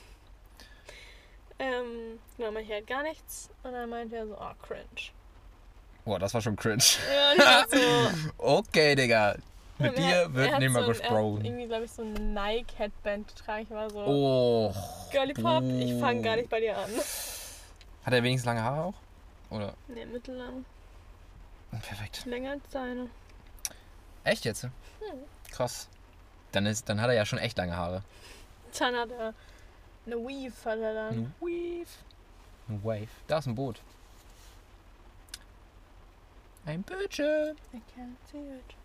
Ähm, 1.58 2.18
genau, 2.36 2.50
meinte 2.50 2.68
ich 2.68 2.72
halt 2.72 2.86
gar 2.86 3.02
nichts. 3.02 3.50
Und 3.62 3.72
dann 3.72 3.88
meinte 3.90 4.16
er 4.16 4.26
so, 4.26 4.36
oh, 4.38 4.52
cringe. 4.66 5.12
Boah, 6.04 6.18
das 6.18 6.34
war 6.34 6.40
schon 6.40 6.56
cringe. 6.56 6.82
Ja, 7.38 7.64
ich 7.64 7.78
so, 7.78 8.30
Okay, 8.38 8.94
Digga. 8.94 9.36
Mit 9.78 9.98
dir 9.98 10.32
wird 10.32 10.58
nicht 10.60 10.70
mehr 10.70 10.82
so 10.84 10.90
ein- 10.92 10.98
gesprochen. 10.98 11.44
irgendwie, 11.44 11.66
glaube 11.66 11.84
ich, 11.84 11.90
so 11.90 12.02
ein 12.02 12.32
Nike-Headband 12.34 13.28
getragen. 13.28 13.62
Ich 13.64 13.70
war 13.70 13.90
so, 13.90 13.98
Oh. 14.06 14.74
Girly 15.10 15.34
Pop, 15.34 15.64
ich 15.64 15.98
fange 16.00 16.22
gar 16.22 16.36
nicht 16.36 16.48
bei 16.48 16.60
dir 16.60 16.78
an. 16.78 16.90
Hat 18.04 18.12
er 18.12 18.22
wenigstens 18.22 18.46
lange 18.46 18.62
Haare 18.62 18.84
auch? 18.84 18.94
Oder? 19.50 19.74
Ne, 19.88 20.06
mittellang. 20.06 20.64
Perfekt. 21.70 22.24
Länger 22.26 22.52
als 22.52 22.62
deine. 22.70 23.08
Echt 24.22 24.44
jetzt? 24.44 24.68
Krass. 25.50 25.88
Dann, 26.52 26.66
ist, 26.66 26.88
dann 26.88 27.00
hat 27.00 27.08
er 27.08 27.14
ja 27.14 27.26
schon 27.26 27.38
echt 27.40 27.58
lange 27.58 27.76
Haare. 27.76 28.02
Dann 28.78 28.94
hat 28.94 29.10
er 29.10 29.34
eine 30.06 30.16
Weave, 30.16 30.52
hat 30.64 30.78
er 30.78 30.94
dann. 30.94 31.14
Ein 31.14 31.34
Wave. 31.40 31.86
Ein 32.68 32.84
Wave. 32.84 33.08
Da 33.26 33.38
ist 33.38 33.46
ein 33.46 33.54
Boot. 33.56 33.80
Ein 36.66 36.82
Bötchen. 36.82 37.56
I 37.74 37.76
can't 37.96 38.16
see 38.30 38.38
it. 38.38 38.76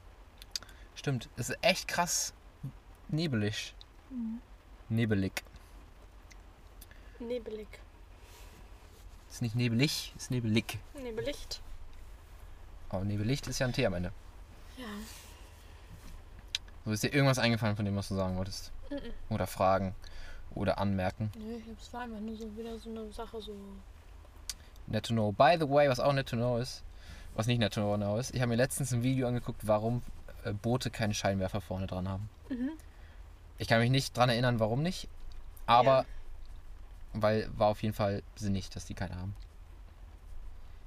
Stimmt, 1.00 1.30
es 1.38 1.50
ist 1.50 1.58
echt 1.62 1.88
krass 1.88 2.34
nebelig. 3.08 3.74
Mhm. 4.10 4.41
Nebelig. 4.89 5.45
Nebelig. 7.20 7.70
Ist 9.30 9.41
nicht 9.41 9.56
nebelig, 9.56 10.14
ist 10.18 10.30
nebelig. 10.30 10.78
Nebelicht. 11.02 11.62
Aber 12.89 13.06
nebelicht 13.06 13.47
ist 13.47 13.60
ja 13.60 13.68
ein 13.68 13.72
T 13.72 13.86
am 13.86 13.93
Ende. 13.93 14.12
Ja. 14.78 14.88
So 16.84 16.91
ist 16.91 17.04
dir 17.04 17.14
irgendwas 17.14 17.39
eingefallen 17.39 17.78
von 17.78 17.86
dem, 17.86 17.95
was 17.95 18.10
du 18.10 18.16
sagen 18.16 18.36
wolltest? 18.36 18.74
Mhm. 18.89 19.34
Oder 19.34 19.47
fragen 19.47 19.95
oder 20.54 20.80
anmerken. 20.80 21.32
Nö, 21.38 21.60
ich 21.60 21.70
hab's 21.72 21.93
war 21.93 22.02
einfach 22.02 22.20
nur 22.20 22.36
so 22.36 22.58
wieder 22.58 22.78
so 22.78 22.89
eine 22.89 23.10
Sache 23.14 23.41
so. 23.41 23.56
Net 24.88 25.06
to 25.06 25.14
know. 25.14 25.32
By 25.32 25.56
the 25.58 25.70
way, 25.70 25.88
was 25.88 26.02
auch 26.02 26.12
net 26.12 26.28
to 26.28 26.36
know 26.36 26.58
ist, 26.58 26.84
was 27.36 27.47
nicht 27.47 27.60
net 27.60 27.74
to 27.74 27.95
know 27.95 28.18
ist, 28.18 28.36
ich 28.36 28.41
habe 28.41 28.50
mir 28.50 28.58
letztens 28.58 28.91
ein 28.91 29.02
Video 29.02 29.30
angeguckt, 29.30 29.66
warum 29.66 30.04
Boote 30.61 30.89
keinen 30.89 31.13
Scheinwerfer 31.13 31.61
vorne 31.61 31.87
dran 31.87 32.07
haben. 32.07 32.29
Mhm. 32.49 32.71
Ich 33.57 33.67
kann 33.67 33.79
mich 33.79 33.89
nicht 33.91 34.15
dran 34.15 34.29
erinnern, 34.29 34.59
warum 34.59 34.81
nicht, 34.83 35.07
aber 35.65 35.99
Ja. 35.99 36.05
weil 37.13 37.49
war 37.57 37.67
auf 37.67 37.81
jeden 37.83 37.93
Fall 37.93 38.23
sinnig, 38.35 38.69
dass 38.69 38.85
die 38.85 38.93
keine 38.93 39.15
haben. 39.15 39.35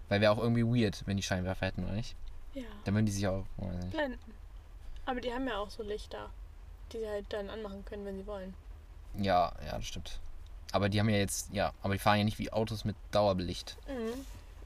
Weil 0.08 0.20
wäre 0.20 0.32
auch 0.32 0.38
irgendwie 0.38 0.64
weird, 0.64 1.02
wenn 1.06 1.16
die 1.16 1.22
Scheinwerfer 1.22 1.66
hätten, 1.66 1.84
oder 1.84 1.92
nicht? 1.94 2.16
Ja. 2.54 2.64
Dann 2.84 2.94
würden 2.94 3.06
die 3.06 3.12
sich 3.12 3.26
auch. 3.26 3.44
Blenden. 3.90 4.18
Aber 5.06 5.20
die 5.20 5.32
haben 5.32 5.46
ja 5.48 5.58
auch 5.58 5.70
so 5.70 5.82
Lichter, 5.82 6.30
die 6.92 6.98
sie 6.98 7.08
halt 7.08 7.26
dann 7.32 7.48
anmachen 7.50 7.84
können, 7.84 8.04
wenn 8.04 8.16
sie 8.18 8.26
wollen. 8.26 8.54
Ja, 9.16 9.52
ja, 9.66 9.72
das 9.76 9.86
stimmt. 9.86 10.20
Aber 10.72 10.88
die 10.88 10.98
haben 11.00 11.08
ja 11.08 11.16
jetzt, 11.18 11.52
ja, 11.52 11.72
aber 11.82 11.94
die 11.94 11.98
fahren 11.98 12.18
ja 12.18 12.24
nicht 12.24 12.38
wie 12.38 12.50
Autos 12.52 12.84
mit 12.84 12.96
Dauerbelicht. 13.10 13.76
Mhm. 13.88 14.24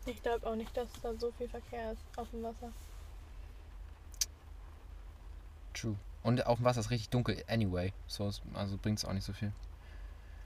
Ich 0.09 0.22
glaube 0.22 0.47
auch 0.47 0.55
nicht, 0.55 0.76
dass 0.76 0.89
da 1.03 1.12
so 1.14 1.32
viel 1.32 1.49
Verkehr 1.49 1.93
ist 1.93 2.01
auf 2.16 2.30
dem 2.30 2.43
Wasser. 2.45 2.70
True. 5.77 5.97
Und 6.22 6.45
auf 6.47 6.59
dem 6.59 6.64
Wasser 6.64 6.81
ist 6.81 6.91
richtig 6.91 7.11
dunkel, 7.11 7.45
anyway. 7.49 7.93
So, 8.07 8.31
also 8.55 8.77
bringt 8.79 8.99
es 8.99 9.05
auch 9.05 9.12
nicht 9.12 9.24
so 9.24 9.33
viel. 9.33 9.53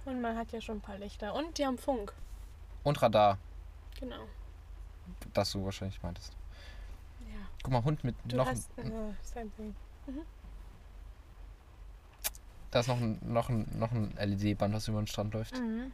Und 0.05 0.21
man 0.21 0.37
hat 0.37 0.53
ja 0.53 0.61
schon 0.61 0.79
ein 0.79 0.81
paar 0.81 0.99
Lichter. 0.99 1.35
Und 1.35 1.57
die 1.59 1.65
haben 1.65 1.79
Funk. 1.79 2.13
Und 2.83 3.01
Radar, 3.01 3.39
Genau. 3.99 4.25
das 5.35 5.53
du 5.53 5.65
wahrscheinlich 5.65 6.03
meintest. 6.03 6.33
Ja. 7.21 7.41
Guck 7.63 7.73
mal, 7.73 7.85
Hund 7.85 8.03
mit 8.05 8.15
Du 8.25 8.37
noch. 8.37 8.47
hast. 8.47 8.71
Äh, 8.79 8.83
same 9.23 9.51
thing. 9.57 9.75
Da 12.71 12.81
ist 12.81 12.87
noch 12.87 12.99
ein, 13.01 13.19
noch 13.23 13.49
ein, 13.49 13.67
noch 13.79 13.91
ein 13.93 14.13
LED-Band, 14.17 14.75
was 14.75 14.89
über 14.89 15.01
den 15.03 15.07
Strand 15.07 15.35
läuft. 15.35 15.55
Mhm. 15.59 15.93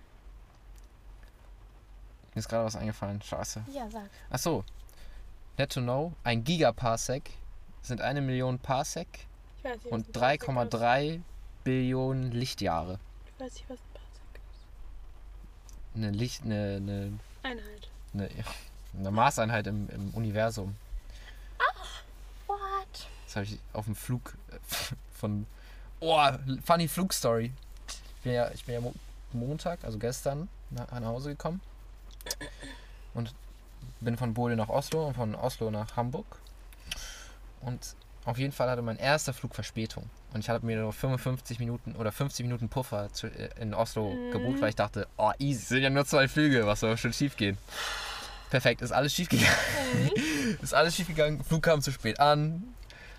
Mir 2.35 2.39
ist 2.41 2.49
gerade 2.49 2.65
was 2.67 2.77
eingefallen. 2.77 3.23
Scheiße. 3.23 3.65
Ja, 3.73 3.89
sag. 3.91 4.11
Ach 4.31 4.39
so. 4.39 4.65
Net 5.57 5.73
to 5.73 5.81
know. 5.81 6.13
Ein 6.23 6.45
Gigaparsec 6.45 7.31
sind 7.87 8.01
eine 8.01 8.21
Million 8.21 8.59
Parsec 8.59 9.07
nicht, 9.63 9.87
und 9.87 10.09
ein 10.09 10.13
Parsec 10.13 10.43
ist. 10.43 10.49
3,3 10.49 11.21
Billionen 11.65 12.33
Lichtjahre. 12.33 12.99
Ich 13.27 13.41
weiß 13.41 13.55
nicht, 13.55 13.71
was 13.71 13.79
ein 13.79 13.93
Parsec 13.95 14.41
ist. 14.51 15.97
Eine 15.97 16.11
Licht, 16.11 16.43
eine, 16.45 16.77
eine, 16.77 17.19
Einheit. 17.43 17.89
eine, 18.15 18.29
eine 18.99 19.11
Maßeinheit 19.11 19.67
im, 19.67 19.89
im 19.91 20.11
Universum. 20.15 20.77
What? 22.47 22.59
Das 23.27 23.37
habe 23.37 23.47
ich 23.47 23.59
auf 23.73 23.85
dem 23.85 23.95
Flug 23.95 24.37
äh, 24.51 24.59
von. 25.15 25.47
Oh, 26.01 26.21
funny 26.65 26.89
Flugstory. 26.89 27.53
Ich 27.89 28.23
bin 28.23 28.33
ja, 28.33 28.51
ich 28.51 28.65
bin 28.65 28.75
ja 28.75 28.81
Mo 28.81 28.95
Montag, 29.33 29.83
also 29.85 29.99
gestern, 29.99 30.49
nach, 30.71 30.91
nach 30.91 31.09
Hause 31.09 31.31
gekommen. 31.31 31.61
Und 33.15 33.35
bin 34.01 34.17
von 34.17 34.35
Bode 34.35 34.57
nach 34.57 34.69
Oslo 34.69 35.07
und 35.07 35.15
von 35.15 35.35
Oslo 35.35 35.71
nach 35.71 35.97
Hamburg. 35.97 36.27
Und 37.61 37.97
auf 38.25 38.39
jeden 38.39 38.53
Fall 38.53 38.69
hatte 38.69 38.83
mein 38.83 38.97
erster 38.97 39.33
Flug 39.33 39.55
Verspätung. 39.55 40.11
Und 40.35 40.41
ich 40.41 40.49
hatte 40.49 40.67
mir 40.67 40.77
nur 40.77 40.93
55 40.93 41.61
Minuten 41.61 41.95
oder 41.97 42.13
50 42.13 42.45
Minuten 42.45 42.69
Puffer 42.69 43.13
zu, 43.13 43.29
äh, 43.29 43.51
in 43.61 43.73
Oslo 43.73 44.15
gebucht, 44.33 44.61
weil 44.61 44.71
ich 44.71 44.75
dachte, 44.75 45.07
oh 45.17 45.33
easy, 45.39 45.65
sind 45.65 45.83
ja 45.83 45.91
nur 45.91 46.05
zwei 46.05 46.29
Flüge, 46.29 46.67
was 46.67 46.81
soll 46.81 46.97
schon 46.97 47.13
schief 47.13 47.37
gehen. 47.37 47.57
Perfekt, 48.51 48.83
ist 48.83 48.93
alles 48.93 49.15
schief 49.15 49.29
gegangen. 49.29 50.11
ist 50.63 50.75
alles 50.75 50.97
schief 50.97 51.07
gegangen. 51.07 51.43
Flug 51.43 51.63
kam 51.63 51.81
zu 51.81 51.93
spät 51.93 52.21
an. 52.21 52.63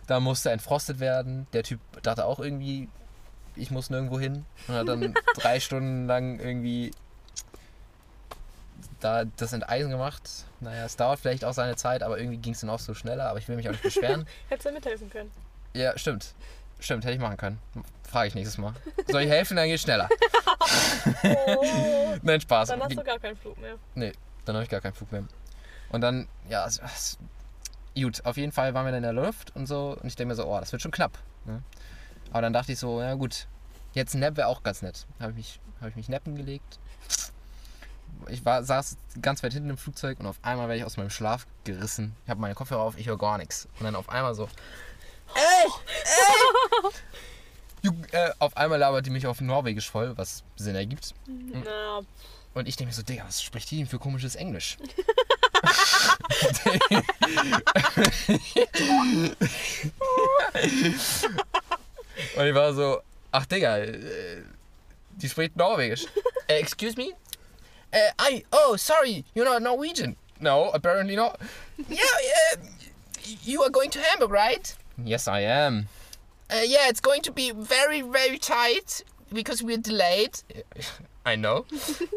Da 0.08 0.20
musste 0.20 0.52
entfrostet 0.52 1.00
werden. 1.00 1.48
Der 1.54 1.64
Typ 1.64 1.80
dachte 2.02 2.26
auch 2.26 2.40
irgendwie, 2.40 2.88
ich 3.56 3.72
muss 3.72 3.90
nirgendwo 3.90 4.20
hin. 4.20 4.46
Und 4.68 4.76
hat 4.76 4.88
dann 4.88 5.14
drei 5.36 5.60
Stunden 5.60 6.06
lang 6.06 6.40
irgendwie 6.40 6.92
da 9.00 9.26
das 9.26 9.54
Enteisen 9.54 9.92
gemacht. 9.92 10.24
Naja, 10.60 10.86
es 10.86 10.96
dauert 10.96 11.20
vielleicht 11.20 11.46
auch 11.46 11.54
seine 11.54 11.76
Zeit, 11.76 12.04
aber 12.04 12.18
irgendwie 12.20 12.38
ging 12.38 12.54
es 12.54 12.62
dann 12.62 12.70
auch 12.70 12.80
so 12.80 12.94
schneller. 12.94 13.30
Aber 13.30 13.40
ich 13.40 13.48
will 13.48 13.56
mich 13.56 13.68
auch 13.68 13.72
nicht 13.74 13.84
beschweren. 13.84 14.26
Hättest 14.50 14.68
du 14.68 14.72
mithelfen 14.74 15.10
können. 15.10 15.32
Ja, 15.74 15.98
stimmt. 15.98 16.34
Stimmt, 16.80 17.06
hätte 17.06 17.16
ich 17.16 17.20
machen 17.20 17.38
können. 17.38 17.60
Frage 18.08 18.28
ich 18.28 18.36
nächstes 18.36 18.58
Mal. 18.60 18.74
Soll 19.08 19.24
ich 19.24 19.30
helfen, 19.30 19.58
dann 19.58 19.68
geht 19.68 19.80
schneller. 19.80 20.08
Oh. 21.24 21.66
Nein, 22.22 22.40
Spaß. 22.42 22.70
Dann 22.70 22.82
hast 22.82 22.92
du 22.96 23.04
gar 23.04 23.20
keinen 23.20 23.36
Flug 23.36 23.58
mehr. 23.60 23.76
Nee, 23.96 24.14
dann 24.46 24.56
habe 24.56 24.64
ich 24.64 24.70
gar 24.70 24.82
keinen 24.82 24.94
Flug 24.94 25.12
mehr. 25.12 25.24
Und 25.90 26.02
dann, 26.02 26.28
ja, 26.50 26.68
gut, 28.00 28.26
auf 28.26 28.38
jeden 28.38 28.52
Fall 28.52 28.74
waren 28.74 28.86
wir 28.86 28.92
dann 28.92 29.04
in 29.04 29.16
der 29.16 29.24
Luft 29.24 29.56
und 29.56 29.66
so. 29.68 29.98
Und 30.02 30.06
ich 30.06 30.16
denke 30.16 30.30
mir 30.30 30.36
so, 30.36 30.46
oh, 30.46 30.60
das 30.60 30.72
wird 30.72 30.82
schon 30.82 30.92
knapp. 30.92 31.18
Ne? 31.46 31.64
Aber 32.32 32.42
dann 32.42 32.54
dachte 32.54 32.72
ich 32.74 32.80
so, 32.80 33.02
ja 33.02 33.14
gut, 33.16 33.48
jetzt 33.94 34.14
ein 34.14 34.20
Nap 34.20 34.38
wäre 34.38 34.48
auch 34.48 34.64
ganz 34.64 34.82
nett. 34.82 35.06
Habe 35.20 35.32
ich, 35.32 35.38
mich- 35.38 35.60
hab 35.82 35.90
ich 35.90 35.96
mich 35.96 36.10
nappen 36.10 36.36
gelegt. 36.36 36.80
Ich 38.30 38.44
war, 38.46 38.64
saß 38.64 38.98
ganz 39.22 39.44
weit 39.44 39.54
hinten 39.54 39.70
im 39.70 39.78
Flugzeug 39.78 40.20
und 40.20 40.26
auf 40.26 40.38
einmal 40.42 40.68
werde 40.68 40.80
ich 40.80 40.86
aus 40.86 40.98
meinem 40.98 41.10
Schlaf 41.10 41.46
gerissen. 41.64 42.16
Ich 42.26 42.30
habe 42.30 42.42
meine 42.42 42.56
Kopfhörer 42.56 42.82
auf, 42.82 42.98
ich 42.98 43.08
höre 43.08 43.18
gar 43.18 43.38
nichts. 43.38 43.68
Und 43.80 43.86
dann 43.86 43.96
auf 43.96 44.10
einmal 44.10 44.36
so, 44.36 44.50
ey, 45.36 45.68
ey! 46.84 46.92
Ju- 47.84 48.14
äh, 48.14 48.32
auf 48.40 48.58
einmal 48.58 48.80
labert 48.80 49.06
die 49.06 49.10
mich 49.12 49.28
auf 49.28 49.40
Norwegisch 49.42 49.90
voll, 49.90 50.18
was 50.18 50.44
Sinn 50.56 50.76
ergibt. 50.76 51.14
Na, 51.28 52.02
Und 52.54 52.68
ich 52.68 52.76
denke 52.76 52.90
mir 52.90 52.94
so, 52.96 53.04
Digga, 53.04 53.24
was 53.26 53.42
spricht 53.42 53.70
die 53.72 53.78
denn 53.78 53.88
für 53.88 54.00
komisches 54.00 54.36
Englisch? 54.36 54.78
Und 62.36 62.46
ich 62.46 62.54
war 62.56 62.74
so, 62.74 63.02
ach 63.32 63.46
Digga, 63.46 63.78
äh, 63.78 64.42
die 65.12 65.30
spricht 65.30 65.56
Norwegisch. 65.56 66.06
Äh, 66.48 66.60
excuse 66.60 66.96
me? 66.96 67.10
Äh, 67.92 68.10
I, 68.20 68.44
oh, 68.52 68.76
sorry, 68.76 69.24
you're 69.34 69.46
not 69.46 69.62
Norwegian. 69.62 70.16
No, 70.40 70.70
apparently 70.72 71.16
not. 71.16 71.40
Yeah, 71.90 72.00
uh, 72.54 72.58
you 73.44 73.62
are 73.62 73.70
going 73.70 73.92
to 73.92 74.00
Hamburg, 74.00 74.32
right? 74.32 74.76
Yes, 75.04 75.28
I 75.28 75.42
am. 75.42 75.90
Uh, 76.50 76.62
yeah, 76.66 76.88
it's 76.90 77.00
going 77.00 77.22
to 77.22 77.32
be 77.32 77.52
very, 77.52 78.02
very 78.02 78.40
tight 78.40 79.04
because 79.32 79.62
we're 79.62 79.78
delayed. 79.78 80.40
I 81.24 81.36
know. 81.36 81.66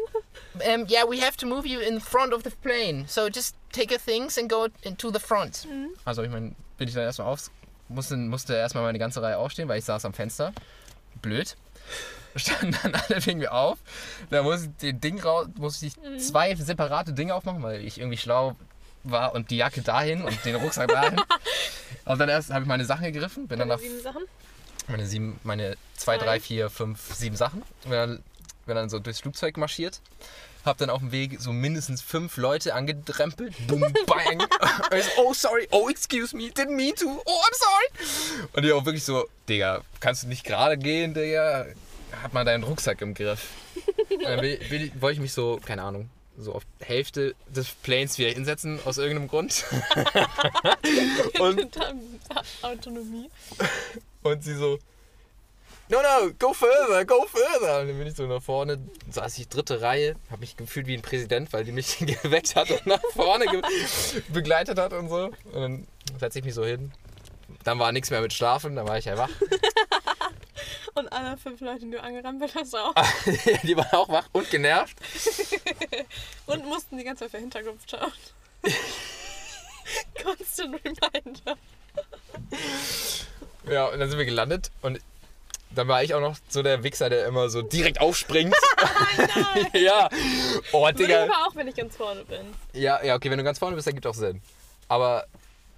um, 0.67 0.85
yeah, 0.87 1.03
we 1.03 1.19
have 1.19 1.37
to 1.37 1.45
move 1.45 1.67
you 1.67 1.79
in 1.79 1.99
front 1.99 2.33
of 2.33 2.41
the 2.41 2.49
plane. 2.49 3.05
So 3.07 3.29
just 3.29 3.55
take 3.71 3.91
your 3.91 3.99
things 3.99 4.37
and 4.37 4.49
go 4.49 4.69
into 4.83 5.11
the 5.11 5.19
front. 5.19 5.67
Also, 6.07 6.23
ich 6.23 6.31
meine, 6.31 6.55
bin 6.77 6.87
ich 6.87 6.95
dann 6.95 7.03
erstmal 7.03 7.27
auf, 7.27 7.51
musste, 7.89 8.17
musste 8.17 8.55
erstmal 8.55 8.83
meine 8.83 8.99
ganze 8.99 9.21
Reihe 9.21 9.37
aufstehen, 9.37 9.67
weil 9.67 9.79
ich 9.79 9.85
saß 9.85 10.05
am 10.05 10.13
Fenster. 10.13 10.53
Blöd. 11.21 11.55
Standen 12.35 12.77
dann 12.83 12.95
alle 12.95 13.25
wegen 13.25 13.39
mir 13.39 13.51
auf. 13.51 13.77
Da 14.29 14.43
musste 14.43 14.67
ich 14.67 14.77
den 14.77 15.01
Ding 15.01 15.19
raus, 15.19 15.47
musste 15.57 15.85
ich 15.85 15.93
zwei 16.19 16.55
separate 16.55 17.13
Dinge 17.13 17.35
aufmachen, 17.35 17.61
weil 17.63 17.81
ich 17.81 17.99
irgendwie 17.99 18.17
schlau 18.17 18.55
war 19.03 19.33
und 19.33 19.49
die 19.49 19.57
Jacke 19.57 19.81
dahin 19.81 20.23
und 20.23 20.45
den 20.45 20.55
Rucksack 20.55 20.89
dahin. 20.89 21.19
Und 22.05 22.19
dann 22.19 22.29
erst 22.29 22.49
habe 22.49 22.63
ich 22.63 22.67
meine 22.67 22.83
Sachen 22.83 23.03
gegriffen, 23.03 23.47
bin 23.47 23.59
dann 23.59 23.69
deine 23.69 23.79
nach 23.79 23.87
sieben 23.87 24.01
Sachen. 24.01 24.23
meine 24.87 25.05
sieben, 25.05 25.39
meine 25.43 25.77
zwei, 25.95 26.17
drei, 26.17 26.39
vier, 26.39 26.69
fünf, 26.71 27.13
sieben 27.13 27.35
Sachen. 27.35 27.61
Bin 27.83 27.91
dann, 27.91 28.23
bin 28.65 28.75
dann 28.75 28.89
so 28.89 28.97
durchs 28.97 29.19
Flugzeug 29.19 29.57
marschiert. 29.57 30.01
Hab 30.65 30.77
dann 30.77 30.89
auf 30.89 30.99
dem 30.99 31.11
Weg 31.11 31.39
so 31.39 31.51
mindestens 31.51 32.01
fünf 32.01 32.37
Leute 32.37 32.73
angedrempelt. 32.73 33.55
Boom, 33.67 33.81
bang. 34.07 34.41
Und 34.41 34.97
ich 34.97 35.05
so, 35.05 35.11
oh, 35.17 35.33
sorry. 35.33 35.67
Oh, 35.71 35.89
excuse 35.89 36.35
me. 36.35 36.45
Didn't 36.45 36.75
mean 36.75 36.95
to. 36.95 37.05
Oh, 37.07 37.41
I'm 37.43 37.55
sorry. 37.55 38.47
Und 38.53 38.63
die 38.63 38.71
auch 38.71 38.85
wirklich 38.85 39.03
so, 39.03 39.27
Digga, 39.47 39.81
kannst 39.99 40.23
du 40.23 40.27
nicht 40.27 40.43
gerade 40.43 40.77
gehen, 40.77 41.13
Digga? 41.13 41.67
Hat 42.23 42.33
mal 42.33 42.45
deinen 42.45 42.63
Rucksack 42.63 43.01
im 43.01 43.13
Griff. 43.13 43.47
Und 44.09 44.23
dann 44.23 44.41
will, 44.41 44.59
will, 44.69 44.91
wollte 44.99 45.15
ich 45.15 45.21
mich 45.21 45.33
so, 45.33 45.59
keine 45.63 45.83
Ahnung, 45.83 46.09
so 46.37 46.53
auf 46.53 46.63
Hälfte 46.79 47.35
des 47.47 47.71
Planes 47.71 48.17
wieder 48.17 48.29
hinsetzen, 48.29 48.79
aus 48.85 48.97
irgendeinem 48.97 49.27
Grund. 49.27 49.65
Und 51.39 51.79
Autonomie. 52.61 53.29
Und 54.23 54.43
sie 54.43 54.55
so, 54.55 54.79
no, 55.89 55.99
no, 56.01 56.31
go 56.39 56.53
further, 56.53 57.05
go 57.05 57.25
further. 57.27 57.81
Und 57.81 57.87
dann 57.89 57.97
bin 57.97 58.07
ich 58.07 58.15
so 58.15 58.25
nach 58.25 58.41
vorne, 58.41 58.79
saß 59.09 59.37
ich 59.37 59.49
dritte 59.49 59.81
Reihe, 59.81 60.15
habe 60.29 60.39
mich 60.39 60.55
gefühlt 60.55 60.87
wie 60.87 60.95
ein 60.95 61.01
Präsident, 61.01 61.51
weil 61.53 61.63
die 61.63 61.71
mich 61.71 61.97
geweckt 62.23 62.55
hat 62.55 62.71
und 62.71 62.85
nach 62.87 63.01
vorne 63.13 63.45
begleitet 64.29 64.79
hat 64.79 64.93
und 64.93 65.09
so. 65.09 65.31
Und 65.51 65.61
dann 65.61 65.87
setze 66.19 66.39
ich 66.39 66.45
mich 66.45 66.53
so 66.53 66.65
hin. 66.65 66.91
Dann 67.63 67.77
war 67.77 67.91
nichts 67.91 68.09
mehr 68.09 68.21
mit 68.21 68.33
Schlafen, 68.33 68.75
dann 68.75 68.87
war 68.87 68.97
ich 68.97 69.05
ja 69.05 69.17
wach. 69.17 69.29
Und 70.93 71.11
alle 71.13 71.37
fünf 71.37 71.61
Leute, 71.61 71.85
die 71.85 71.91
du 71.91 72.01
angerempelt 72.01 72.53
hast, 72.55 72.75
auch. 72.75 72.93
die 73.63 73.77
waren 73.77 73.91
auch 73.93 74.09
wach 74.09 74.27
und 74.33 74.49
genervt. 74.49 74.97
Und 76.47 76.65
mussten 76.65 76.97
die 76.97 77.03
ganze 77.03 77.23
Zeit 77.25 77.31
für 77.31 77.37
Hintergrund 77.37 77.79
schauen. 77.89 78.11
Constant 80.23 80.79
Reminder. 80.83 81.57
Ja, 83.69 83.85
und 83.87 83.99
dann 83.99 84.09
sind 84.09 84.17
wir 84.17 84.25
gelandet 84.25 84.71
und 84.81 84.99
dann 85.73 85.87
war 85.87 86.03
ich 86.03 86.13
auch 86.13 86.19
noch 86.19 86.35
so 86.49 86.61
der 86.63 86.83
Wichser, 86.83 87.09
der 87.09 87.25
immer 87.25 87.49
so 87.49 87.61
direkt 87.61 88.01
aufspringt. 88.01 88.53
ja. 89.73 90.09
Oh, 90.71 90.83
Würde 90.85 91.01
ich 91.01 91.07
Digga. 91.07 91.23
aber 91.23 91.47
auch, 91.47 91.55
wenn 91.55 91.67
ich 91.67 91.75
ganz 91.75 91.95
vorne 91.95 92.23
bin. 92.25 92.53
Ja, 92.73 93.03
ja, 93.03 93.15
okay, 93.15 93.29
wenn 93.31 93.37
du 93.37 93.43
ganz 93.43 93.59
vorne 93.59 93.75
bist, 93.75 93.87
dann 93.87 93.93
gibt 93.93 94.05
auch 94.07 94.13
Sinn. 94.13 94.41
Aber 94.87 95.25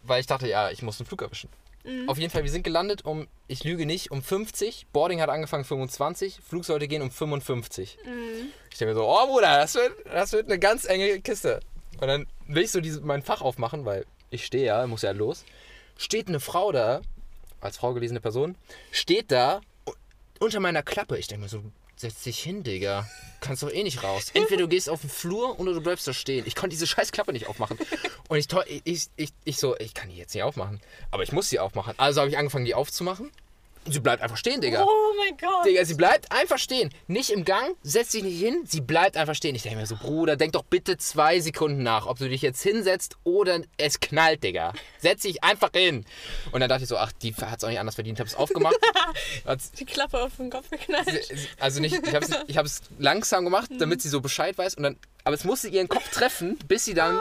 weil 0.03 0.19
ich 0.19 0.27
dachte, 0.27 0.47
ja, 0.47 0.71
ich 0.71 0.81
muss 0.81 0.99
einen 0.99 1.07
Flug 1.07 1.21
erwischen. 1.21 1.49
Auf 2.07 2.17
jeden 2.17 2.31
Fall, 2.31 2.43
wir 2.43 2.51
sind 2.51 2.63
gelandet 2.63 3.03
um, 3.03 3.27
ich 3.47 3.63
lüge 3.63 3.85
nicht, 3.85 4.09
um 4.11 4.21
50. 4.21 4.87
Boarding 4.93 5.19
hat 5.21 5.29
angefangen 5.29 5.65
25. 5.65 6.39
Flug 6.41 6.63
sollte 6.63 6.87
gehen 6.87 7.01
um 7.01 7.11
55. 7.11 7.97
Ich 8.71 8.77
denke 8.77 8.93
mir 8.93 8.99
so, 8.99 9.05
oh 9.07 9.27
Bruder, 9.27 9.57
das 9.57 9.75
wird, 9.75 9.93
das 10.05 10.31
wird 10.31 10.45
eine 10.45 10.59
ganz 10.59 10.85
enge 10.85 11.19
Kiste. 11.19 11.59
Und 11.99 12.07
dann 12.07 12.27
will 12.47 12.63
ich 12.63 12.71
so 12.71 12.79
diese, 12.79 13.01
mein 13.01 13.21
Fach 13.21 13.41
aufmachen, 13.41 13.85
weil 13.85 14.05
ich 14.29 14.45
stehe 14.45 14.65
ja, 14.65 14.87
muss 14.87 15.01
ja 15.01 15.11
los. 15.11 15.43
Steht 15.97 16.27
eine 16.27 16.39
Frau 16.39 16.71
da, 16.71 17.01
als 17.59 17.77
Frau 17.77 17.93
gelesene 17.93 18.21
Person, 18.21 18.55
steht 18.91 19.31
da 19.31 19.61
unter 20.39 20.59
meiner 20.59 20.83
Klappe. 20.83 21.17
Ich 21.17 21.27
denke 21.27 21.43
mir 21.43 21.49
so, 21.49 21.63
setz 22.03 22.23
dich 22.23 22.39
hin, 22.39 22.63
Digga. 22.63 23.09
Kannst 23.39 23.63
doch 23.63 23.71
eh 23.71 23.83
nicht 23.83 24.03
raus. 24.03 24.29
Entweder 24.33 24.63
du 24.63 24.67
gehst 24.67 24.89
auf 24.89 25.01
den 25.01 25.09
Flur 25.09 25.59
oder 25.59 25.73
du 25.73 25.81
bleibst 25.81 26.07
da 26.07 26.13
stehen. 26.13 26.45
Ich 26.45 26.55
konnte 26.55 26.75
diese 26.75 26.87
scheiß 26.87 27.11
Klappe 27.11 27.33
nicht 27.33 27.47
aufmachen. 27.47 27.77
Und 28.29 28.37
ich, 28.37 28.47
ich, 28.83 29.07
ich, 29.15 29.29
ich 29.43 29.57
so, 29.57 29.77
ich 29.77 29.93
kann 29.93 30.09
die 30.09 30.17
jetzt 30.17 30.33
nicht 30.33 30.43
aufmachen. 30.43 30.81
Aber 31.11 31.23
ich 31.23 31.31
muss 31.31 31.49
sie 31.49 31.59
aufmachen. 31.59 31.95
Also 31.97 32.21
habe 32.21 32.29
ich 32.29 32.37
angefangen, 32.37 32.65
die 32.65 32.75
aufzumachen. 32.75 33.31
Sie 33.85 33.99
bleibt 33.99 34.21
einfach 34.21 34.37
stehen, 34.37 34.61
Digga. 34.61 34.85
Oh 34.85 35.13
mein 35.17 35.35
Gott. 35.37 35.65
Digga, 35.65 35.83
sie 35.83 35.95
bleibt 35.95 36.31
einfach 36.31 36.57
stehen. 36.57 36.89
Nicht 37.07 37.31
im 37.31 37.43
Gang, 37.43 37.75
setzt 37.81 38.11
sich 38.11 38.23
nicht 38.23 38.39
hin, 38.39 38.63
sie 38.65 38.81
bleibt 38.81 39.17
einfach 39.17 39.35
stehen. 39.35 39.55
Ich 39.55 39.63
denke 39.63 39.79
mir 39.79 39.85
so, 39.85 39.97
Bruder, 39.97 40.37
denk 40.37 40.53
doch 40.53 40.63
bitte 40.63 40.97
zwei 40.97 41.39
Sekunden 41.39 41.83
nach, 41.83 42.05
ob 42.05 42.17
du 42.17 42.29
dich 42.29 42.41
jetzt 42.41 42.61
hinsetzt 42.61 43.17
oder 43.23 43.61
es 43.77 43.99
knallt, 43.99 44.43
Digga. 44.43 44.73
Setz 44.99 45.23
dich 45.23 45.43
einfach 45.43 45.71
hin. 45.73 46.05
Und 46.51 46.61
dann 46.61 46.69
dachte 46.69 46.83
ich 46.83 46.89
so, 46.89 46.97
ach, 46.97 47.11
die 47.11 47.33
hat 47.35 47.57
es 47.57 47.63
auch 47.63 47.69
nicht 47.69 47.79
anders 47.79 47.95
verdient. 47.95 48.19
Hab's 48.19 48.35
aufgemacht. 48.35 48.75
Die 49.79 49.85
Klappe 49.85 50.21
auf 50.21 50.37
den 50.37 50.49
Kopf 50.49 50.69
geknallt. 50.69 51.07
also 51.59 51.81
nicht, 51.81 51.95
ich 52.07 52.15
habe 52.15 52.25
es 52.25 52.31
ich 52.47 52.57
hab's 52.57 52.81
langsam 52.99 53.43
gemacht, 53.43 53.69
damit 53.79 54.01
sie 54.01 54.09
so 54.09 54.21
Bescheid 54.21 54.57
weiß. 54.57 54.75
Und 54.75 54.83
dann, 54.83 54.97
aber 55.23 55.35
es 55.35 55.43
musste 55.43 55.67
ihren 55.67 55.89
Kopf 55.89 56.09
treffen, 56.09 56.57
bis 56.67 56.85
sie 56.85 56.93
dann, 56.93 57.19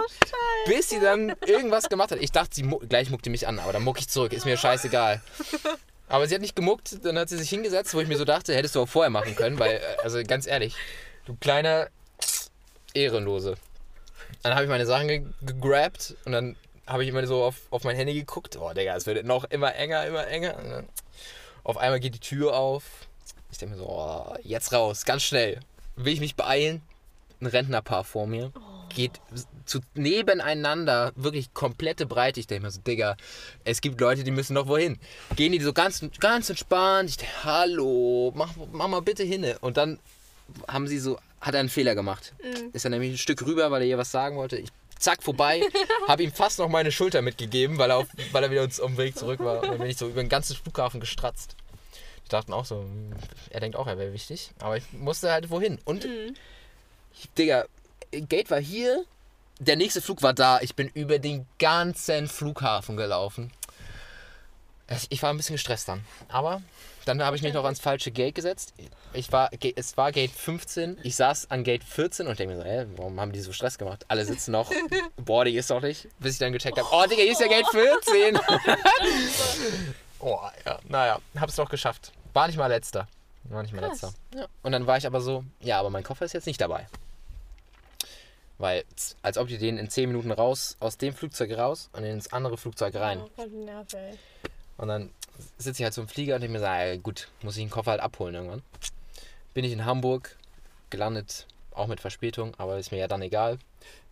bis 0.67 0.89
sie 0.89 1.01
dann 1.01 1.35
irgendwas 1.47 1.89
gemacht 1.89 2.13
hat. 2.13 2.21
Ich 2.21 2.33
dachte, 2.33 2.55
sie 2.55 2.63
mu 2.63 2.79
gleich 2.79 3.11
muckt 3.11 3.27
die 3.27 3.31
mich 3.31 3.47
an, 3.49 3.59
aber 3.59 3.73
dann 3.73 3.83
muck 3.83 3.99
ich 3.99 4.09
zurück. 4.09 4.33
Ist 4.33 4.45
mir 4.45 4.57
scheißegal. 4.57 5.21
Aber 6.13 6.29
sie 6.29 6.35
hat 6.35 6.43
nicht 6.43 6.55
gemuckt, 6.55 7.03
dann 7.07 7.19
hat 7.19 7.31
sie 7.31 7.39
sich 7.39 7.49
hingesetzt, 7.49 7.95
wo 7.95 8.01
ich 8.01 8.07
mir 8.07 8.19
so 8.19 8.27
dachte, 8.27 8.55
hättest 8.55 8.75
du 8.75 8.83
auch 8.83 8.89
vorher 8.89 9.09
machen 9.09 9.35
können, 9.35 9.59
weil, 9.59 9.77
äh, 9.77 9.81
also 10.03 10.23
ganz 10.23 10.47
ehrlich, 10.47 10.77
du 11.25 11.35
kleiner 11.37 11.89
Ehrenlose. 12.93 13.55
Dann 14.43 14.53
habe 14.53 14.65
ich 14.65 14.69
meine 14.69 14.85
Sachen 14.85 15.09
ge 15.09 15.25
gegrabt 15.41 16.15
und 16.27 16.33
dann 16.33 16.57
habe 16.87 17.03
ich 17.03 17.09
immer 17.09 17.27
so 17.27 17.43
auf, 17.43 17.57
auf 17.71 17.85
mein 17.85 17.97
Handy 17.97 18.13
geguckt. 18.13 18.59
Oh, 18.61 18.75
Digga, 18.75 18.95
es 18.95 19.07
wird 19.07 19.25
noch 19.25 19.45
immer 19.45 19.75
enger, 19.75 20.05
immer 20.05 20.27
enger. 20.27 20.85
Auf 21.65 21.79
einmal 21.79 21.99
geht 21.99 22.15
die 22.15 22.21
Tür 22.21 22.57
auf. 22.59 22.85
Ich 23.51 23.57
denke 23.57 23.77
mir 23.77 23.83
so, 23.83 23.89
oh, 23.89 24.37
jetzt 24.43 24.75
raus, 24.75 25.07
ganz 25.07 25.23
schnell. 25.23 25.61
Will 25.97 26.13
ich 26.13 26.21
mich 26.21 26.37
beeilen? 26.37 26.83
Ein 27.41 27.47
Rentnerpaar 27.47 28.05
vor 28.05 28.27
mir. 28.27 28.53
Geht 28.91 29.19
zu, 29.65 29.81
nebeneinander, 29.95 31.13
wirklich 31.17 31.55
komplette 31.55 32.07
Breite. 32.07 32.41
Ich 32.41 32.47
denke 32.47 32.65
mir 32.67 32.71
so, 32.71 32.81
Digga, 32.81 33.17
es 33.65 33.81
gibt 33.81 34.01
Leute, 34.01 34.25
die 34.25 34.31
müssen 34.31 34.55
noch 34.55 34.69
wohin. 34.69 34.99
Gehen 35.37 35.53
die 35.53 35.61
so 35.61 35.73
ganz, 35.73 36.05
ganz 36.21 36.51
entspannt. 36.51 37.11
Ich 37.11 37.17
denke, 37.17 37.45
hallo, 37.45 38.33
mach, 38.35 38.51
mach 38.73 38.89
mal 38.89 39.03
bitte 39.03 39.23
hinne. 39.23 39.59
Und 39.61 39.77
dann 39.77 39.99
haben 40.69 40.87
sie 40.87 40.99
so, 40.99 41.19
hat 41.41 41.55
er 41.55 41.61
einen 41.61 41.69
Fehler 41.69 41.95
gemacht. 41.95 42.35
Ist 42.73 42.85
er 42.85 42.91
nämlich 42.91 43.13
ein 43.13 43.19
Stück 43.19 43.45
rüber, 43.45 43.71
weil 43.71 43.83
er 43.83 43.89
ihr 43.89 43.99
was 43.99 44.11
sagen 44.11 44.37
wollte. 44.37 44.57
Ich 44.57 44.71
zack 44.99 45.23
vorbei, 45.23 45.63
habe 46.09 46.23
ihm 46.23 46.33
fast 46.33 46.59
noch 46.59 46.69
meine 46.69 46.93
Schulter 46.93 47.23
mitgegeben, 47.23 47.79
weil 47.79 47.91
er, 47.91 47.99
auf, 47.99 48.07
weil 48.31 48.45
er 48.45 48.51
wieder 48.51 48.63
uns 48.63 48.81
auf 48.81 48.89
dem 48.89 48.99
Weg 48.99 49.19
zurück 49.19 49.41
war. 49.41 49.63
Und 49.63 49.69
dann 49.69 49.79
bin 49.79 49.89
ich 49.89 49.97
so 49.97 50.09
über 50.09 50.23
den 50.23 50.29
ganzen 50.29 50.57
Flughafen 50.57 51.01
gestratzt. 51.01 51.57
Die 52.25 52.29
dachten 52.29 52.53
auch 52.53 52.65
so, 52.65 52.87
er 53.51 53.61
denkt 53.61 53.77
auch, 53.77 53.87
er 53.87 53.99
wäre 53.99 54.13
wichtig. 54.13 54.53
Aber 54.61 54.77
ich 54.77 54.85
musste 54.93 55.33
halt 55.33 55.51
wohin. 55.51 55.79
Und, 55.85 56.07
ich, 57.15 57.29
Digga, 57.37 57.67
Gate 58.13 58.51
war 58.51 58.61
hier, 58.61 59.05
der 59.63 59.77
nächste 59.77 60.03
Flug 60.03 60.23
war 60.23 60.33
da. 60.35 60.61
Ich 60.61 60.75
bin 60.75 60.89
über 60.89 61.19
den 61.19 61.47
ganzen 61.59 62.29
Flughafen 62.29 62.97
gelaufen. 62.97 63.53
Ich 65.09 65.23
war 65.23 65.31
ein 65.31 65.37
bisschen 65.37 65.55
gestresst 65.55 65.89
dann. 65.89 66.05
Aber 66.29 66.61
dann 67.05 67.23
habe 67.23 67.37
ich 67.37 67.43
mich 67.43 67.55
noch 67.55 67.65
ans 67.65 67.81
falsche 67.81 68.11
Gate 68.11 68.35
gesetzt. 68.35 68.75
Ich 69.13 69.31
war, 69.33 69.51
es 69.77 69.97
war 69.97 70.13
Gate 70.13 70.31
15. 70.31 70.99
Ich 71.03 71.17
saß 71.17 71.51
an 71.51 71.65
Gate 71.65 71.85
14 71.85 72.27
und 72.27 72.39
denke 72.39 72.55
mir 72.55 72.61
so, 72.61 72.67
hä, 72.67 72.87
warum 72.97 73.21
haben 73.21 73.33
die 73.33 73.41
so 73.41 73.53
Stress 73.53 73.79
gemacht? 73.79 74.05
Alle 74.09 74.25
sitzen 74.25 74.51
noch. 74.53 74.71
Boah, 75.17 75.45
die 75.45 75.57
ist 75.57 75.71
doch 75.71 75.81
nicht. 75.81 76.09
Bis 76.19 76.35
ich 76.35 76.39
dann 76.39 76.53
gecheckt 76.53 76.79
habe, 76.79 76.89
oh, 76.91 77.05
Digga, 77.09 77.23
hier 77.23 77.33
ist 77.33 77.41
ja 77.41 77.49
Gate 77.49 77.67
14. 77.71 78.39
oh, 80.19 80.41
ja, 80.67 80.79
naja, 80.89 81.19
hab's 81.39 81.57
doch 81.57 81.71
geschafft. 81.71 82.13
War 82.33 82.47
nicht 82.49 82.57
mal 82.59 82.67
letzter. 82.67 83.07
War 83.45 83.63
nicht 83.63 83.73
mal 83.73 83.81
Krass. 83.81 84.03
letzter. 84.03 84.15
Ja. 84.35 84.47
Und 84.63 84.73
dann 84.73 84.87
war 84.87 84.97
ich 84.97 85.07
aber 85.07 85.21
so, 85.21 85.45
ja, 85.61 85.79
aber 85.79 85.91
mein 85.91 86.05
Koffer 86.05 86.25
ist 86.25 86.33
jetzt 86.33 86.47
nicht 86.47 86.61
dabei. 86.61 86.87
Weil, 88.63 88.85
als 89.23 89.39
ob 89.39 89.49
die 89.49 89.59
den 89.59 89.77
in 89.77 89.91
10 89.91 90.09
Minuten 90.09 90.31
raus, 90.31 90.77
aus 90.79 90.97
dem 90.97 91.13
Flugzeug 91.15 91.51
raus 91.59 91.91
und 91.95 92.05
ins 92.05 92.33
andere 92.33 92.57
Flugzeug 92.57 92.95
rein. 92.95 93.21
Oh, 93.37 93.45
nervig. 93.47 94.17
Und 94.77 94.87
dann 94.87 95.11
sitze 95.59 95.83
ich 95.83 95.85
halt 95.85 95.95
so 95.95 96.03
im 96.03 96.07
Flieger 96.07 96.37
und 96.37 96.43
denke 96.43 96.53
mir 96.53 96.61
so, 96.61 96.67
ah, 96.67 96.95
gut, 97.03 97.27
muss 97.43 97.57
ich 97.57 97.65
den 97.65 97.71
Koffer 97.71 97.91
halt 97.91 98.01
abholen 98.01 98.37
irgendwann. 98.37 98.63
Bin 99.53 99.65
ich 99.65 99.73
in 99.73 99.85
Hamburg 99.85 100.37
gelandet, 100.91 101.49
auch 101.73 101.89
mit 101.89 101.99
Verspätung, 101.99 102.55
aber 102.57 102.79
ist 102.79 102.93
mir 102.93 102.99
ja 102.99 103.09
dann 103.09 103.21
egal. 103.23 103.59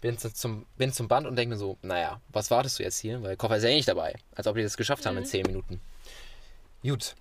Bin 0.01 0.19
zu- 0.19 0.35
zum, 0.35 0.67
bin 0.77 0.93
zum 0.93 1.07
Band 1.07 1.29
und 1.29 1.37
denke 1.37 1.55
mir 1.55 1.59
so, 1.59 1.79
naja, 1.83 2.21
was 2.31 2.51
wartest 2.51 2.81
du 2.81 2.83
jetzt 2.83 2.99
hier? 2.99 3.23
Weil 3.23 3.37
Koffer 3.37 3.57
ist 3.57 3.63
ja 3.63 3.69
eh 3.69 3.77
nicht 3.77 3.87
dabei. 3.87 4.17
Als 4.35 4.49
ob 4.49 4.57
die 4.57 4.65
das 4.65 4.77
geschafft 4.77 5.07
haben 5.07 5.17
in 5.17 5.25
10 5.27 5.47
Minuten. 5.47 5.81
Gut. 6.83 7.15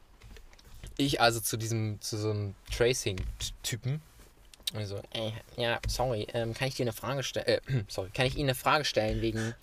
Ich 0.97 1.21
also 1.21 1.39
zu 1.41 1.57
diesem, 1.57 2.01
zu 2.01 2.17
so 2.17 2.31
einem 2.31 2.55
Tracing-Typen. 2.75 4.01
Und 4.73 4.81
ich 4.81 4.87
so, 4.87 4.97
äh, 5.13 5.31
ja, 5.57 5.79
sorry, 5.87 6.27
ähm, 6.33 6.53
kann 6.53 6.67
ich 6.67 6.75
dir 6.75 6.83
eine 6.83 6.93
Frage 6.93 7.23
stellen? 7.23 7.47
Äh, 7.47 7.61
sorry, 7.87 8.09
kann 8.13 8.25
ich 8.25 8.35
Ihnen 8.35 8.49
eine 8.49 8.55
Frage 8.55 8.85
stellen 8.85 9.21
wegen 9.21 9.55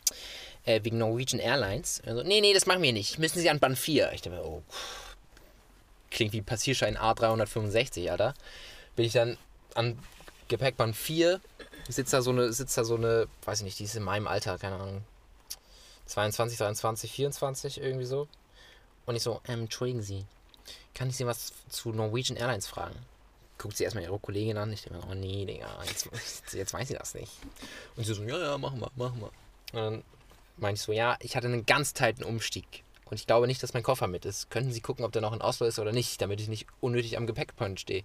äh, 0.64 0.80
wegen 0.82 0.98
Norwegian 0.98 1.40
Airlines. 1.40 2.02
Also, 2.04 2.22
nee, 2.22 2.40
nee, 2.40 2.52
das 2.52 2.66
machen 2.66 2.82
wir 2.82 2.92
nicht. 2.92 3.18
Müssen 3.18 3.38
Sie 3.38 3.48
an 3.48 3.60
Band 3.60 3.78
4. 3.78 4.12
Ich 4.12 4.22
dachte 4.22 4.36
mir, 4.36 4.44
oh, 4.44 4.62
pff, 4.68 5.16
klingt 6.10 6.32
wie 6.32 6.42
Passierschein 6.42 6.98
A365, 6.98 8.10
Alter. 8.10 8.34
Bin 8.96 9.06
ich 9.06 9.12
dann 9.12 9.38
an 9.74 9.98
Gepäckband 10.48 10.96
4, 10.96 11.40
sitzt 11.88 12.12
da 12.12 12.22
so 12.22 12.30
eine, 12.30 12.52
sitzt 12.52 12.76
da 12.76 12.84
so 12.84 12.96
eine, 12.96 13.26
weiß 13.44 13.58
ich 13.58 13.64
nicht, 13.64 13.78
die 13.78 13.84
ist 13.84 13.96
in 13.96 14.02
meinem 14.02 14.26
Alter, 14.26 14.58
keine 14.58 14.76
Ahnung. 14.76 15.02
22, 16.06 16.58
23, 16.58 17.12
24, 17.12 17.80
irgendwie 17.80 18.06
so. 18.06 18.28
Und 19.06 19.16
ich 19.16 19.22
so, 19.22 19.40
ähm, 19.48 19.62
entschuldigen 19.62 20.02
Sie, 20.02 20.24
kann 20.94 21.08
ich 21.08 21.16
Sie 21.16 21.26
was 21.26 21.52
zu 21.68 21.90
Norwegian 21.90 22.36
Airlines 22.36 22.66
fragen? 22.66 22.96
Guckt 23.58 23.76
sie 23.76 23.84
erstmal 23.84 24.04
ihre 24.04 24.18
Kollegin 24.18 24.58
an. 24.58 24.72
Ich 24.72 24.82
denke 24.82 24.98
mir, 24.98 25.10
oh 25.10 25.14
nee, 25.14 25.44
Digga, 25.44 25.68
jetzt, 25.86 26.08
jetzt 26.52 26.72
weiß 26.72 26.88
sie 26.88 26.94
das 26.94 27.14
nicht. 27.14 27.32
Und 27.96 28.04
sie 28.04 28.14
so, 28.14 28.22
ja, 28.24 28.38
ja, 28.38 28.58
machen 28.58 28.80
wir, 28.80 28.90
machen 28.96 29.20
wir. 29.20 29.30
Und 29.72 29.92
dann 29.92 30.04
meinte 30.58 30.78
ich 30.78 30.82
so, 30.82 30.92
ja, 30.92 31.16
ich 31.20 31.36
hatte 31.36 31.46
einen 31.46 31.66
ganz 31.66 31.94
tighten 31.94 32.24
Umstieg. 32.24 32.84
Und 33.06 33.20
ich 33.20 33.26
glaube 33.26 33.46
nicht, 33.46 33.62
dass 33.62 33.72
mein 33.72 33.84
Koffer 33.84 34.08
mit 34.08 34.24
ist. 34.24 34.50
Könnten 34.50 34.72
Sie 34.72 34.80
gucken, 34.80 35.04
ob 35.04 35.12
der 35.12 35.22
noch 35.22 35.32
in 35.32 35.40
Oslo 35.40 35.66
ist 35.66 35.78
oder 35.78 35.92
nicht, 35.92 36.20
damit 36.20 36.40
ich 36.40 36.48
nicht 36.48 36.66
unnötig 36.80 37.16
am 37.16 37.26
Gepäckpunkt 37.26 37.80
stehe. 37.80 38.02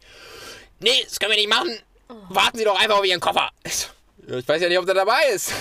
Nee, 0.79 1.03
das 1.03 1.19
können 1.19 1.31
wir 1.31 1.37
nicht 1.37 1.49
machen. 1.49 1.75
Warten 2.29 2.57
Sie 2.57 2.63
doch 2.63 2.79
einfach 2.79 2.99
auf 2.99 3.05
Ihren 3.05 3.19
Koffer. 3.19 3.49
Ich 3.63 4.47
weiß 4.47 4.61
ja 4.61 4.69
nicht, 4.69 4.77
ob 4.77 4.85
der 4.85 4.95
dabei 4.95 5.29
ist. 5.33 5.51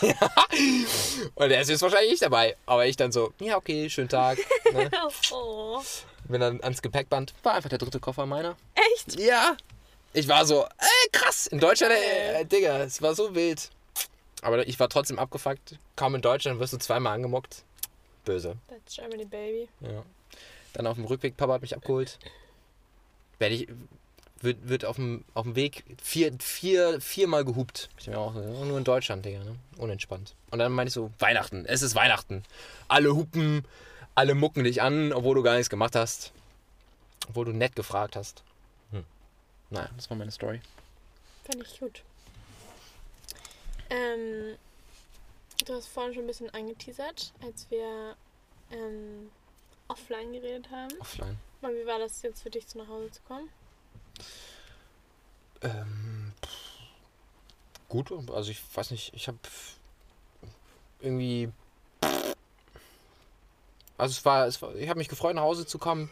Ja. 0.00 0.14
Und 1.34 1.50
er 1.50 1.60
ist 1.60 1.68
jetzt 1.68 1.82
wahrscheinlich 1.82 2.12
nicht 2.12 2.22
dabei. 2.22 2.56
Aber 2.66 2.86
ich 2.86 2.96
dann 2.96 3.12
so, 3.12 3.32
ja, 3.38 3.56
okay, 3.56 3.88
schönen 3.88 4.08
Tag. 4.08 4.38
Ne? 4.72 4.90
Oh. 5.30 5.82
Bin 6.30 6.40
dann 6.40 6.62
ans 6.62 6.80
Gepäckband. 6.80 7.34
War 7.42 7.54
einfach 7.54 7.68
der 7.68 7.78
dritte 7.78 7.98
Koffer 7.98 8.24
meiner. 8.24 8.56
Echt? 8.94 9.18
Ja. 9.18 9.56
Ich 10.12 10.28
war 10.28 10.46
so, 10.46 10.64
ey, 10.64 11.10
krass. 11.12 11.48
In 11.48 11.58
Deutschland, 11.58 11.92
ey, 11.92 12.42
äh, 12.42 12.44
Digga, 12.44 12.78
es 12.78 13.02
war 13.02 13.14
so 13.14 13.34
wild. 13.34 13.70
Aber 14.42 14.66
ich 14.66 14.78
war 14.78 14.88
trotzdem 14.88 15.18
abgefuckt. 15.18 15.78
Kaum 15.96 16.14
in 16.14 16.22
Deutschland 16.22 16.60
wirst 16.60 16.72
du 16.72 16.78
zweimal 16.78 17.14
angemockt. 17.14 17.64
Böse. 18.24 18.56
That's 18.68 18.96
Germany, 18.96 19.24
baby. 19.24 19.68
Ja. 19.80 20.04
Dann 20.72 20.86
auf 20.86 20.96
dem 20.96 21.04
Rückweg, 21.04 21.36
Papa 21.36 21.54
hat 21.54 21.62
mich 21.62 21.74
abgeholt. 21.74 22.18
Werde 23.38 23.54
ich, 23.56 23.68
wird, 24.40 24.68
wird 24.68 24.84
auf, 24.84 24.96
dem, 24.96 25.24
auf 25.34 25.44
dem 25.44 25.56
Weg 25.56 25.84
vier, 26.02 26.32
vier, 26.38 27.00
viermal 27.00 27.44
gehupt. 27.44 27.88
Ich 27.98 28.06
mir 28.06 28.18
auch, 28.18 28.34
nur 28.34 28.78
in 28.78 28.84
Deutschland, 28.84 29.24
Digga, 29.24 29.40
ne? 29.40 29.56
Unentspannt. 29.78 30.34
Und 30.50 30.60
dann 30.60 30.72
meinte 30.72 30.88
ich 30.88 30.94
so, 30.94 31.10
Weihnachten, 31.18 31.66
es 31.66 31.82
ist 31.82 31.94
Weihnachten. 31.94 32.44
Alle 32.88 33.14
hupen, 33.14 33.64
alle 34.20 34.34
mucken 34.34 34.64
dich 34.64 34.82
an, 34.82 35.14
obwohl 35.14 35.34
du 35.34 35.42
gar 35.42 35.54
nichts 35.54 35.70
gemacht 35.70 35.96
hast. 35.96 36.32
Obwohl 37.30 37.46
du 37.46 37.52
nett 37.52 37.74
gefragt 37.74 38.16
hast. 38.16 38.42
Hm. 38.90 39.02
Naja, 39.70 39.88
das 39.96 40.10
war 40.10 40.16
meine 40.18 40.30
Story. 40.30 40.60
Fand 41.44 41.66
ich 41.66 41.80
gut. 41.80 42.02
Ähm, 43.88 44.58
du 45.64 45.74
hast 45.74 45.86
vorhin 45.86 46.12
schon 46.12 46.24
ein 46.24 46.26
bisschen 46.26 46.50
angeteasert, 46.50 47.32
als 47.40 47.70
wir 47.70 48.14
ähm, 48.70 49.30
offline 49.88 50.34
geredet 50.34 50.70
haben. 50.70 50.92
Offline. 51.00 51.38
Aber 51.62 51.72
wie 51.72 51.86
war 51.86 51.98
das 51.98 52.20
jetzt 52.20 52.42
für 52.42 52.50
dich, 52.50 52.66
zu 52.66 52.76
nach 52.76 52.88
Hause 52.88 53.10
zu 53.10 53.22
kommen? 53.22 53.48
Ähm, 55.62 56.32
pff, 56.44 56.50
gut, 57.88 58.12
also 58.30 58.50
ich 58.50 58.60
weiß 58.74 58.90
nicht, 58.90 59.14
ich 59.14 59.28
habe 59.28 59.38
irgendwie. 61.00 61.50
Also 64.00 64.12
es 64.12 64.24
war, 64.24 64.46
es 64.46 64.62
war 64.62 64.74
ich 64.74 64.88
habe 64.88 64.98
mich 64.98 65.08
gefreut, 65.08 65.34
nach 65.34 65.42
Hause 65.42 65.66
zu 65.66 65.78
kommen. 65.78 66.10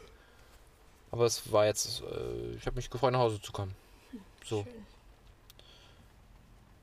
Aber 1.11 1.25
es 1.25 1.51
war 1.51 1.65
jetzt, 1.65 2.03
äh, 2.03 2.55
ich 2.57 2.67
habe 2.67 2.77
mich 2.77 2.91
gefreut, 2.91 3.13
nach 3.13 3.21
Hause 3.21 3.41
zu 3.41 3.51
kommen. 3.51 3.75
So, 4.45 4.65
Schön. 4.65 4.87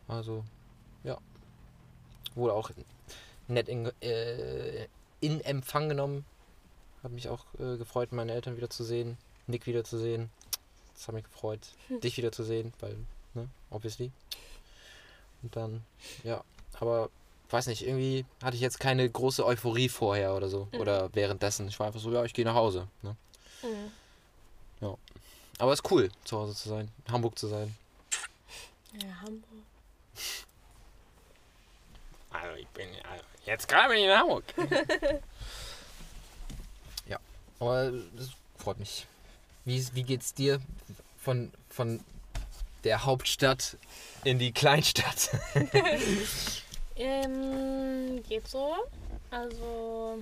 also, 0.07 0.43
ja. 1.03 1.17
Wurde 2.33 2.53
auch 2.53 2.71
nett 3.47 3.69
in, 3.69 3.91
äh, 4.01 4.87
in 5.21 5.41
Empfang 5.41 5.89
genommen. 5.89 6.25
Habe 7.03 7.13
mich 7.13 7.29
auch 7.29 7.45
äh, 7.59 7.77
gefreut, 7.77 8.11
meine 8.11 8.33
Eltern 8.33 8.57
wiederzusehen, 8.57 9.17
Nick 9.45 9.67
wiederzusehen. 9.67 10.31
Das 10.95 11.07
hat 11.07 11.15
mich 11.15 11.23
gefreut, 11.23 11.59
dich 12.03 12.17
wiederzusehen, 12.17 12.73
weil, 12.79 12.97
ne, 13.35 13.47
obviously. 13.69 14.11
Und 15.43 15.55
dann, 15.55 15.83
ja, 16.23 16.43
aber 16.79 17.09
weiß 17.55 17.67
nicht, 17.67 17.85
irgendwie 17.85 18.25
hatte 18.43 18.55
ich 18.55 18.61
jetzt 18.61 18.79
keine 18.79 19.09
große 19.09 19.45
Euphorie 19.45 19.89
vorher 19.89 20.35
oder 20.35 20.49
so. 20.49 20.67
Mhm. 20.71 20.79
Oder 20.79 21.09
währenddessen. 21.13 21.67
Ich 21.67 21.79
war 21.79 21.87
einfach 21.87 21.99
so, 21.99 22.11
ja, 22.11 22.23
ich 22.23 22.33
gehe 22.33 22.45
nach 22.45 22.55
Hause. 22.55 22.87
Ne? 23.01 23.15
Mhm. 23.63 23.91
Aber 25.57 25.71
es 25.71 25.79
ist 25.79 25.91
cool, 25.91 26.09
zu 26.25 26.37
Hause 26.37 26.53
zu 26.53 26.69
sein, 26.69 26.91
in 27.07 27.13
Hamburg 27.13 27.37
zu 27.39 27.47
sein. 27.47 27.75
Ja, 29.01 29.21
Hamburg. 29.21 29.43
Also 32.31 32.57
ich 32.57 32.67
bin 32.67 32.89
jetzt 33.45 33.65
gerade 33.69 33.87
bin 33.87 33.99
ich 33.99 34.03
in 34.03 34.11
Hamburg. 34.11 34.43
ja, 37.07 37.17
aber 37.61 37.91
das 38.13 38.31
freut 38.57 38.77
mich. 38.77 39.07
Wie, 39.63 39.87
wie 39.93 40.03
geht's 40.03 40.33
dir 40.33 40.59
von, 41.17 41.53
von 41.69 42.01
der 42.83 43.05
Hauptstadt 43.05 43.77
in 44.25 44.37
die 44.37 44.51
Kleinstadt? 44.51 45.29
Ähm, 46.95 48.23
geht 48.23 48.47
so. 48.47 48.75
Also, 49.31 50.19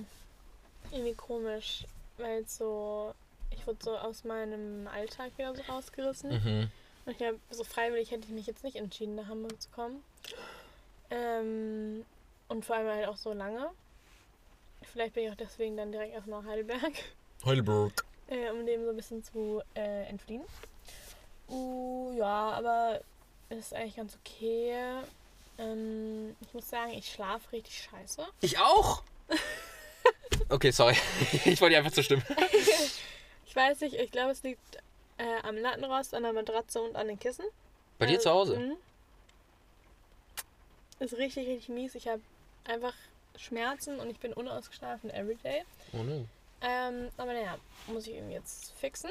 irgendwie 0.90 1.14
komisch, 1.14 1.84
weil 2.18 2.46
so, 2.46 3.14
ich 3.50 3.66
wurde 3.66 3.78
so 3.82 3.96
aus 3.96 4.24
meinem 4.24 4.88
Alltag 4.88 5.32
wieder 5.36 5.54
so 5.54 5.62
rausgerissen. 5.62 6.30
mhm. 6.30 6.70
Und 7.06 7.20
ich 7.20 7.26
hab, 7.26 7.34
so 7.50 7.64
freiwillig 7.64 8.10
hätte 8.10 8.24
ich 8.24 8.30
mich 8.32 8.46
jetzt 8.46 8.64
nicht 8.64 8.76
entschieden, 8.76 9.14
nach 9.14 9.28
Hamburg 9.28 9.60
zu 9.60 9.68
kommen. 9.70 10.02
Ähm, 11.10 12.04
und 12.48 12.64
vor 12.64 12.76
allem 12.76 12.88
halt 12.88 13.08
auch 13.08 13.16
so 13.16 13.32
lange. 13.32 13.70
Vielleicht 14.92 15.14
bin 15.14 15.24
ich 15.24 15.30
auch 15.30 15.36
deswegen 15.36 15.76
dann 15.76 15.92
direkt 15.92 16.14
erstmal 16.14 16.42
nach 16.42 16.48
Heidelberg, 16.50 16.92
Heidelberg. 17.44 18.04
äh, 18.28 18.50
um 18.50 18.66
dem 18.66 18.84
so 18.84 18.90
ein 18.90 18.96
bisschen 18.96 19.22
zu 19.22 19.62
äh, 19.74 20.04
entfliehen. 20.08 20.42
Uh, 21.48 22.14
ja, 22.16 22.52
aber 22.52 23.00
es 23.50 23.58
ist 23.58 23.74
eigentlich 23.74 23.96
ganz 23.96 24.16
okay. 24.16 24.76
Ähm, 25.58 26.34
ich 26.40 26.52
muss 26.54 26.68
sagen, 26.68 26.92
ich 26.92 27.10
schlafe 27.12 27.52
richtig 27.52 27.84
scheiße. 27.90 28.26
Ich 28.40 28.58
auch? 28.58 29.02
okay, 30.48 30.70
sorry. 30.70 30.96
ich 31.44 31.60
wollte 31.60 31.76
einfach 31.76 31.92
zustimmen. 31.92 32.24
Ich 33.46 33.54
weiß 33.56 33.82
nicht, 33.82 33.94
ich 33.94 34.10
glaube, 34.10 34.32
es 34.32 34.42
liegt 34.42 34.78
äh, 35.16 35.40
am 35.44 35.56
Lattenrost, 35.56 36.12
an 36.12 36.24
der 36.24 36.32
Matratze 36.32 36.82
und 36.82 36.96
an 36.96 37.06
den 37.06 37.20
Kissen. 37.20 37.44
Bei 38.00 38.06
dir 38.06 38.16
Äh, 38.16 38.20
zu 38.20 38.30
Hause? 38.30 38.58
mhm. 38.58 38.76
Ist 40.98 41.16
richtig, 41.16 41.46
richtig 41.46 41.68
mies. 41.68 41.94
Ich 41.94 42.08
habe 42.08 42.20
einfach 42.64 42.94
Schmerzen 43.36 44.00
und 44.00 44.10
ich 44.10 44.18
bin 44.18 44.32
unausgeschlafen 44.32 45.08
everyday. 45.10 45.62
Oh 45.92 45.98
no. 46.02 46.26
Ähm, 46.62 47.10
aber 47.16 47.32
naja, 47.32 47.56
muss 47.86 48.08
ich 48.08 48.14
irgendwie 48.14 48.34
jetzt 48.34 48.72
fixen. 48.72 49.10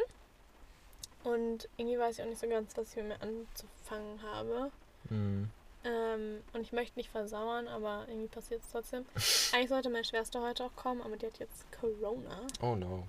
Und 1.23 1.69
irgendwie 1.77 1.97
weiß 1.99 2.17
ich 2.17 2.23
auch 2.25 2.27
nicht 2.29 2.41
so 2.41 2.49
ganz, 2.49 2.75
was 2.75 2.89
ich 2.89 2.95
mit 2.97 3.07
mir 3.07 3.21
anzufangen 3.21 4.21
habe. 4.23 4.71
Hm. 5.07 5.49
Ähm, 5.85 6.41
und 6.53 6.61
ich 6.61 6.71
möchte 6.71 6.97
nicht 6.97 7.09
versauern, 7.09 7.67
aber 7.67 8.05
irgendwie 8.07 8.27
passiert 8.29 8.61
es 8.63 8.71
trotzdem. 8.71 9.05
Eigentlich 9.53 9.69
sollte 9.69 9.89
meine 9.89 10.05
Schwester 10.05 10.41
heute 10.41 10.63
auch 10.65 10.75
kommen, 10.75 11.01
aber 11.01 11.17
die 11.17 11.25
hat 11.27 11.39
jetzt 11.39 11.65
Corona. 11.79 12.41
Oh 12.61 12.75
no. 12.75 13.07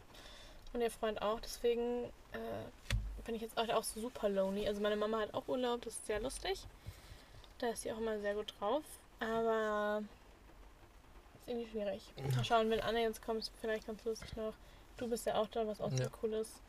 Und 0.73 0.81
ihr 0.81 0.91
Freund 0.91 1.23
auch. 1.23 1.39
Deswegen 1.41 2.05
äh, 2.33 3.23
bin 3.25 3.37
ich 3.37 3.43
jetzt 3.43 3.57
auch, 3.57 3.69
auch 3.69 3.85
super 3.85 4.29
lonely. 4.29 4.67
Also 4.67 4.81
meine 4.81 4.97
Mama 4.97 5.21
hat 5.21 5.33
auch 5.35 5.47
Urlaub, 5.47 5.83
das 5.83 5.95
ist 5.95 6.07
sehr 6.07 6.21
lustig. 6.21 6.67
Da 7.59 7.69
ist 7.69 7.83
sie 7.83 7.93
auch 7.93 7.99
immer 7.99 8.19
sehr 8.19 8.35
gut 8.35 8.53
drauf. 8.59 8.83
Aber 9.21 10.03
ist 11.39 11.49
irgendwie 11.49 11.71
schwierig. 11.71 12.03
Mal 12.35 12.45
schauen, 12.45 12.71
wenn 12.71 12.81
Anna 12.81 12.99
jetzt 12.99 13.25
kommt, 13.25 13.41
ist 13.41 13.53
vielleicht 13.61 13.87
ganz 13.87 14.05
lustig 14.05 14.35
noch. 14.37 14.55
Du 14.97 15.09
bist 15.09 15.27
ja 15.27 15.37
auch 15.37 15.47
da, 15.49 15.67
was 15.67 15.81
auch 15.81 15.91
Ja. 15.93 15.97
sehr 15.99 16.11
cool 16.23 16.33
ist. 16.35 16.61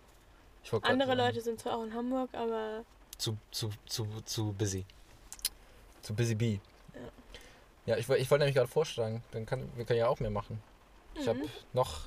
Andere 0.84 1.16
Leute 1.16 1.42
sind 1.42 1.60
zwar 1.60 1.78
auch 1.78 1.84
in 1.84 1.94
Hamburg, 1.94 2.30
aber 2.34 2.84
Zu, 3.18 3.38
zu, 3.52 3.70
zu, 3.86 4.06
zu 4.26 4.52
busy. 4.54 4.86
Zu 6.06 6.14
busy 6.14 6.36
bee. 6.36 6.60
Ja. 7.86 7.98
Ich, 7.98 8.08
ich 8.08 8.30
wollte 8.32 8.40
nämlich 8.40 8.56
gerade 8.56 8.68
vorschlagen, 8.68 9.24
dann 9.32 9.46
kann, 9.46 9.68
wir 9.76 9.86
können 9.86 10.00
ja 10.00 10.08
auch 10.08 10.20
mehr 10.20 10.30
machen. 10.30 10.62
Ich 11.16 11.28
habe 11.28 11.40
Mhm. 11.40 11.50
noch, 11.74 12.02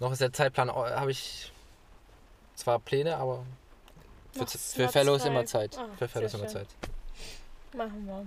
noch 0.00 0.12
ist 0.12 0.20
der 0.20 0.32
Zeitplan, 0.32 0.70
oh, 0.70 0.84
habe 0.86 1.10
ich 1.10 1.52
zwar 2.54 2.78
Pläne, 2.78 3.16
aber 3.16 3.44
Für, 4.32 4.40
noch 4.40 4.48
für 4.48 4.58
Slots 4.58 4.92
Fellow 4.92 5.14
ist 5.14 5.22
frei. 5.22 5.28
immer 5.30 5.44
Zeit. 5.46 5.78
Ah, 5.78 5.88
für 5.98 6.08
Fellow 6.08 6.26
ist 6.26 6.32
sehr 6.32 6.40
immer. 6.40 6.48
Zeit. 6.48 6.68
Machen 7.74 8.06
wir. 8.06 8.26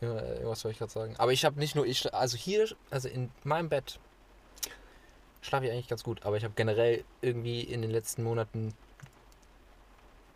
Irgendwas 0.00 0.64
wollte 0.64 0.72
ich 0.72 0.78
gerade 0.78 0.92
sagen. 0.92 1.14
Aber 1.18 1.32
ich 1.32 1.44
habe 1.44 1.58
nicht 1.58 1.74
nur, 1.74 1.84
ich, 1.84 2.14
also 2.14 2.36
hier, 2.36 2.68
also 2.90 3.08
in 3.08 3.30
meinem 3.44 3.68
Bett 3.68 3.98
schlafe 5.42 5.66
ich 5.66 5.72
eigentlich 5.72 5.88
ganz 5.88 6.04
gut, 6.04 6.24
aber 6.24 6.36
ich 6.36 6.44
habe 6.44 6.54
generell 6.56 7.04
irgendwie 7.20 7.62
in 7.62 7.82
den 7.82 7.90
letzten 7.90 8.22
Monaten 8.22 8.74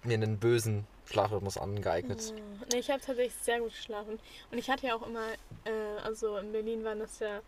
mir 0.03 0.15
einen 0.15 0.39
bösen 0.39 0.87
Schlafrhythmus 1.13 1.59
angeeignet. 1.59 2.33
Oh, 2.37 2.65
Nee, 2.73 2.79
ich 2.79 2.91
habe 2.91 3.01
tatsächlich 3.01 3.35
sehr 3.35 3.61
gut 3.61 3.71
geschlafen. 3.71 4.19
Und 4.51 4.59
ich 4.59 4.71
hatte 4.71 4.87
ja 4.87 4.95
auch 4.97 5.07
immer, 5.07 5.27
äh, 5.65 6.01
also 6.03 6.37
in 6.39 6.53
Berlin 6.53 6.85
waren 6.85 6.99
das 7.01 7.19
ja 7.19 7.41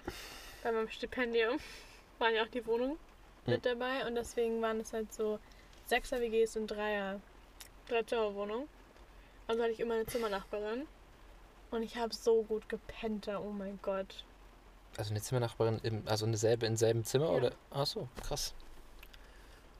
bei 0.62 0.70
meinem 0.72 0.88
Stipendium, 0.88 1.58
waren 2.18 2.34
ja 2.34 2.42
auch 2.42 2.48
die 2.48 2.64
Wohnungen 2.66 2.98
mit 3.46 3.64
dabei. 3.64 4.06
Und 4.06 4.14
deswegen 4.16 4.60
waren 4.62 4.80
es 4.80 4.92
halt 4.92 5.12
so 5.12 5.38
Sechser 5.86 6.20
WGs 6.20 6.56
und 6.56 6.68
Dreier, 6.68 7.20
Dreizimmerwohnungen. 7.88 8.68
Also 9.46 9.62
hatte 9.62 9.72
ich 9.72 9.80
immer 9.80 9.94
eine 9.94 10.06
Zimmernachbarin. 10.06 10.86
Und 11.70 11.82
ich 11.82 11.96
habe 11.96 12.14
so 12.14 12.42
gut 12.42 12.68
gepennt 12.68 13.26
da, 13.26 13.40
oh 13.40 13.50
mein 13.50 13.78
Gott. 13.82 14.24
Also 14.96 15.10
eine 15.10 15.20
Zimmernachbarin, 15.20 15.80
im, 15.82 16.02
also 16.06 16.24
eine 16.24 16.36
selbe 16.36 16.66
im 16.66 16.76
selben 16.76 17.04
Zimmer 17.04 17.26
Ja. 17.26 17.32
oder? 17.32 17.52
Ach 17.70 17.86
so, 17.86 18.08
krass. 18.22 18.54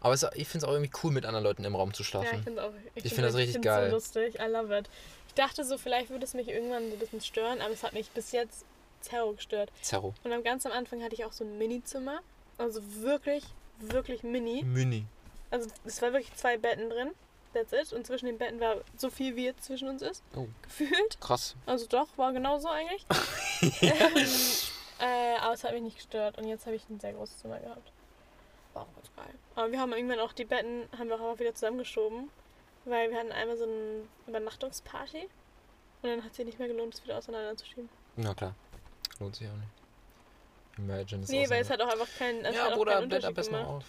Aber 0.04 0.12
es, 0.12 0.22
ich 0.34 0.48
finde 0.48 0.66
es 0.66 0.70
auch 0.70 0.74
irgendwie 0.74 0.92
cool, 1.02 1.12
mit 1.12 1.24
anderen 1.24 1.44
Leuten 1.44 1.64
im 1.64 1.74
Raum 1.74 1.94
zu 1.94 2.02
Ja, 2.02 2.04
ich 2.04 2.08
schlafen. 2.08 2.42
finde 2.44 2.62
auch. 2.62 2.72
Ich 2.94 3.02
find 3.04 3.14
find 3.14 3.26
das 3.26 3.34
richtig 3.36 3.62
geil. 3.62 3.88
so 3.88 3.96
lustig. 3.96 4.34
I 4.38 4.50
love 4.50 4.76
it. 4.76 4.90
Ich 5.28 5.34
dachte 5.34 5.64
so, 5.64 5.78
vielleicht 5.78 6.10
würde 6.10 6.26
es 6.26 6.34
mich 6.34 6.48
irgendwann 6.48 6.88
so 6.90 6.92
ein 6.96 6.98
bisschen 6.98 7.22
stören, 7.22 7.62
aber 7.62 7.72
es 7.72 7.82
hat 7.82 7.94
mich 7.94 8.10
bis 8.10 8.32
jetzt 8.32 8.66
zerro 9.00 9.32
gestört. 9.32 9.72
Zerro. 9.80 10.14
Und 10.22 10.30
dann 10.30 10.42
ganz 10.42 10.66
am 10.66 10.72
Anfang 10.72 11.02
hatte 11.02 11.14
ich 11.14 11.24
auch 11.24 11.32
so 11.32 11.42
ein 11.44 11.56
Mini-Zimmer. 11.56 12.20
Also 12.58 12.82
wirklich, 13.00 13.44
wirklich 13.78 14.22
mini. 14.22 14.62
Mini. 14.62 15.06
Also 15.50 15.70
es 15.86 16.02
war 16.02 16.12
wirklich 16.12 16.34
zwei 16.36 16.58
Betten 16.58 16.90
drin. 16.90 17.12
That's 17.54 17.72
it. 17.72 17.94
Und 17.94 18.06
zwischen 18.06 18.26
den 18.26 18.36
Betten 18.36 18.60
war 18.60 18.76
so 18.98 19.08
viel, 19.08 19.36
wie 19.36 19.46
jetzt 19.46 19.64
zwischen 19.64 19.88
uns 19.88 20.02
ist. 20.02 20.22
Oh. 20.36 20.48
Gefühlt. 20.62 21.18
Krass. 21.18 21.56
Also 21.64 21.86
doch, 21.86 22.08
war 22.16 22.34
genauso 22.34 22.68
eigentlich. 22.68 23.06
ähm, 23.80 24.26
äh, 25.00 25.36
aber 25.40 25.54
es 25.54 25.64
hat 25.64 25.72
mich 25.72 25.82
nicht 25.82 25.96
gestört. 25.96 26.36
Und 26.36 26.46
jetzt 26.46 26.66
habe 26.66 26.76
ich 26.76 26.86
ein 26.90 27.00
sehr 27.00 27.14
großes 27.14 27.38
Zimmer 27.38 27.58
gehabt. 27.58 27.90
War 28.74 28.82
auch 28.82 28.94
ganz 28.94 29.10
geil. 29.16 29.34
Aber 29.54 29.72
wir 29.72 29.80
haben 29.80 29.92
irgendwann 29.92 30.20
auch 30.20 30.32
die 30.32 30.44
Betten, 30.44 30.88
haben 30.98 31.08
wir 31.08 31.20
auch 31.20 31.38
wieder 31.38 31.54
zusammengeschoben. 31.54 32.30
Weil 32.84 33.10
wir 33.10 33.18
hatten 33.18 33.32
einmal 33.32 33.56
so 33.56 33.64
eine 33.64 34.02
Übernachtungsparty. 34.26 35.22
Und 36.02 36.10
dann 36.10 36.22
hat 36.22 36.34
sich 36.34 36.44
nicht 36.44 36.58
mehr 36.58 36.68
gelohnt, 36.68 36.94
es 36.94 37.02
wieder 37.02 37.16
auseinanderzuschieben. 37.16 37.88
Na 38.16 38.34
klar. 38.34 38.54
Lohnt 39.20 39.36
sich 39.36 39.48
auch 39.48 39.54
nicht. 39.54 39.68
Imagine 40.76 41.22
ist 41.22 41.30
Nee, 41.30 41.48
weil 41.48 41.62
es 41.62 41.70
hat 41.70 41.80
auch 41.80 41.88
einfach 41.88 42.08
keinen, 42.18 42.44
es 42.44 42.54
Ja, 42.54 42.64
hat 42.64 42.72
auch 42.72 42.76
Bruder, 42.76 42.94
keinen 42.94 43.08
blätter 43.08 43.28
Unterschied 43.28 43.50
besser 43.52 43.62
gemacht 43.62 43.68
auf. 43.68 43.84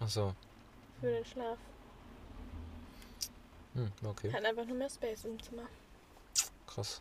Achso. 0.00 0.34
für 1.00 1.06
den 1.06 1.24
Schlaf. 1.24 1.58
Hm, 3.74 3.92
okay. 4.04 4.28
Wir 4.28 4.32
hatten 4.32 4.46
einfach 4.46 4.64
nur 4.64 4.76
mehr 4.76 4.90
Space 4.90 5.24
im 5.24 5.40
Zimmer. 5.42 5.66
Krass. 6.66 7.00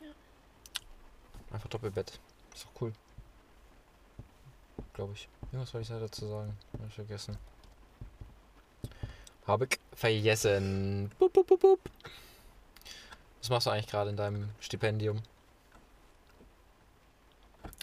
Ja. 0.00 0.10
Einfach 1.52 1.68
Doppelbett. 1.68 2.20
Ist 2.54 2.64
doch 2.64 2.80
cool. 2.82 2.92
Glaube 4.94 5.12
ich. 5.14 5.28
Irgendwas 5.52 5.72
wollte 5.74 5.82
ich 5.82 5.88
da 5.88 5.98
dazu 6.00 6.26
sagen. 6.26 6.56
Habe 6.74 6.86
ich 6.88 6.94
vergessen. 6.94 7.38
Habe 9.46 9.64
ich 9.70 9.78
vergessen. 9.94 11.10
Bup, 11.18 11.32
bup, 11.32 11.46
bup, 11.46 11.60
bup. 11.60 11.80
Was 13.40 13.50
machst 13.50 13.66
du 13.66 13.70
eigentlich 13.70 13.86
gerade 13.86 14.10
in 14.10 14.16
deinem 14.16 14.50
Stipendium? 14.60 15.22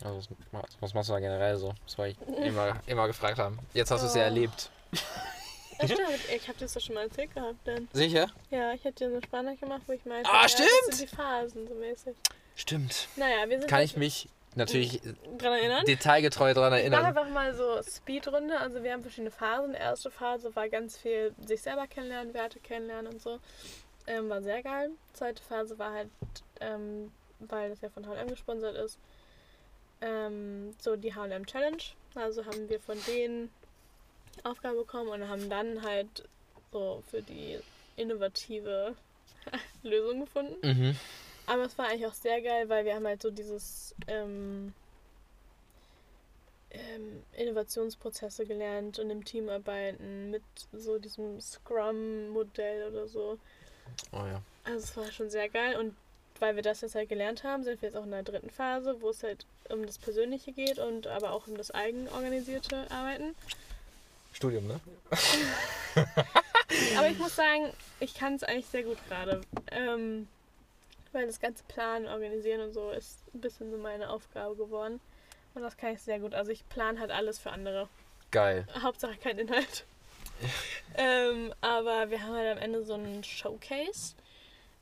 Also, 0.03 0.17
was, 0.17 0.29
ma- 0.51 0.63
was 0.81 0.93
machst 0.93 1.09
du 1.09 1.13
da 1.13 1.19
generell 1.19 1.57
so? 1.57 1.73
Das 1.85 1.97
wollte 1.97 2.17
ich 2.21 2.37
immer, 2.45 2.79
immer 2.85 3.07
gefragt 3.07 3.39
haben. 3.39 3.59
Jetzt 3.73 3.91
hast 3.91 4.01
du 4.03 4.07
es 4.07 4.15
ja 4.15 4.21
Oh. 4.21 4.25
erlebt. 4.25 4.69
Ja, 5.77 5.87
stimmt. 5.89 6.01
Ich 6.33 6.47
habe 6.47 6.57
das 6.57 6.71
doch 6.71 6.79
schon 6.79 6.95
mal 6.95 7.01
erzählt 7.03 7.33
gehabt, 7.35 7.67
denn. 7.67 7.89
Sicher? 7.91 8.27
Ja, 8.49 8.71
ich 8.71 8.81
hätte 8.85 9.09
dir 9.09 9.13
eine 9.13 9.21
Spanne 9.21 9.57
gemacht, 9.57 9.81
wo 9.87 9.91
ich 9.91 10.05
meinte, 10.05 10.29
Ah, 10.31 10.43
ja, 10.43 10.47
stimmt! 10.47 10.69
das 10.87 10.97
sind 10.99 11.11
die 11.11 11.15
Phasen 11.17 11.67
so 11.67 11.73
mäßig. 11.75 12.15
Stimmt. 12.55 13.09
Naja, 13.17 13.49
wir 13.49 13.59
sind 13.59 13.69
Kann 13.69 13.81
ich 13.81 13.97
mich 13.97 14.29
natürlich 14.55 15.01
dran 15.37 15.53
erinnern. 15.53 15.85
detailgetreu 15.85 16.53
daran 16.53 16.73
Ich 16.73 16.89
mache 16.89 16.93
erinnern. 17.03 17.05
einfach 17.05 17.29
mal 17.29 17.53
so 17.55 17.81
Speedrunde. 17.83 18.57
Also 18.59 18.83
wir 18.83 18.93
haben 18.93 19.01
verschiedene 19.01 19.31
Phasen. 19.31 19.71
Die 19.73 19.77
erste 19.77 20.09
Phase 20.11 20.55
war 20.55 20.69
ganz 20.69 20.97
viel 20.97 21.33
sich 21.45 21.61
selber 21.61 21.87
kennenlernen, 21.87 22.33
Werte 22.33 22.59
kennenlernen 22.59 23.11
und 23.13 23.21
so. 23.21 23.39
Ähm, 24.07 24.29
war 24.29 24.41
sehr 24.41 24.61
geil. 24.63 24.91
Zweite 25.13 25.41
Phase 25.43 25.77
war 25.79 25.91
halt, 25.93 26.09
ähm, 26.61 27.11
weil 27.39 27.69
das 27.69 27.81
ja 27.81 27.89
von 27.89 28.07
H&M 28.07 28.27
gesponsert 28.27 28.75
ist, 28.75 28.97
ähm, 30.01 30.75
so 30.79 30.95
die 30.95 31.13
H&M 31.13 31.45
Challenge. 31.45 31.81
Also 32.15 32.45
haben 32.45 32.69
wir 32.69 32.79
von 32.79 32.97
denen 33.07 33.49
Aufgabe 34.43 34.77
bekommen 34.77 35.09
und 35.09 35.27
haben 35.27 35.49
dann 35.49 35.81
halt 35.83 36.27
so 36.71 37.03
für 37.09 37.21
die 37.21 37.57
innovative 37.95 38.95
Lösung 39.83 40.21
gefunden. 40.21 40.55
Mhm. 40.61 40.95
Aber 41.47 41.63
es 41.63 41.77
war 41.77 41.87
eigentlich 41.87 42.07
auch 42.07 42.13
sehr 42.13 42.41
geil, 42.41 42.69
weil 42.69 42.85
wir 42.85 42.95
haben 42.95 43.05
halt 43.05 43.21
so 43.21 43.29
dieses 43.29 43.93
ähm, 44.07 44.73
ähm, 46.71 47.23
Innovationsprozesse 47.37 48.45
gelernt 48.45 48.99
und 48.99 49.09
im 49.09 49.23
Team 49.23 49.49
arbeiten 49.49 50.31
mit 50.31 50.43
so 50.73 50.97
diesem 50.97 51.39
Scrum-Modell 51.39 52.91
oder 52.91 53.07
so. 53.07 53.37
Oh 54.11 54.25
ja. 54.25 54.41
Also 54.63 54.79
es 54.79 54.97
war 54.97 55.11
schon 55.11 55.29
sehr 55.29 55.49
geil 55.49 55.77
und 55.77 55.95
weil 56.39 56.55
wir 56.55 56.63
das 56.63 56.81
jetzt 56.81 56.95
halt 56.95 57.09
gelernt 57.09 57.43
haben, 57.43 57.63
sind 57.63 57.81
wir 57.81 57.89
jetzt 57.89 57.97
auch 57.97 58.03
in 58.03 58.11
der 58.11 58.23
dritten 58.23 58.49
Phase, 58.49 59.01
wo 59.01 59.09
es 59.09 59.23
halt 59.23 59.45
um 59.69 59.85
das 59.85 59.97
Persönliche 59.97 60.51
geht 60.51 60.79
und 60.79 61.07
aber 61.07 61.31
auch 61.31 61.47
um 61.47 61.55
das 61.55 61.71
eigenorganisierte 61.71 62.89
Arbeiten. 62.91 63.35
Studium, 64.33 64.67
ne? 64.67 64.79
Aber 66.97 67.07
ich 67.07 67.17
muss 67.17 67.35
sagen, 67.35 67.71
ich 68.01 68.15
kann 68.15 68.35
es 68.35 68.43
eigentlich 68.43 68.65
sehr 68.65 68.83
gut 68.83 68.97
gerade. 69.07 69.41
Ähm, 69.71 70.27
weil 71.15 71.25
das 71.25 71.39
ganze 71.39 71.63
Planen, 71.63 72.07
Organisieren 72.07 72.61
und 72.61 72.73
so 72.73 72.91
ist 72.91 73.19
ein 73.33 73.41
bisschen 73.41 73.71
so 73.71 73.77
meine 73.77 74.09
Aufgabe 74.09 74.55
geworden. 74.55 74.99
Und 75.55 75.61
das 75.61 75.77
kann 75.77 75.93
ich 75.93 76.01
sehr 76.01 76.19
gut. 76.19 76.35
Also 76.35 76.51
ich 76.51 76.67
plane 76.67 76.99
halt 76.99 77.11
alles 77.11 77.39
für 77.39 77.51
andere. 77.51 77.87
Geil. 78.29 78.67
Hauptsache 78.81 79.15
kein 79.17 79.39
Inhalt. 79.39 79.85
ähm, 80.97 81.53
aber 81.61 82.09
wir 82.09 82.21
haben 82.21 82.33
halt 82.33 82.57
am 82.57 82.61
Ende 82.61 82.83
so 82.83 82.95
einen 82.95 83.23
Showcase. 83.23 84.15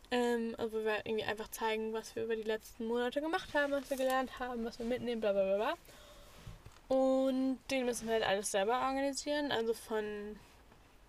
Ähm, 0.09 0.55
also 0.57 0.79
wo 0.79 0.84
wir 0.84 1.05
irgendwie 1.05 1.25
einfach 1.25 1.49
zeigen, 1.49 1.93
was 1.93 2.15
wir 2.15 2.23
über 2.23 2.36
die 2.36 2.43
letzten 2.43 2.88
Monate 2.88 3.21
gemacht 3.21 3.53
haben, 3.53 3.71
was 3.71 3.89
wir 3.89 3.97
gelernt 3.97 4.39
haben, 4.39 4.65
was 4.65 4.79
wir 4.79 4.86
mitnehmen, 4.86 5.21
bla 5.21 5.31
bla 5.31 5.43
bla 5.43 5.55
bla. 5.57 6.97
Und 6.97 7.59
den 7.69 7.86
müssen 7.86 8.07
wir 8.07 8.15
halt 8.15 8.27
alles 8.27 8.51
selber 8.51 8.73
organisieren. 8.73 9.51
Also 9.51 9.73
von 9.73 10.03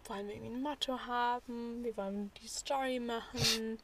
wollen 0.06 0.28
wir 0.28 0.34
irgendwie 0.34 0.54
ein 0.54 0.62
Motto 0.62 0.98
haben, 1.06 1.82
wir 1.82 1.96
wollen 1.96 2.30
die 2.42 2.48
Story 2.48 3.00
machen 3.00 3.78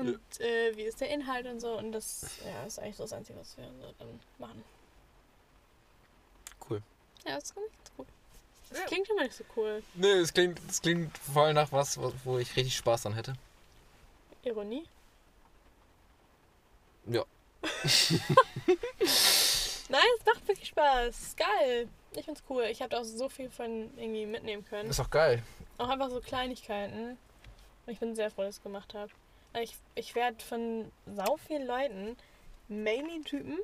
und 0.00 0.40
äh, 0.40 0.76
wie 0.76 0.82
ist 0.82 1.00
der 1.00 1.10
Inhalt 1.10 1.46
und 1.46 1.60
so. 1.60 1.76
Und 1.78 1.92
das 1.92 2.38
ja, 2.44 2.64
ist 2.64 2.78
eigentlich 2.78 2.96
so 2.96 3.04
das 3.04 3.12
Einzige, 3.12 3.38
was 3.38 3.56
wir 3.56 3.64
so 3.80 3.92
dann 3.98 4.20
machen. 4.38 4.64
Cool. 6.68 6.82
Ja, 7.26 7.34
das 7.36 7.44
ist 7.44 7.54
ganz 7.54 7.66
gut. 7.96 8.06
Das 8.70 8.84
klingt 8.86 9.08
immer 9.10 9.24
nicht 9.24 9.34
so 9.36 9.44
cool. 9.56 9.82
Nee, 9.94 10.12
es 10.12 10.32
klingt, 10.32 10.60
es 10.68 10.80
klingt 10.80 11.16
voll 11.18 11.52
nach 11.54 11.72
was, 11.72 11.98
wo- 12.24 12.38
ich 12.38 12.54
richtig 12.56 12.76
Spaß 12.76 13.02
dran 13.02 13.14
hätte. 13.14 13.34
Ironie? 14.44 14.86
Ja. 17.06 17.24
Nein, 19.88 20.00
es 20.18 20.24
macht 20.26 20.46
wirklich 20.46 20.68
Spaß. 20.68 21.08
Ist 21.20 21.36
geil. 21.36 21.88
Ich 22.12 22.24
find's 22.24 22.42
cool. 22.48 22.64
Ich 22.64 22.80
habe 22.80 22.96
auch 22.98 23.04
so 23.04 23.28
viel 23.28 23.50
von 23.50 23.90
irgendwie 23.96 24.26
mitnehmen 24.26 24.64
können. 24.64 24.88
Ist 24.90 24.98
doch 25.00 25.10
geil. 25.10 25.42
Auch 25.78 25.88
einfach 25.88 26.10
so 26.10 26.20
Kleinigkeiten. 26.20 27.18
Und 27.86 27.92
ich 27.92 27.98
bin 27.98 28.14
sehr 28.14 28.30
froh, 28.30 28.42
dass 28.42 28.54
ich 28.54 28.58
es 28.58 28.62
gemacht 28.62 28.94
habe. 28.94 29.10
Ich, 29.54 29.76
ich 29.94 30.14
werde 30.14 30.42
von 30.44 30.90
sau 31.06 31.36
vielen 31.36 31.66
Leuten, 31.66 32.16
mainly 32.68 33.22
Typen, 33.22 33.58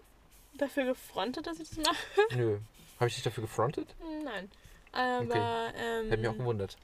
dafür 0.54 0.84
gefrontet, 0.84 1.46
dass 1.46 1.60
ich 1.60 1.68
das 1.68 1.78
mache. 1.78 1.96
Nö. 2.36 2.58
Habe 2.98 3.08
ich 3.08 3.14
dich 3.14 3.24
dafür 3.24 3.42
gefrontet? 3.42 3.94
Nein. 4.24 4.50
Aber, 4.92 5.72
ähm. 5.76 6.08
Hätte 6.08 6.16
mich 6.16 6.28
auch 6.28 6.36
gewundert. 6.36 6.76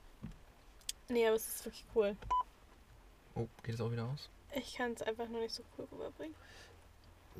Nee, 1.09 1.27
aber 1.27 1.37
es 1.37 1.49
ist 1.49 1.65
wirklich 1.65 1.85
cool. 1.95 2.17
Oh, 3.35 3.47
geht 3.63 3.75
es 3.75 3.81
auch 3.81 3.91
wieder 3.91 4.05
aus? 4.05 4.29
Ich 4.55 4.75
kann 4.75 4.93
es 4.93 5.03
einfach 5.03 5.27
nur 5.29 5.41
nicht 5.41 5.55
so 5.55 5.63
cool 5.77 5.89
rüberbringen. 5.91 6.35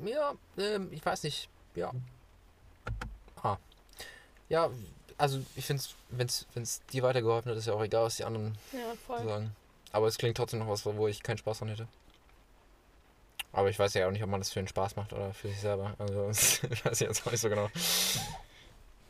Ja, 0.03 0.33
ähm, 0.57 0.89
ich 0.91 1.05
weiß 1.05 1.23
nicht. 1.23 1.49
Ja. 1.75 1.91
Ah. 3.41 3.57
Ja, 4.49 4.69
also 5.17 5.39
ich 5.55 5.65
finde 5.65 5.81
es, 5.81 6.45
wenn 6.53 6.63
es 6.63 6.81
dir 6.87 7.03
weitergeholfen 7.03 7.51
hat, 7.51 7.57
ist 7.57 7.67
ja 7.67 7.73
auch 7.73 7.83
egal, 7.83 8.05
was 8.05 8.17
die 8.17 8.23
anderen 8.23 8.57
Ja, 8.71 8.93
voll. 9.05 9.23
sagen. 9.23 9.55
Aber 9.93 10.07
es 10.07 10.17
klingt 10.17 10.35
trotzdem 10.35 10.59
noch 10.59 10.67
was, 10.67 10.85
wo 10.85 11.07
ich 11.07 11.23
keinen 11.23 11.37
Spaß 11.37 11.59
dran 11.59 11.69
hätte. 11.69 11.87
Aber 13.53 13.69
ich 13.69 13.77
weiß 13.77 13.93
ja 13.93 14.07
auch 14.07 14.11
nicht, 14.11 14.23
ob 14.23 14.29
man 14.29 14.41
das 14.41 14.51
für 14.51 14.59
den 14.59 14.67
Spaß 14.67 14.95
macht 14.95 15.13
oder 15.13 15.33
für 15.33 15.47
sich 15.47 15.61
selber. 15.61 15.93
Also 15.99 16.29
ich 16.69 16.83
weiß 16.83 16.99
jetzt 16.99 17.25
auch 17.25 17.31
nicht 17.31 17.39
so 17.41 17.49
genau. 17.49 17.69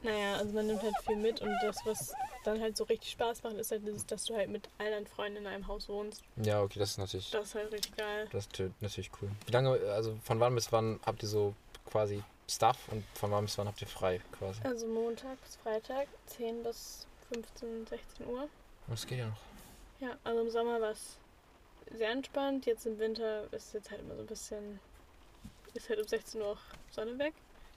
Naja, 0.04 0.36
also 0.36 0.52
man 0.52 0.68
nimmt 0.68 0.84
halt 0.84 0.94
viel 1.08 1.16
mit 1.16 1.42
und 1.42 1.58
das, 1.62 1.78
was 1.86 2.14
dann 2.44 2.60
halt 2.60 2.76
so 2.76 2.84
richtig 2.84 3.12
Spaß 3.12 3.42
macht, 3.44 3.56
ist 3.56 3.72
halt 3.72 3.88
dieses, 3.88 4.06
dass 4.06 4.26
du 4.26 4.36
halt 4.36 4.50
mit 4.50 4.68
all 4.78 4.92
deinen 4.92 5.08
Freunden 5.08 5.38
in 5.38 5.48
einem 5.48 5.66
Haus 5.68 5.88
wohnst. 5.88 6.22
Ja, 6.36 6.62
okay, 6.62 6.78
das 6.80 6.92
ist 6.92 6.98
natürlich, 6.98 7.32
Das 7.32 7.48
ist 7.48 7.56
halt 7.56 7.72
richtig 7.72 7.96
geil. 7.96 8.28
das 8.34 8.48
ist 8.48 8.62
natürlich 8.82 9.10
cool. 9.22 9.30
Wie 9.46 9.54
lange, 9.54 9.80
also 9.94 10.18
von 10.26 10.42
wann 10.42 10.54
bis 10.56 10.74
wann 10.74 11.00
habt 11.06 11.24
ihr 11.24 11.30
so 11.30 11.56
quasi 11.90 12.22
Stuff 12.50 12.78
und 12.92 13.06
von 13.14 13.32
wann 13.32 13.46
bis 13.46 13.58
wann 13.58 13.68
habt 13.68 13.82
ihr 13.82 13.88
frei 13.88 14.20
quasi? 14.38 14.60
Also 14.66 14.88
Montag 14.88 15.42
bis 15.42 15.56
Freitag, 15.56 16.08
10 16.26 16.64
bis 16.64 17.08
15, 17.32 17.88
16 17.88 18.28
Uhr. 18.28 18.42
Und 18.42 18.50
das 18.90 19.08
geht 19.08 19.20
ja 19.20 19.28
noch. 19.28 19.38
Ja, 20.04 20.18
also 20.26 20.42
im 20.42 20.50
Sommer 20.50 20.82
war 20.82 20.92
es 20.92 21.18
sehr 21.96 22.12
entspannt. 22.12 22.66
Jetzt 22.66 22.86
im 22.86 23.00
Winter 23.00 23.46
ist 23.54 23.74
jetzt 23.74 23.90
halt 23.90 24.02
immer 24.02 24.16
so 24.16 24.22
ein 24.22 24.28
bisschen. 24.28 24.82
Ist 25.74 25.88
halt 25.88 26.00
um 26.00 26.08
16 26.08 26.42
Uhr 26.42 26.48
auch 26.48 26.58
Sonne 26.92 27.18
weg. 27.18 27.34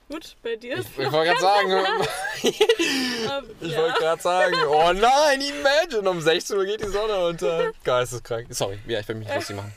Gut, 0.09 0.35
bei 0.43 0.55
dir 0.57 0.73
Ich, 0.73 0.79
ist 0.79 0.89
ich 0.97 1.11
wollte 1.11 1.31
gerade 1.31 1.39
sagen, 1.39 1.71
ähm, 1.71 2.05
ich 3.61 3.71
ja. 3.71 3.77
wollte 3.81 3.99
gerade 3.99 4.21
sagen, 4.21 4.55
oh 4.67 4.93
nein, 4.93 5.41
imagine, 5.41 6.09
um 6.09 6.19
16 6.21 6.57
Uhr 6.57 6.65
geht 6.65 6.81
die 6.81 6.89
Sonne 6.89 7.27
unter. 7.27 7.71
Geisteskrank. 7.83 8.47
Sorry, 8.53 8.77
ja, 8.87 8.99
ich 8.99 9.07
will 9.07 9.15
mich 9.15 9.27
nicht 9.27 9.35
lustig 9.35 9.55
machen. 9.55 9.73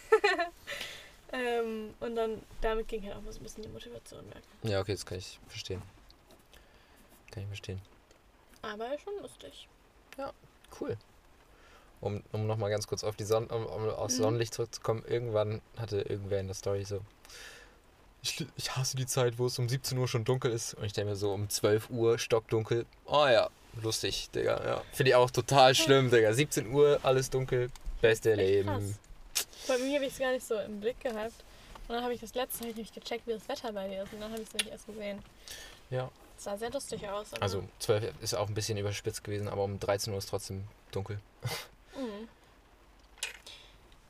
ähm, 1.32 1.94
und 2.01 2.16
dann 2.16 2.42
damit 2.61 2.88
ging 2.88 3.05
halt 3.05 3.16
auch 3.16 3.22
mal 3.22 3.32
so 3.32 3.38
ein 3.38 3.44
bisschen 3.44 3.62
die 3.62 3.68
Motivation 3.68 4.28
weg. 4.30 4.42
Ja, 4.64 4.80
okay, 4.80 4.92
das 4.92 5.07
kann 5.07 5.18
ich 5.18 5.38
verstehen. 5.46 5.82
Kann 7.30 7.44
ich 7.44 7.48
verstehen. 7.48 7.80
Aber 8.62 8.86
schon 8.98 9.22
lustig. 9.22 9.68
Cool. 10.80 10.96
Um, 12.01 12.22
um 12.32 12.46
nochmal 12.46 12.70
ganz 12.70 12.86
kurz 12.86 13.05
auf 13.05 13.14
die 13.16 13.24
Sonne, 13.24 13.48
um, 13.48 13.66
um 13.66 13.88
aufs 13.90 14.16
Mhm. 14.18 14.22
Sonnenlicht 14.22 14.55
zurückzukommen, 14.55 15.05
irgendwann 15.07 15.61
hatte 15.76 16.01
irgendwer 16.01 16.40
in 16.40 16.46
der 16.46 16.55
Story 16.55 16.84
so. 16.84 17.01
Ich, 18.22 18.44
ich 18.57 18.76
hasse 18.76 18.96
die 18.96 19.07
Zeit, 19.07 19.38
wo 19.38 19.46
es 19.46 19.59
um 19.59 19.68
17 19.68 19.96
Uhr 19.98 20.09
schon 20.09 20.24
dunkel 20.24 20.51
ist. 20.53 20.74
Und 20.74 20.84
ich 20.84 20.92
denke 20.92 21.11
mir 21.11 21.16
so 21.16 21.32
um 21.32 21.48
12 21.48 21.90
Uhr 21.90 22.18
stockdunkel. 22.18 22.86
Oh 23.07 23.26
ja, 23.26 23.48
lustig, 23.82 24.28
Digga. 24.34 24.62
Ja. 24.64 24.82
Finde 24.92 25.11
ich 25.11 25.14
auch 25.16 25.30
total 25.30 25.74
schlimm, 25.74 26.11
Digga. 26.12 26.32
17 26.32 26.70
Uhr, 26.72 27.01
alles 27.03 27.28
dunkel, 27.30 27.70
beste 28.01 28.34
Leben. 28.34 28.68
krass. 28.68 28.82
Bei 29.68 29.78
mir 29.78 29.94
habe 29.96 30.07
ich 30.07 30.12
es 30.12 30.18
gar 30.18 30.32
nicht 30.32 30.46
so 30.46 30.55
im 30.59 30.80
Blick 30.80 31.01
gehabt. 31.01 31.32
Und 31.88 31.94
dann 31.96 32.03
habe 32.05 32.14
ich 32.14 32.20
das 32.20 32.34
letzte, 32.34 32.66
ich 32.68 32.74
nämlich 32.76 32.92
gecheckt, 32.92 33.26
wie 33.26 33.32
das 33.32 33.48
Wetter 33.48 33.72
bei 33.72 33.88
dir 33.88 34.05
ist. 34.05 34.12
Und 34.12 34.20
dann 34.20 34.30
habe 34.32 34.40
ich 34.42 34.48
es 34.48 34.55
nämlich 34.55 34.72
erst 34.72 34.86
gesehen. 34.86 35.18
Ja. 35.90 36.11
Es 36.38 36.44
sah 36.44 36.57
sehr 36.57 36.70
lustig 36.70 37.07
aus. 37.09 37.34
Also 37.40 37.64
12 37.80 38.12
ist 38.22 38.34
auch 38.34 38.48
ein 38.48 38.55
bisschen 38.55 38.78
überspitzt 38.78 39.22
gewesen, 39.24 39.48
aber 39.48 39.64
um 39.64 39.78
13 39.78 40.12
Uhr 40.12 40.18
ist 40.18 40.28
trotzdem 40.30 40.64
dunkel. 40.92 41.20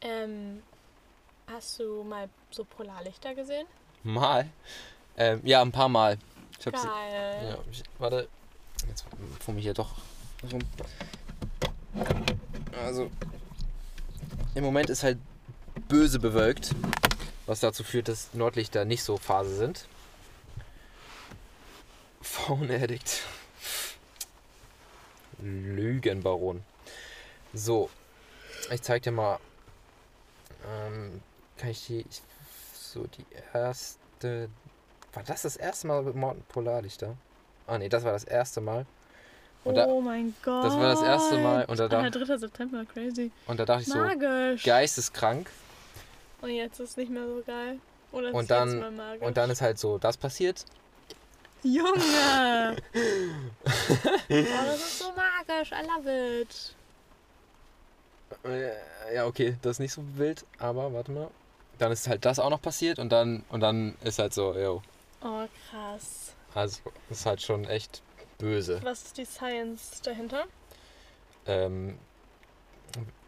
Ähm, 0.03 0.63
hast 1.47 1.79
du 1.79 2.03
mal 2.05 2.29
so 2.51 2.65
Polarlichter 2.65 3.35
gesehen? 3.35 3.67
Mal? 4.03 4.49
Ähm, 5.17 5.41
ja, 5.45 5.61
ein 5.61 5.73
paar 5.73 5.89
Mal. 5.89 6.19
Ich 6.59 6.67
hab 6.67 6.77
sie, 6.77 6.87
Geil. 6.87 7.49
ja, 7.51 7.59
ich, 7.71 7.83
warte. 7.99 8.29
Jetzt 8.89 9.05
fummel 9.41 9.59
ich 9.59 9.65
hier 9.65 9.75
doch 9.75 9.91
rum. 10.51 10.63
Also, 12.83 13.11
im 14.55 14.65
Moment 14.65 14.89
ist 14.89 15.03
halt 15.03 15.19
böse 15.89 16.19
bewölkt, 16.19 16.75
was 17.47 17.61
dazu 17.61 17.85
führt, 17.85 18.09
dass 18.09 18.33
Nordlichter 18.33 18.85
nicht 18.85 19.03
so 19.03 19.19
Phase 19.19 19.55
sind. 19.55 19.87
Phone 22.23 22.71
Addict. 22.71 23.23
Lügenbaron. 25.43 26.63
So, 27.53 27.91
ich 28.71 28.83
zeig 28.83 29.03
dir 29.03 29.13
mal. 29.13 29.39
Ähm, 30.69 31.21
kann 31.57 31.71
ich 31.71 31.87
die. 31.87 32.01
Ich, 32.09 32.23
so, 32.75 33.07
die 33.07 33.25
erste. 33.53 34.49
War 35.13 35.23
das 35.25 35.43
das 35.43 35.57
erste 35.57 35.87
Mal 35.87 36.03
mit 36.03 36.15
Morten 36.15 36.43
Polarlichter? 36.49 37.17
Ah, 37.67 37.79
nee, 37.79 37.89
das 37.89 38.05
war 38.05 38.13
das 38.13 38.25
erste 38.25 38.61
Mal. 38.61 38.87
Und 39.63 39.75
da, 39.75 39.87
oh 39.87 40.01
mein 40.01 40.35
Gott. 40.43 40.65
das 40.65 40.75
war 40.75 40.89
das 40.95 41.03
erste 41.03 41.39
Mal 41.39 41.65
und 41.67 41.79
da, 41.79 41.87
da, 41.87 42.01
Alter, 42.01 42.25
3. 42.25 42.39
September, 42.39 42.85
crazy. 42.87 43.31
und 43.47 43.61
da 43.61 43.67
dachte 43.67 43.83
ich 43.83 43.89
so, 43.89 43.99
Magisch. 43.99 44.65
geisteskrank. 44.65 45.51
Und 46.41 46.51
jetzt 46.51 46.81
ist 46.81 46.91
es 46.91 46.97
nicht 46.97 47.11
mehr 47.11 47.27
so 47.27 47.43
geil. 47.47 47.79
Oder 48.13 48.33
Und 48.33 48.51
dann- 48.51 48.71
jetzt 48.71 48.81
mal 48.81 48.91
magisch? 48.91 49.23
Und 49.27 49.37
dann 49.37 49.51
ist 49.51 49.61
halt 49.61 49.79
so 49.79 49.99
das 49.99 50.17
passiert. 50.17 50.65
Junge! 51.63 52.77
oh, 52.95 54.35
das 54.67 54.77
ist 54.79 54.99
so 54.99 55.13
magisch. 55.13 55.73
I 55.73 55.87
love 55.87 56.41
it. 56.41 56.75
Äh, 58.45 59.15
Ja, 59.15 59.27
okay, 59.27 59.57
das 59.63 59.73
ist 59.73 59.81
nicht 59.81 59.93
so 59.93 60.03
wild, 60.17 60.45
aber 60.59 60.93
warte 60.93 61.11
mal. 61.13 61.31
Dann 61.79 61.93
ist 61.93 62.07
halt 62.09 62.25
das 62.25 62.39
auch 62.39 62.51
noch 62.51 62.61
passiert 62.63 62.99
und 62.99 63.11
dann 63.11 63.45
und 63.49 63.61
dann 63.61 63.97
ist 64.05 64.19
halt 64.19 64.35
so, 64.35 64.55
yo. 64.55 64.83
Oh, 65.23 65.47
krass. 65.71 66.33
Also 66.55 66.81
ist 67.11 67.27
halt 67.27 67.41
schon 67.43 67.65
echt 67.65 68.03
böse. 68.39 68.81
Was 68.83 69.03
ist 69.03 69.17
die 69.19 69.25
Science 69.25 70.01
dahinter? 70.03 70.45
Ähm, 71.47 71.99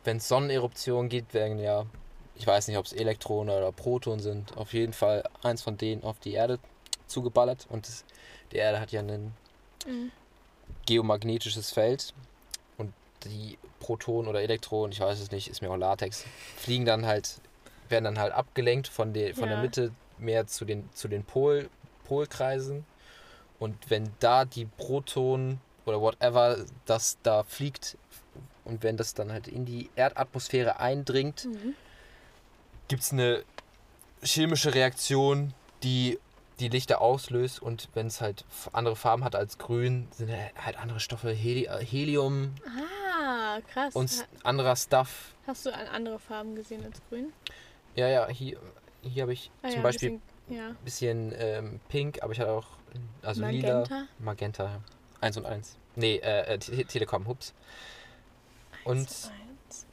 Wenn 0.05 0.17
es 0.19 0.29
Sonneneruptionen 0.29 1.09
gibt, 1.09 1.33
werden 1.35 1.59
ja, 1.59 1.87
ich 2.35 2.47
weiß 2.47 2.69
nicht, 2.69 2.77
ob 2.77 2.87
es 2.87 2.93
Elektronen 2.93 3.55
oder 3.57 3.73
Protonen 3.73 4.21
sind, 4.21 4.57
auf 4.57 4.73
jeden 4.73 4.93
Fall 4.93 5.23
eins 5.43 5.63
von 5.63 5.77
denen 5.79 6.03
auf 6.03 6.19
die 6.19 6.33
Erde 6.33 6.59
zugeballert 7.07 7.67
und 7.71 7.87
das, 7.87 8.05
die 8.53 8.57
Erde 8.57 8.81
hat 8.81 8.93
ja 8.93 9.01
ein 9.01 9.33
Mhm. 9.87 10.11
geomagnetisches 10.87 11.73
Feld 11.73 12.13
und 12.79 12.93
die 13.25 13.59
Protonen 13.83 14.29
oder 14.29 14.41
Elektronen, 14.43 14.93
ich 14.93 15.01
weiß 15.01 15.19
es 15.21 15.33
nicht, 15.33 15.49
ist 15.49 15.61
mir 15.61 15.71
auch 15.71 15.77
Latex, 15.77 16.25
fliegen 16.57 16.85
dann 16.85 17.05
halt, 17.05 17.41
werden 17.89 18.05
dann 18.05 18.19
halt 18.21 18.33
abgelenkt 18.33 18.87
von, 18.87 19.13
der 19.13 19.35
von 19.35 19.49
der 19.49 19.57
Ja. 19.59 19.63
Mitte 19.63 19.91
mehr 20.19 20.47
zu 20.47 20.65
den, 20.65 20.89
zu 20.95 21.09
den 21.09 21.25
Pol, 21.25 21.69
Polkreisen. 22.07 22.85
Und 23.59 23.77
wenn 23.91 24.11
da 24.21 24.45
die 24.45 24.67
Protonen 24.67 25.61
oder 25.85 26.01
whatever 26.01 26.59
das 26.87 27.19
da 27.25 27.43
fliegt 27.43 27.97
und 28.65 28.83
wenn 28.85 28.97
das 28.97 29.15
dann 29.15 29.33
halt 29.33 29.49
in 29.49 29.65
die 29.67 29.91
Erdatmosphäre 29.97 30.79
eindringt, 30.79 31.47
Mhm. 31.47 31.75
gibt 32.89 33.03
es 33.03 33.13
eine 33.13 33.43
chemische 34.23 34.75
Reaktion, 34.75 35.55
die 35.83 36.19
die 36.61 36.69
Lichter 36.69 37.01
auslöst 37.01 37.61
und 37.61 37.89
wenn 37.95 38.07
es 38.07 38.21
halt 38.21 38.45
andere 38.73 38.95
Farben 38.95 39.25
hat 39.25 39.35
als 39.35 39.59
grün, 39.59 40.07
sind 40.13 40.31
halt 40.31 40.77
andere 40.79 41.01
Stoffe, 41.01 41.33
Heli 41.33 41.65
äh, 41.65 41.85
Helium 41.85 42.55
Ah, 42.65 43.02
krass. 43.61 43.95
und 43.95 44.27
anderer 44.45 44.77
Stuff. 44.77 45.35
Hast 45.47 45.67
du 45.67 45.75
an- 45.75 45.89
andere 45.89 46.19
Farben 46.19 46.55
gesehen 46.55 46.85
als 46.85 47.01
grün? 47.09 47.33
Ja, 47.95 48.09
ja, 48.09 48.29
hier, 48.29 48.59
hier 49.03 49.23
habe 49.23 49.33
ich 49.33 49.51
Ah, 49.63 49.69
zum 49.69 49.77
ja, 49.79 49.83
Beispiel 49.83 50.11
ein 50.13 50.21
bisschen, 50.49 50.57
ja. 50.57 50.77
bisschen 50.85 51.35
ähm, 51.37 51.81
pink, 51.89 52.23
aber 52.23 52.33
ich 52.33 52.41
hatte 52.41 52.53
auch 52.53 52.67
also 53.23 53.45
lila, 53.45 53.75
Magenta. 53.81 54.07
Magenta, 54.19 54.65
ja. 54.65 54.81
1 55.21 55.37
und 55.37 55.47
1. 55.47 55.77
Nee, 55.97 56.17
äh, 56.17 56.55
äh, 56.55 56.59
Te 56.59 56.85
Telekom, 56.85 57.27
hups. 57.27 57.53
Und 58.85 58.99
Eins, 58.99 59.31
eins. 59.31 59.87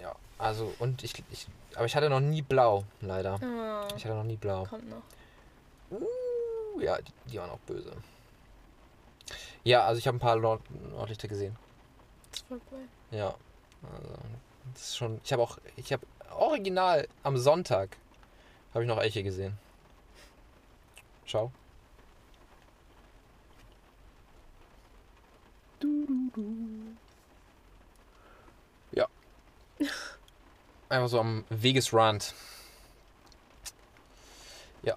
ja, 0.00 0.14
also 0.38 0.72
und 0.78 1.02
ich, 1.04 1.12
ich 1.30 1.46
aber 1.74 1.84
ich 1.86 1.94
hatte 1.94 2.08
noch 2.10 2.20
nie 2.20 2.42
blau, 2.42 2.84
leider. 3.00 3.38
Oh, 3.42 3.94
Ich 3.96 4.04
hatte 4.04 4.14
noch 4.14 4.24
nie 4.24 4.36
blau. 4.36 4.64
kommt 4.64 4.88
noch. 4.88 5.02
Uh, 5.90 6.80
ja, 6.80 6.98
die, 7.00 7.12
die 7.30 7.38
waren 7.38 7.50
auch 7.50 7.58
böse. 7.60 7.92
Ja, 9.64 9.84
also 9.84 9.98
ich 9.98 10.06
habe 10.06 10.16
ein 10.16 10.20
paar 10.20 10.36
Nord 10.36 10.62
Nordlichter 10.92 11.28
gesehen. 11.28 11.56
Voll 12.48 12.60
cool. 12.70 12.88
Ja. 13.10 13.34
Also, 13.82 14.14
das 14.72 14.82
ist 14.82 14.96
schon. 14.96 15.20
Ich 15.24 15.32
habe 15.32 15.42
auch. 15.42 15.58
Ich 15.76 15.92
habe 15.92 16.06
original 16.30 17.08
am 17.22 17.36
Sonntag 17.36 17.96
habe 18.72 18.84
ich 18.84 18.88
noch 18.88 18.98
Elche 18.98 19.22
gesehen. 19.22 19.58
Schau. 21.24 21.50
Du, 25.80 26.06
du, 26.06 26.30
du. 26.34 26.96
Ja. 28.92 29.06
Einfach 30.88 31.08
so 31.08 31.20
am 31.20 31.44
Wegesrand. 31.48 32.34
Ja. 34.82 34.96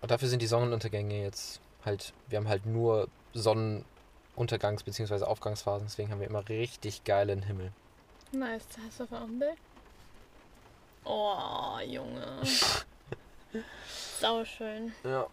Und 0.00 0.10
dafür 0.10 0.28
sind 0.28 0.40
die 0.40 0.46
Sonnenuntergänge 0.46 1.22
jetzt 1.22 1.60
halt, 1.84 2.12
wir 2.28 2.38
haben 2.38 2.48
halt 2.48 2.66
nur 2.66 3.08
Sonnenuntergangs- 4.36 4.84
bzw. 4.84 5.24
Aufgangsphasen, 5.24 5.86
deswegen 5.88 6.10
haben 6.10 6.20
wir 6.20 6.28
immer 6.28 6.48
richtig 6.48 7.04
geilen 7.04 7.42
Himmel. 7.42 7.72
Nice. 8.32 8.66
Hast 8.86 9.00
du 9.10 9.16
ein 9.16 9.38
Bild? 9.38 9.56
Oh, 11.04 11.78
Junge. 11.84 12.42
Sauschön. 14.20 14.92
Ja. 15.04 15.26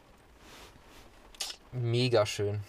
Mega 1.71 2.25
schön. 2.25 2.61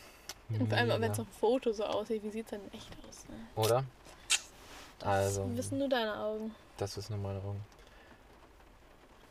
Und 0.48 0.68
vor 0.68 0.78
allem, 0.78 1.00
wenn 1.00 1.10
es 1.12 1.20
auf 1.20 1.26
dem 1.26 1.32
Foto 1.38 1.72
so 1.72 1.84
aussieht, 1.84 2.22
wie 2.22 2.30
sieht 2.30 2.46
es 2.46 2.50
denn 2.50 2.60
echt 2.72 2.88
aus? 3.08 3.24
Ne? 3.28 3.34
Oder? 3.56 3.84
Das 4.98 5.08
Also. 5.08 5.56
wissen 5.56 5.78
nur 5.78 5.88
deine 5.88 6.16
Augen. 6.18 6.54
Das 6.78 6.96
ist 6.96 7.10
nur 7.10 7.18
meine 7.18 7.38
Augen. 7.38 7.62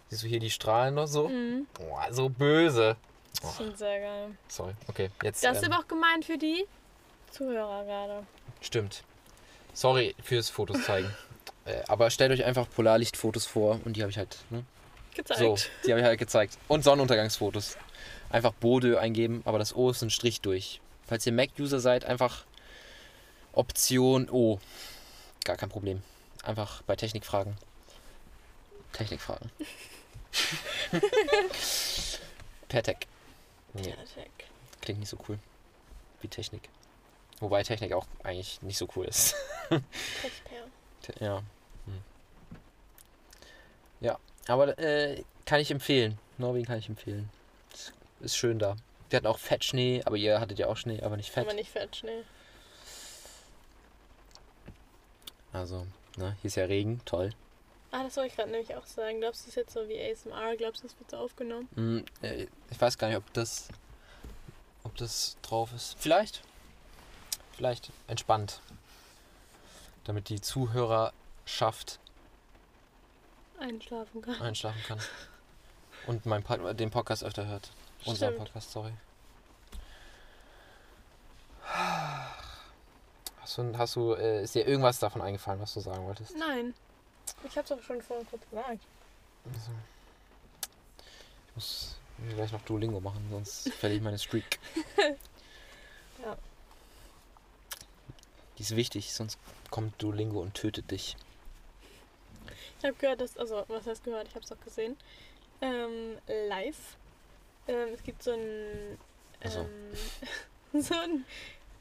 Siehst 0.10 0.24
du 0.24 0.28
hier 0.28 0.40
die 0.40 0.52
Strahlen 0.52 0.94
noch 0.96 1.08
so? 1.08 1.28
Mhm. 1.30 1.68
Boah, 1.74 2.08
so 2.12 2.30
böse. 2.30 2.96
Das 3.42 3.50
ist 3.52 3.58
schon 3.58 3.76
sehr 3.76 4.00
geil. 4.00 4.38
Sorry. 4.48 4.74
Okay, 4.88 5.10
jetzt. 5.24 5.44
Das 5.44 5.58
ist 5.58 5.64
ähm, 5.64 5.72
aber 5.74 5.84
auch 5.84 5.88
gemeint 5.88 6.26
für 6.26 6.38
die 6.38 6.68
Zuhörer 7.34 7.84
gerade. 7.84 8.26
Stimmt. 8.62 9.04
Sorry 9.74 10.16
fürs 10.24 10.50
Fotos 10.50 10.84
zeigen. 10.84 11.14
Äh, 11.66 11.82
aber 11.88 12.10
stellt 12.10 12.30
euch 12.34 12.44
einfach 12.44 12.70
Polarlichtfotos 12.70 13.46
vor 13.46 13.80
und 13.86 13.96
die 13.96 14.02
habe 14.02 14.12
ich 14.12 14.18
halt, 14.18 14.36
ne? 14.50 14.66
Gezeigt. 15.16 15.40
So, 15.40 15.56
die 15.86 15.92
habe 15.94 16.02
ich 16.02 16.06
halt 16.06 16.20
gezeigt. 16.20 16.58
Und 16.68 16.84
Sonnenuntergangsfotos. 16.84 17.78
Einfach 18.30 18.52
Bode 18.52 19.00
eingeben, 19.00 19.42
aber 19.46 19.60
das 19.60 19.74
O 19.74 19.90
ist 19.90 20.02
ein 20.02 20.10
Strich 20.10 20.42
durch. 20.42 20.82
Falls 21.08 21.26
ihr 21.26 21.32
Mac-User 21.32 21.80
seid, 21.80 22.04
einfach 22.04 22.44
Option 23.54 24.30
O. 24.30 24.60
Gar 25.46 25.56
kein 25.56 25.70
Problem. 25.70 26.04
Einfach 26.44 26.82
bei 26.82 26.98
Technik 26.98 27.26
fragen. 27.26 27.56
Technik 28.92 29.22
fragen. 29.22 29.50
Pertec. 32.68 33.08
Nee, 33.74 33.90
Ja, 33.90 33.96
check. 34.14 34.30
klingt 34.82 35.00
nicht 35.00 35.08
so 35.10 35.18
cool 35.30 35.40
wie 36.22 36.28
Technik. 36.28 36.68
Wobei 37.44 37.62
Technik 37.62 37.92
auch 37.92 38.06
eigentlich 38.24 38.62
nicht 38.62 38.78
so 38.78 38.88
cool 38.96 39.06
ist. 39.06 39.36
Ja. 41.20 41.40
Hm. 41.86 42.02
Ja, 44.00 44.18
aber 44.48 44.80
äh, 44.80 45.22
kann 45.46 45.60
ich 45.60 45.70
empfehlen. 45.70 46.18
Norwegen 46.38 46.66
kann 46.66 46.80
ich 46.80 46.88
empfehlen. 46.88 47.30
Ist- 48.22 48.38
schön 48.38 48.58
da. 48.58 48.78
Wir 49.10 49.18
hatten 49.18 49.28
auch 49.28 49.38
Fettschnee, 49.38 50.02
aber 50.06 50.16
ihr 50.16 50.40
hattet 50.40 50.60
ja 50.60 50.68
auch 50.68 50.78
Schnee, 50.78 51.02
aber 51.04 51.18
nicht 51.18 51.30
fett. 51.32 51.46
Aber 51.46 51.54
nicht 51.54 51.70
fett, 51.70 51.98
Schnee. 51.98 52.24
Also, 55.52 55.86
ne, 56.16 56.38
hier 56.42 56.48
ist 56.48 56.56
ja 56.56 56.64
Regen, 56.64 57.02
toll. 57.04 57.32
Ah, 57.92 58.04
das 58.04 58.16
wollte 58.16 58.30
ich 58.30 58.36
gerade 58.38 58.50
nämlich 58.52 58.74
auch 58.76 58.86
sagen. 58.86 59.20
Glaubst 59.20 59.42
du, 59.42 59.46
das 59.48 59.50
ist 59.50 59.56
jetzt 59.58 59.74
so 59.74 59.90
wie 59.90 60.00
ASMR? 60.02 60.56
Glaubst 60.56 60.84
du, 60.84 60.88
das 60.88 60.98
wird 60.98 61.12
so 61.12 61.18
aufgenommen? 61.18 62.06
Äh, 62.22 62.48
ich 62.72 62.80
weiß 62.80 62.98
gar 62.98 63.10
nicht, 63.10 63.18
ob 63.18 63.34
das, 63.34 63.68
ob 64.86 64.96
das 64.96 65.36
drauf 65.42 65.72
ist. 65.76 65.98
Vielleicht. 66.00 66.42
Vielleicht 67.56 67.92
entspannt. 68.08 68.62
Damit 70.06 70.30
die 70.30 70.42
Zuhörerschaft 70.42 72.00
Einschlafen 73.60 74.22
kann. 74.22 74.42
einschlafen 74.42 74.82
kann. 74.86 75.00
Und 76.08 76.26
mein 76.26 76.44
Pod 76.44 76.78
den 76.80 76.92
Podcast 76.92 77.24
öfter 77.24 77.48
hört. 77.48 77.72
Unser 78.06 78.28
Stimmt. 78.28 78.40
Podcast, 78.46 78.72
sorry. 78.72 78.92
Hast 83.40 83.58
du, 83.58 83.78
hast 83.78 83.96
du 83.96 84.14
äh, 84.14 84.44
ist 84.44 84.56
dir 84.56 84.68
irgendwas 84.68 85.00
davon 85.00 85.22
eingefallen, 85.22 85.62
was 85.62 85.74
du 85.74 85.80
sagen 85.80 86.06
wolltest? 86.06 86.36
Nein. 86.38 86.74
Ich 87.46 87.58
hab's 87.58 87.70
doch 87.70 87.82
schon 87.82 88.02
vorhin 88.02 88.28
kurz 88.28 88.44
gesagt. 88.50 88.80
Also, 89.54 89.72
ich 91.48 91.56
muss 91.56 91.96
gleich 92.36 92.52
noch 92.52 92.62
Duolingo 92.62 93.00
machen, 93.00 93.26
sonst 93.32 93.70
verliere 93.74 93.98
ich 93.98 94.04
meine 94.04 94.20
Streak. 94.20 94.60
Ja. 96.22 96.38
Die 98.58 98.64
ist 98.64 98.76
wichtig, 98.76 99.14
sonst 99.14 99.40
kommt 99.72 100.02
Duolingo 100.02 100.40
und 100.42 100.54
tötet 100.54 100.92
dich. 100.92 101.16
Ich 102.80 102.86
habe 102.86 102.96
gehört, 102.98 103.22
dass, 103.22 103.38
also 103.38 103.64
was 103.68 103.88
heißt 103.88 104.04
gehört? 104.04 104.28
Ich 104.28 104.36
habe 104.36 104.44
es 104.44 104.52
auch 104.52 104.60
gesehen. 104.64 104.98
Ähm, 105.62 106.18
live. 106.50 106.98
Ähm, 107.68 107.90
es 107.94 108.04
gibt 108.04 108.22
so 108.22 108.32
ein, 108.32 108.98
Ach 109.44 109.52
so. 109.52 109.60
ähm, 110.74 110.82
so 110.82 110.94
ein 110.96 111.26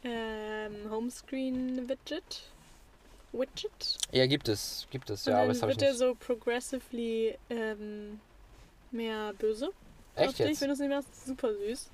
ähm, 0.04 0.90
Homescreen-Widget. 0.90 2.42
Widget. 3.32 3.98
Ja, 4.12 4.26
gibt 4.26 4.48
es. 4.48 4.86
Gibt 4.90 5.10
es, 5.10 5.24
ja, 5.24 5.38
aber 5.38 5.48
das 5.48 5.62
habe 5.62 5.72
ich 5.72 5.78
wird 5.80 5.82
er 5.82 5.90
nicht. 5.92 5.98
so 5.98 6.14
progressively 6.14 7.36
ähm, 7.50 8.20
mehr 8.90 9.32
böse. 9.38 9.70
Echt 10.14 10.38
dich, 10.38 10.46
jetzt? 10.46 10.60
wenn 10.60 10.68
du 10.68 10.74
es 10.74 10.78
nicht 10.78 10.90
machst. 10.90 11.26
Super 11.26 11.54
süß. 11.54 11.90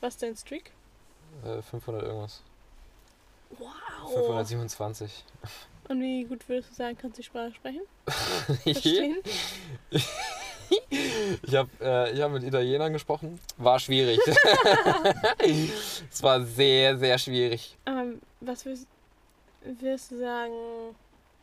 Was 0.00 0.14
ist 0.14 0.22
dein 0.22 0.36
Streak? 0.36 0.70
Äh, 1.44 1.60
500 1.62 2.02
irgendwas. 2.02 2.42
Wow. 3.58 4.12
527. 4.12 5.24
Und 5.88 6.00
wie 6.00 6.24
gut 6.24 6.48
würdest 6.48 6.70
du 6.70 6.74
sagen, 6.74 6.96
kannst 7.00 7.16
du 7.18 7.22
die 7.22 7.26
Sprache 7.26 7.52
sprechen? 7.54 7.82
Verstehen? 8.62 9.18
Ich 11.42 11.54
habe 11.54 11.70
äh, 11.80 12.12
ich 12.12 12.20
hab 12.20 12.32
mit 12.32 12.42
Italienern 12.42 12.92
gesprochen. 12.92 13.38
War 13.56 13.78
schwierig. 13.78 14.18
es 15.38 16.22
war 16.22 16.42
sehr, 16.42 16.98
sehr 16.98 17.18
schwierig. 17.18 17.76
Aber 17.84 18.06
was 18.40 18.64
würdest, 18.64 18.88
würdest 19.62 20.10
du 20.10 20.18
sagen, 20.18 20.54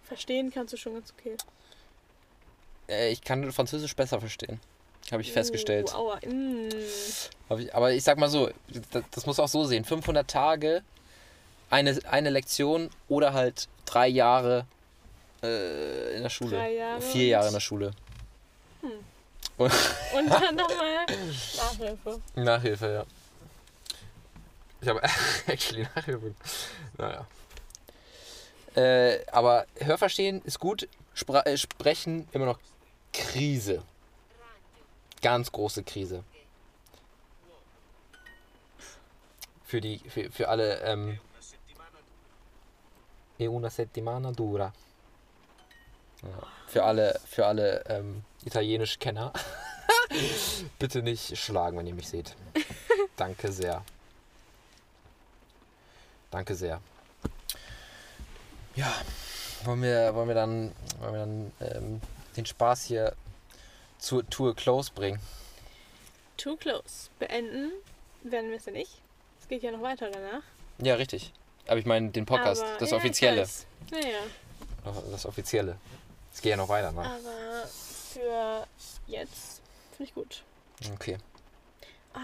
verstehen 0.03 0.51
kannst 0.53 0.73
du 0.73 0.77
schon 0.77 0.95
ganz 0.95 1.13
okay? 1.17 1.37
Äh, 2.89 3.11
ich 3.11 3.21
kann 3.21 3.49
Französisch 3.51 3.95
besser 3.95 4.19
verstehen. 4.19 4.59
Habe 5.11 5.21
ich 5.21 5.31
festgestellt. 5.31 5.91
Uh, 5.93 5.97
aua. 5.97 6.19
Mm. 6.25 6.69
Ich, 7.59 7.75
aber 7.75 7.91
ich 7.91 8.03
sag 8.03 8.17
mal 8.17 8.29
so, 8.29 8.49
das, 8.91 9.03
das 9.11 9.25
muss 9.25 9.39
auch 9.39 9.47
so 9.47 9.65
sehen. 9.65 9.83
500 9.83 10.29
Tage, 10.29 10.81
eine, 11.73 11.99
eine 12.09 12.29
Lektion 12.29 12.89
oder 13.07 13.33
halt 13.33 13.67
drei 13.85 14.07
Jahre 14.07 14.65
äh, 15.41 16.15
in 16.15 16.21
der 16.23 16.29
Schule. 16.29 16.51
Drei 16.57 16.73
Jahre 16.73 17.01
Vier 17.01 17.23
und- 17.23 17.29
Jahre 17.29 17.47
in 17.47 17.53
der 17.53 17.59
Schule. 17.59 17.91
Und 19.57 19.71
dann 20.29 20.55
nochmal 20.55 21.05
Nachhilfe. 21.57 22.21
Nachhilfe, 22.35 22.93
ja. 22.93 23.05
Ich 24.81 24.87
habe 24.87 25.01
actually 25.47 25.87
Nachhilfe. 25.95 26.35
Naja. 26.97 27.25
Äh, 28.75 29.25
aber 29.31 29.65
Hörverstehen 29.79 30.41
ist 30.43 30.59
gut, 30.59 30.87
Spra 31.13 31.41
äh, 31.41 31.57
Sprechen 31.57 32.27
immer 32.31 32.45
noch 32.45 32.59
Krise. 33.13 33.83
Ganz 35.21 35.51
große 35.51 35.83
Krise. 35.83 36.23
Für 39.65 39.81
die, 39.81 39.99
für, 40.09 40.29
für 40.31 40.49
alle, 40.49 40.81
ähm. 40.81 41.19
E 43.43 43.47
una 43.47 43.69
settimana 43.69 44.31
dura. 44.31 44.71
Ja. 46.21 46.47
Für 46.67 46.83
alle, 46.83 47.19
für 47.25 47.45
alle, 47.45 47.83
Ähm, 47.87 48.23
Italienisch-Kenner. 48.45 49.31
Bitte 50.79 51.01
nicht 51.01 51.37
schlagen, 51.37 51.77
wenn 51.77 51.87
ihr 51.87 51.93
mich 51.93 52.09
seht. 52.09 52.35
Danke 53.15 53.51
sehr. 53.51 53.83
Danke 56.31 56.55
sehr. 56.55 56.81
ja, 58.75 58.91
wollen 59.65 59.81
wir, 59.81 60.15
wollen 60.15 60.27
wir 60.27 60.35
dann, 60.35 60.71
wollen 60.99 61.13
wir 61.13 61.19
dann 61.19 61.51
ähm, 61.61 62.01
den 62.35 62.45
Spaß 62.45 62.85
hier 62.85 63.15
zur 63.99 64.27
Tour 64.29 64.55
Close 64.55 64.91
bringen? 64.93 65.19
Too 66.37 66.57
close. 66.57 67.09
Beenden 67.19 67.71
werden 68.23 68.49
wir 68.49 68.57
es 68.57 68.65
ja 68.65 68.71
nicht. 68.71 68.99
Es 69.39 69.47
geht 69.47 69.63
ja 69.63 69.71
noch 69.71 69.81
weiter 69.81 70.09
danach. 70.09 70.43
Ja, 70.79 70.95
richtig. 70.95 71.31
Aber 71.67 71.77
ich 71.77 71.85
meine 71.85 72.09
den 72.09 72.25
Podcast, 72.25 72.61
Aber- 72.63 72.77
das 72.77 72.91
ja, 72.91 72.97
Offizielle. 72.97 73.41
weiß. 73.41 73.65
Naja, 73.91 74.19
Das 75.11 75.25
Offizielle. 75.25 75.77
Es 76.33 76.41
geht 76.41 76.49
ja 76.51 76.57
noch 76.57 76.69
weiter, 76.69 76.91
ne? 76.91 77.01
aber 77.01 77.67
für 77.67 78.67
jetzt 79.07 79.61
finde 79.95 80.03
ich 80.09 80.13
gut. 80.15 80.43
Okay. 80.95 81.17
Ah, 82.13 82.19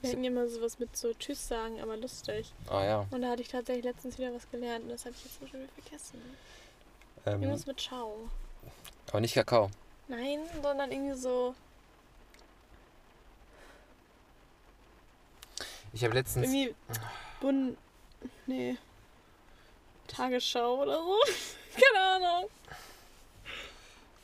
wir 0.00 0.10
hatten 0.10 0.22
ja 0.24 0.30
immer 0.30 0.48
sowas 0.48 0.78
mit 0.78 0.96
so 0.96 1.12
Tschüss 1.14 1.46
sagen, 1.48 1.80
aber 1.80 1.96
lustig. 1.96 2.52
Ah 2.68 2.84
ja. 2.84 3.06
Und 3.10 3.22
da 3.22 3.30
hatte 3.30 3.42
ich 3.42 3.48
tatsächlich 3.48 3.84
letztens 3.84 4.18
wieder 4.18 4.32
was 4.32 4.48
gelernt 4.50 4.84
und 4.84 4.90
das 4.90 5.04
habe 5.04 5.14
ich 5.16 5.24
jetzt 5.24 5.38
schon 5.50 5.60
wieder 5.60 5.72
vergessen. 5.82 6.22
Ähm, 7.26 7.42
Irgendwas 7.42 7.66
mit 7.66 7.80
Ciao. 7.80 8.28
aber 9.08 9.20
nicht 9.20 9.34
Kakao. 9.34 9.70
Nein, 10.06 10.38
sondern 10.62 10.90
irgendwie 10.92 11.16
so. 11.16 11.54
Ich 15.92 16.04
habe 16.04 16.14
letztens. 16.14 16.46
Irgendwie. 16.46 16.74
Bund. 17.40 17.76
Nee. 18.46 18.76
Tagesschau 20.06 20.82
oder 20.82 20.96
so. 20.96 21.18
Keine 21.74 22.04
Ahnung. 22.04 22.50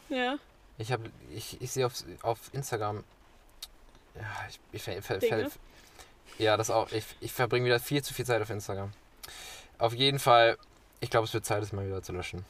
Ja. 0.08 0.38
Ich 0.78 0.90
habe, 0.90 1.10
ich, 1.32 1.60
ich 1.60 1.70
sehe 1.70 1.86
auf, 1.86 2.04
auf 2.22 2.38
Instagram, 2.52 3.04
ja, 4.14 4.22
ich, 4.48 4.58
ich 4.72 4.82
ver, 4.82 5.00
ver, 5.02 5.20
ver, 5.20 5.50
Ja, 6.38 6.56
das 6.56 6.70
auch. 6.70 6.90
Ich, 6.92 7.04
ich 7.20 7.32
verbringe 7.32 7.66
wieder 7.66 7.78
viel 7.78 8.02
zu 8.02 8.14
viel 8.14 8.26
Zeit 8.26 8.42
auf 8.42 8.50
Instagram. 8.50 8.92
Auf 9.78 9.94
jeden 9.94 10.18
Fall, 10.18 10.56
ich 11.00 11.10
glaube, 11.10 11.26
es 11.26 11.34
wird 11.34 11.44
Zeit, 11.44 11.62
es 11.62 11.72
mal 11.72 11.86
wieder 11.86 12.02
zu 12.02 12.12
löschen. 12.12 12.44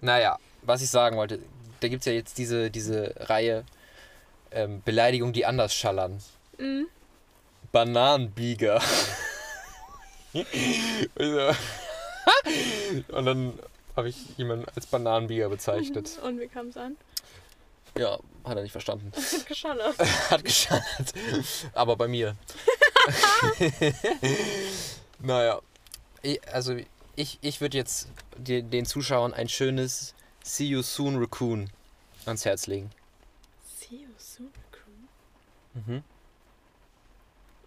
Naja, 0.00 0.38
was 0.62 0.82
ich 0.82 0.90
sagen 0.90 1.16
wollte, 1.16 1.40
da 1.80 1.88
gibt 1.88 2.00
es 2.00 2.06
ja 2.06 2.12
jetzt 2.12 2.38
diese, 2.38 2.70
diese 2.70 3.14
Reihe 3.16 3.64
ähm, 4.50 4.82
Beleidigungen, 4.84 5.32
die 5.32 5.46
anders 5.46 5.74
schallern. 5.74 6.20
Mhm. 6.58 6.86
Bananenbieger. 7.72 8.80
Also, 10.34 11.54
Und 13.08 13.26
dann 13.26 13.58
habe 13.96 14.08
ich 14.08 14.16
jemanden 14.36 14.66
als 14.74 14.86
Bananenbieger 14.86 15.48
bezeichnet. 15.48 16.18
Und 16.24 16.40
wie 16.40 16.48
kam 16.48 16.68
es 16.68 16.76
an? 16.76 16.96
Ja, 17.98 18.18
hat 18.44 18.56
er 18.56 18.62
nicht 18.62 18.72
verstanden. 18.72 19.10
Hat 19.40 19.46
geschallert. 19.46 19.98
Hat 20.30 20.44
geschadet. 20.44 21.12
Aber 21.74 21.96
bei 21.96 22.06
mir. 22.06 22.36
naja. 25.18 25.60
Ich, 26.22 26.40
also 26.52 26.76
ich, 27.16 27.38
ich 27.40 27.60
würde 27.60 27.76
jetzt 27.76 28.08
den, 28.36 28.70
den 28.70 28.86
Zuschauern 28.86 29.34
ein 29.34 29.48
schönes 29.48 30.14
See 30.44 30.66
You 30.66 30.82
Soon 30.82 31.18
Raccoon 31.18 31.70
ans 32.26 32.44
Herz 32.44 32.66
legen. 32.66 32.90
See 33.64 33.96
you 33.96 34.08
soon, 34.16 34.52
Crew. 34.70 35.82
Mhm. 35.86 36.04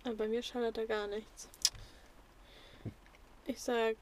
Aber 0.06 0.16
bei 0.16 0.28
mir 0.28 0.42
schallert 0.42 0.78
da 0.78 0.86
gar 0.86 1.08
nichts. 1.08 1.50
Ich 3.46 3.62
sag. 3.62 3.96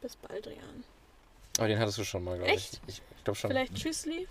Bis 0.00 0.16
bald, 0.16 0.46
Rian. 0.46 0.84
Aber 1.58 1.66
den 1.68 1.78
hattest 1.78 1.98
du 1.98 2.04
schon 2.04 2.22
mal, 2.22 2.36
glaube 2.38 2.52
ich. 2.52 2.72
Ich, 2.86 3.02
ich 3.16 3.24
glaube 3.24 3.36
schon. 3.36 3.50
Vielleicht 3.50 3.74
Tschüssli? 3.74 4.28